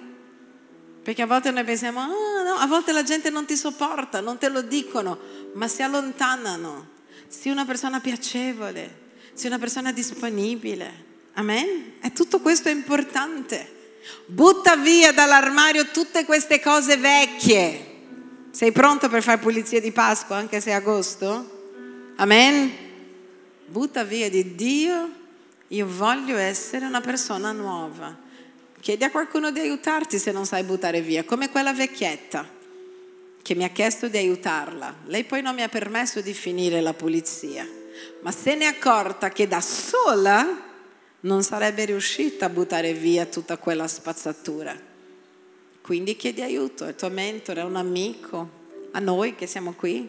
Perché 1.03 1.23
a 1.23 1.25
volte 1.25 1.51
noi 1.51 1.65
pensiamo, 1.65 2.03
oh, 2.03 2.41
no, 2.41 2.53
a 2.53 2.67
volte 2.67 2.93
la 2.93 3.03
gente 3.03 3.30
non 3.30 3.45
ti 3.45 3.57
sopporta, 3.57 4.21
non 4.21 4.38
te 4.38 4.47
lo 4.47 4.61
dicono, 4.61 5.19
ma 5.55 5.67
si 5.67 5.82
allontanano. 5.82 6.88
Sii 7.28 7.51
una 7.51 7.65
persona 7.65 7.99
piacevole, 7.99 8.97
sii 9.34 9.49
una 9.49 9.59
persona 9.59 9.91
disponibile. 9.91 11.03
Amen? 11.34 11.95
E 12.01 12.13
tutto 12.13 12.39
questo 12.39 12.69
è 12.69 12.71
importante. 12.71 13.97
Butta 14.25 14.78
via 14.78 15.11
dall'armadio 15.11 15.88
tutte 15.88 16.23
queste 16.23 16.61
cose 16.61 16.95
vecchie 16.95 17.95
sei 18.57 18.71
pronto 18.71 19.07
per 19.07 19.21
fare 19.21 19.37
pulizia 19.37 19.79
di 19.79 19.91
Pasqua 19.91 20.35
anche 20.35 20.59
se 20.59 20.71
è 20.71 20.73
agosto? 20.73 21.75
Amen? 22.15 22.71
Butta 23.67 24.03
via 24.03 24.31
di 24.31 24.55
Dio, 24.55 25.11
io 25.67 25.85
voglio 25.87 26.37
essere 26.37 26.87
una 26.87 26.99
persona 26.99 27.51
nuova. 27.51 28.17
Chiedi 28.79 29.03
a 29.03 29.11
qualcuno 29.11 29.51
di 29.51 29.59
aiutarti 29.59 30.17
se 30.17 30.31
non 30.31 30.47
sai 30.47 30.63
buttare 30.63 31.01
via, 31.01 31.23
come 31.23 31.51
quella 31.51 31.71
vecchietta 31.71 32.49
che 33.43 33.53
mi 33.53 33.63
ha 33.63 33.69
chiesto 33.69 34.07
di 34.07 34.17
aiutarla. 34.17 35.01
Lei 35.05 35.23
poi 35.23 35.43
non 35.43 35.53
mi 35.53 35.61
ha 35.61 35.69
permesso 35.69 36.21
di 36.21 36.33
finire 36.33 36.81
la 36.81 36.95
pulizia, 36.95 37.63
ma 38.23 38.31
se 38.31 38.55
ne 38.55 38.63
è 38.63 38.69
accorta 38.69 39.29
che 39.29 39.47
da 39.47 39.61
sola 39.61 40.63
non 41.19 41.43
sarebbe 41.43 41.85
riuscita 41.85 42.47
a 42.47 42.49
buttare 42.49 42.93
via 42.93 43.27
tutta 43.27 43.57
quella 43.57 43.87
spazzatura. 43.87 44.86
Quindi 45.88 46.17
chiedi 46.17 46.41
aiuto 46.41 46.83
al 46.83 46.97
tuo 46.97 47.09
mentore, 47.09 47.61
a 47.61 47.65
un 47.65 47.77
amico, 47.77 48.49
a 48.91 48.99
noi 48.99 49.35
che 49.35 49.47
siamo 49.47 49.71
qui. 49.71 50.05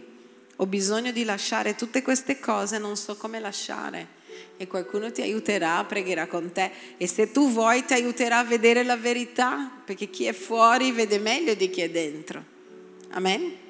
Ho 0.56 0.66
bisogno 0.66 1.12
di 1.12 1.22
lasciare 1.22 1.76
tutte 1.76 2.02
queste 2.02 2.40
cose, 2.40 2.78
non 2.78 2.96
so 2.96 3.16
come 3.16 3.38
lasciare. 3.38 4.16
e 4.56 4.66
qualcuno 4.66 5.12
ti 5.12 5.22
aiuterà, 5.22 5.84
pregherà 5.84 6.26
con 6.26 6.50
te 6.50 6.72
e 6.96 7.06
se 7.06 7.30
tu 7.30 7.48
vuoi 7.50 7.84
ti 7.84 7.92
aiuterà 7.92 8.38
a 8.38 8.44
vedere 8.44 8.82
la 8.82 8.96
verità, 8.96 9.70
perché 9.84 10.10
chi 10.10 10.24
è 10.24 10.32
fuori 10.32 10.90
vede 10.90 11.20
meglio 11.20 11.54
di 11.54 11.70
chi 11.70 11.82
è 11.82 11.90
dentro. 11.90 12.44
Amen? 13.10 13.67